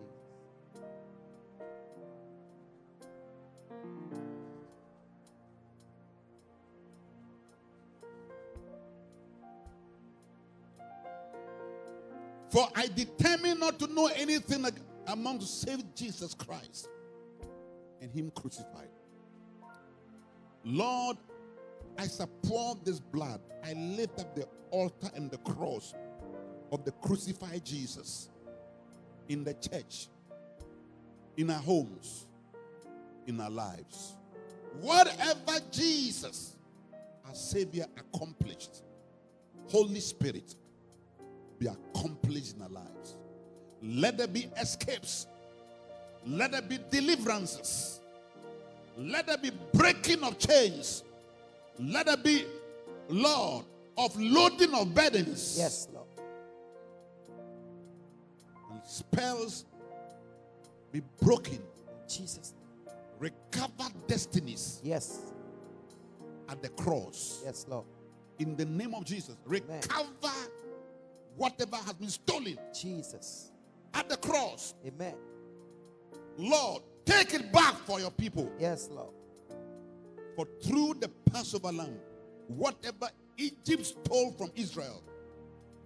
For 12.49 12.67
I 12.75 12.87
determined 12.87 13.59
not 13.59 13.77
to 13.79 13.87
know 13.87 14.07
anything 14.07 14.63
ag- 15.11 15.39
to 15.39 15.45
save 15.45 15.83
Jesus 15.95 16.33
Christ 16.33 16.89
and 18.01 18.11
Him 18.11 18.31
crucified. 18.31 18.89
Lord, 20.63 21.17
I 21.97 22.07
support 22.07 22.85
this 22.85 22.99
blood. 22.99 23.41
I 23.63 23.73
lift 23.73 24.19
up 24.19 24.35
the 24.35 24.47
altar 24.71 25.09
and 25.15 25.29
the 25.29 25.37
cross 25.39 25.93
of 26.71 26.85
the 26.85 26.91
crucified 26.91 27.65
Jesus 27.65 28.29
in 29.27 29.43
the 29.43 29.53
church, 29.55 30.07
in 31.37 31.49
our 31.49 31.59
homes, 31.59 32.27
in 33.27 33.39
our 33.39 33.49
lives. 33.49 34.15
Whatever 34.81 35.59
Jesus, 35.71 36.55
our 37.27 37.35
Savior, 37.35 37.85
accomplished, 37.97 38.83
Holy 39.67 39.99
Spirit, 39.99 40.55
be 41.57 41.67
accomplished 41.67 42.55
in 42.55 42.61
our 42.61 42.69
lives. 42.69 43.17
Let 43.81 44.17
there 44.17 44.27
be 44.27 44.47
escapes. 44.59 45.27
Let 46.25 46.51
there 46.51 46.61
be 46.61 46.79
deliverances. 46.89 47.99
Let 48.97 49.27
there 49.27 49.37
be 49.37 49.51
breaking 49.73 50.23
of 50.23 50.37
chains. 50.37 51.03
Let 51.79 52.07
there 52.07 52.17
be, 52.17 52.45
Lord, 53.07 53.65
of 53.97 54.19
loading 54.19 54.73
of 54.73 54.93
burdens. 54.93 55.55
Yes, 55.57 55.87
Lord. 55.93 56.05
And 58.71 58.81
spells 58.85 59.65
be 60.91 61.01
broken. 61.21 61.59
Jesus. 62.07 62.53
Recover 63.19 63.89
destinies 64.07 64.79
Yes. 64.83 65.19
at 66.47 66.61
the 66.61 66.69
cross. 66.69 67.41
Yes, 67.45 67.65
Lord. 67.69 67.85
In 68.39 68.55
the 68.55 68.65
name 68.65 68.93
of 68.95 69.05
Jesus. 69.05 69.35
Recover 69.45 70.33
whatever 71.35 71.75
has 71.77 71.93
been 71.93 72.09
stolen 72.09 72.57
Jesus. 72.73 73.51
At 73.93 74.09
the 74.09 74.17
cross. 74.17 74.73
Amen. 74.85 75.15
Lord, 76.37 76.83
take 77.05 77.33
it 77.33 77.51
back 77.51 77.75
for 77.85 77.99
your 77.99 78.11
people. 78.11 78.51
Yes, 78.59 78.89
Lord. 78.91 79.13
For 80.35 80.47
through 80.63 80.95
the 81.01 81.09
Passover 81.31 81.71
lamb, 81.71 81.99
whatever 82.47 83.09
Egypt 83.37 83.85
stole 83.85 84.31
from 84.31 84.51
Israel, 84.55 85.03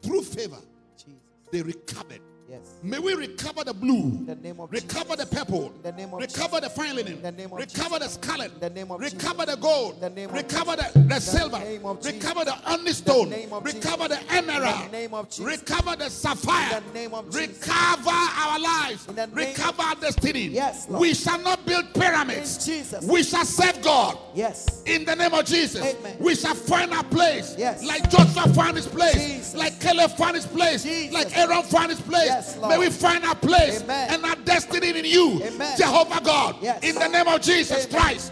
through 0.02 0.22
favor, 0.24 0.62
Jesus. 0.98 1.22
they 1.52 1.62
recovered. 1.62 2.22
Yes. 2.54 2.76
May 2.84 3.00
we 3.00 3.16
recover 3.16 3.64
the 3.64 3.74
blue, 3.74 4.26
the 4.28 4.36
recover 4.36 5.16
Jesus. 5.16 5.16
the 5.16 5.26
purple, 5.26 5.74
the 5.82 5.92
recover 5.92 6.20
Jesus. 6.20 6.60
the 6.62 6.70
fine 6.70 6.96
linen, 6.96 7.20
the 7.20 7.48
recover 7.52 7.98
the 7.98 8.08
scarlet, 8.08 8.62
the 8.62 8.70
name 8.70 8.92
of 8.92 9.00
recover 9.00 9.44
Jesus. 9.44 9.56
the 9.56 9.58
gold, 9.60 10.00
the 10.00 10.10
name 10.12 10.30
of 10.30 10.36
recover 10.36 10.76
Jesus. 10.76 10.94
the, 10.94 11.00
the 11.00 11.20
silver, 11.20 11.58
Jesus. 11.58 12.06
recover 12.06 12.46
the 12.46 12.56
onyx 12.68 12.98
stone, 12.98 13.30
recover 13.32 14.08
Jesus. 14.08 14.08
the 14.08 14.34
emerald, 14.34 14.86
the 14.86 14.92
name 14.92 15.14
of 15.16 15.30
Jesus. 15.30 15.46
recover 15.46 15.96
the 15.96 16.10
sapphire, 16.10 16.80
the 16.80 16.94
name 16.94 17.16
of 17.16 17.26
Jesus. 17.32 17.58
recover 17.58 18.12
our 18.12 18.60
lives, 18.60 19.08
In 19.08 19.16
the 19.16 19.26
name 19.26 19.36
recover 19.36 19.82
our 19.82 19.96
destiny. 19.96 20.50
Yes, 20.50 20.88
Lord. 20.88 21.02
we 21.02 21.16
shall 21.16 21.42
not 21.42 21.66
build 21.66 21.92
pyramids, 21.96 22.64
Jesus. 22.64 23.04
we 23.04 23.24
shall 23.24 23.46
serve 23.46 23.82
God. 23.82 24.20
Yes. 24.36 24.84
In 24.86 25.06
the 25.06 25.16
name 25.16 25.34
of 25.34 25.46
Jesus, 25.46 25.84
Amen. 25.84 26.18
we 26.20 26.36
shall 26.36 26.54
find 26.54 26.94
our 26.94 27.04
place. 27.06 27.56
Yes. 27.58 27.84
Like 27.84 28.12
Joshua 28.12 28.54
found 28.54 28.78
his 28.78 28.86
place. 28.86 29.16
Jesus. 29.16 29.56
Like 29.56 29.80
Caleb 29.80 30.12
found 30.12 30.36
his 30.36 30.46
place. 30.46 30.84
Jesus. 30.84 31.14
Like 31.14 31.36
Aaron 31.36 31.64
found 31.64 31.90
his 31.90 32.02
place. 32.02 32.26
Yes, 32.26 32.43
Lord. 32.58 32.70
May 32.70 32.78
we 32.78 32.90
find 32.90 33.24
our 33.26 33.36
place 33.36 33.82
Amen. 33.82 34.10
and 34.14 34.26
our 34.26 34.36
destiny 34.38 34.90
in 34.98 35.06
you. 35.06 35.42
Amen. 35.44 35.78
Jehovah 35.78 36.22
God. 36.24 36.56
Yes. 36.62 36.84
In 36.84 36.96
the 36.96 37.08
name 37.08 37.28
of 37.28 37.42
Jesus 37.42 37.86
Amen. 37.88 38.00
Christ. 38.02 38.32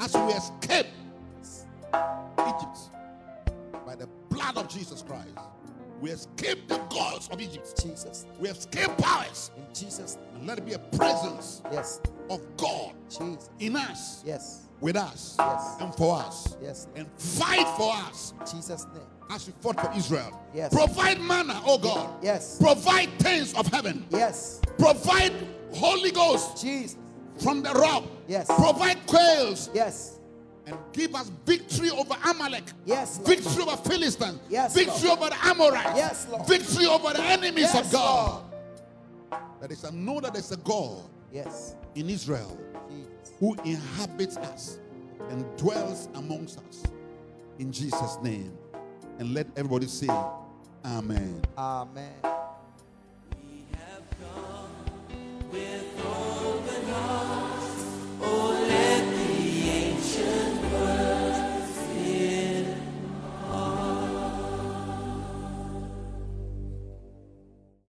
As 0.00 0.14
we 0.14 0.32
escape 0.32 0.86
Egypt 2.38 2.78
by 3.86 3.94
the 3.94 4.08
blood 4.30 4.56
of 4.56 4.68
Jesus 4.68 5.02
Christ, 5.02 5.28
we 6.00 6.10
escape 6.10 6.66
the 6.66 6.78
gods 6.90 7.28
of 7.30 7.40
Egypt. 7.40 7.80
Jesus. 7.80 8.26
We 8.40 8.48
escape 8.48 8.90
powers. 8.98 9.50
In 9.56 9.64
Jesus. 9.72 10.18
And 10.34 10.46
let 10.46 10.58
it 10.58 10.66
be 10.66 10.72
a 10.72 10.78
presence 10.78 11.62
Yes. 11.70 12.00
of 12.28 12.40
God 12.56 12.94
Jesus. 13.08 13.50
in 13.60 13.76
us, 13.76 14.22
Yes. 14.26 14.62
with 14.80 14.96
us, 14.96 15.36
Yes. 15.38 15.76
and 15.78 15.94
for 15.94 16.16
us. 16.16 16.56
Yes. 16.60 16.88
And 16.96 17.06
fight 17.16 17.68
for 17.76 17.94
us 17.94 18.34
In 18.40 18.46
Jesus' 18.56 18.86
name. 18.92 19.02
As 19.32 19.46
we 19.46 19.52
fought 19.60 19.80
for 19.80 19.90
Israel. 19.96 20.40
Yes. 20.54 20.72
Provide 20.74 21.20
manna, 21.20 21.60
oh 21.64 21.78
God. 21.78 22.10
Yes. 22.22 22.58
Provide 22.58 23.08
things 23.18 23.54
of 23.54 23.66
heaven. 23.68 24.04
Yes. 24.10 24.60
Provide 24.78 25.32
Holy 25.72 26.10
Ghost 26.10 26.60
Jesus. 26.62 26.96
from 27.42 27.62
the 27.62 27.70
rock. 27.72 28.04
Yes. 28.28 28.46
Provide 28.46 29.06
quails 29.06 29.70
Yes. 29.72 30.18
and 30.66 30.76
give 30.92 31.14
us 31.14 31.30
victory 31.46 31.90
over 31.90 32.14
Amalek. 32.24 32.64
Yes, 32.84 33.16
Lord. 33.18 33.28
Victory 33.28 33.62
over 33.62 33.76
Philistine. 33.78 34.38
Yes, 34.50 34.74
victory 34.74 35.08
Lord. 35.08 35.20
over 35.20 35.30
the 35.30 35.46
Amorites. 35.46 35.96
Yes, 35.96 36.26
Lord. 36.30 36.46
Victory 36.46 36.86
over 36.86 37.12
the 37.12 37.22
enemies 37.22 37.70
Yes, 37.72 37.86
of 37.86 37.92
God. 37.92 38.44
Lord. 39.30 39.42
That 39.60 39.72
is, 39.72 39.84
I 39.84 39.90
know 39.90 40.20
that 40.20 40.34
there's 40.34 40.52
a 40.52 40.56
God 40.58 41.02
Yes. 41.32 41.74
in 41.94 42.10
Israel 42.10 42.58
Jesus. 42.90 43.32
who 43.40 43.54
inhabits 43.64 44.36
us 44.36 44.78
and 45.30 45.44
dwells 45.56 46.08
amongst 46.14 46.58
us. 46.68 46.82
In 47.58 47.72
Jesus' 47.72 48.18
name. 48.22 48.52
And 49.18 49.34
let 49.34 49.46
everybody 49.56 49.86
say, 49.86 50.08
Amen. 50.84 51.42
Amen. 51.56 52.12
We 53.42 53.66
have 53.72 54.02
come 54.20 54.70
with 55.50 56.04
open 56.04 56.90
arms. 56.90 57.41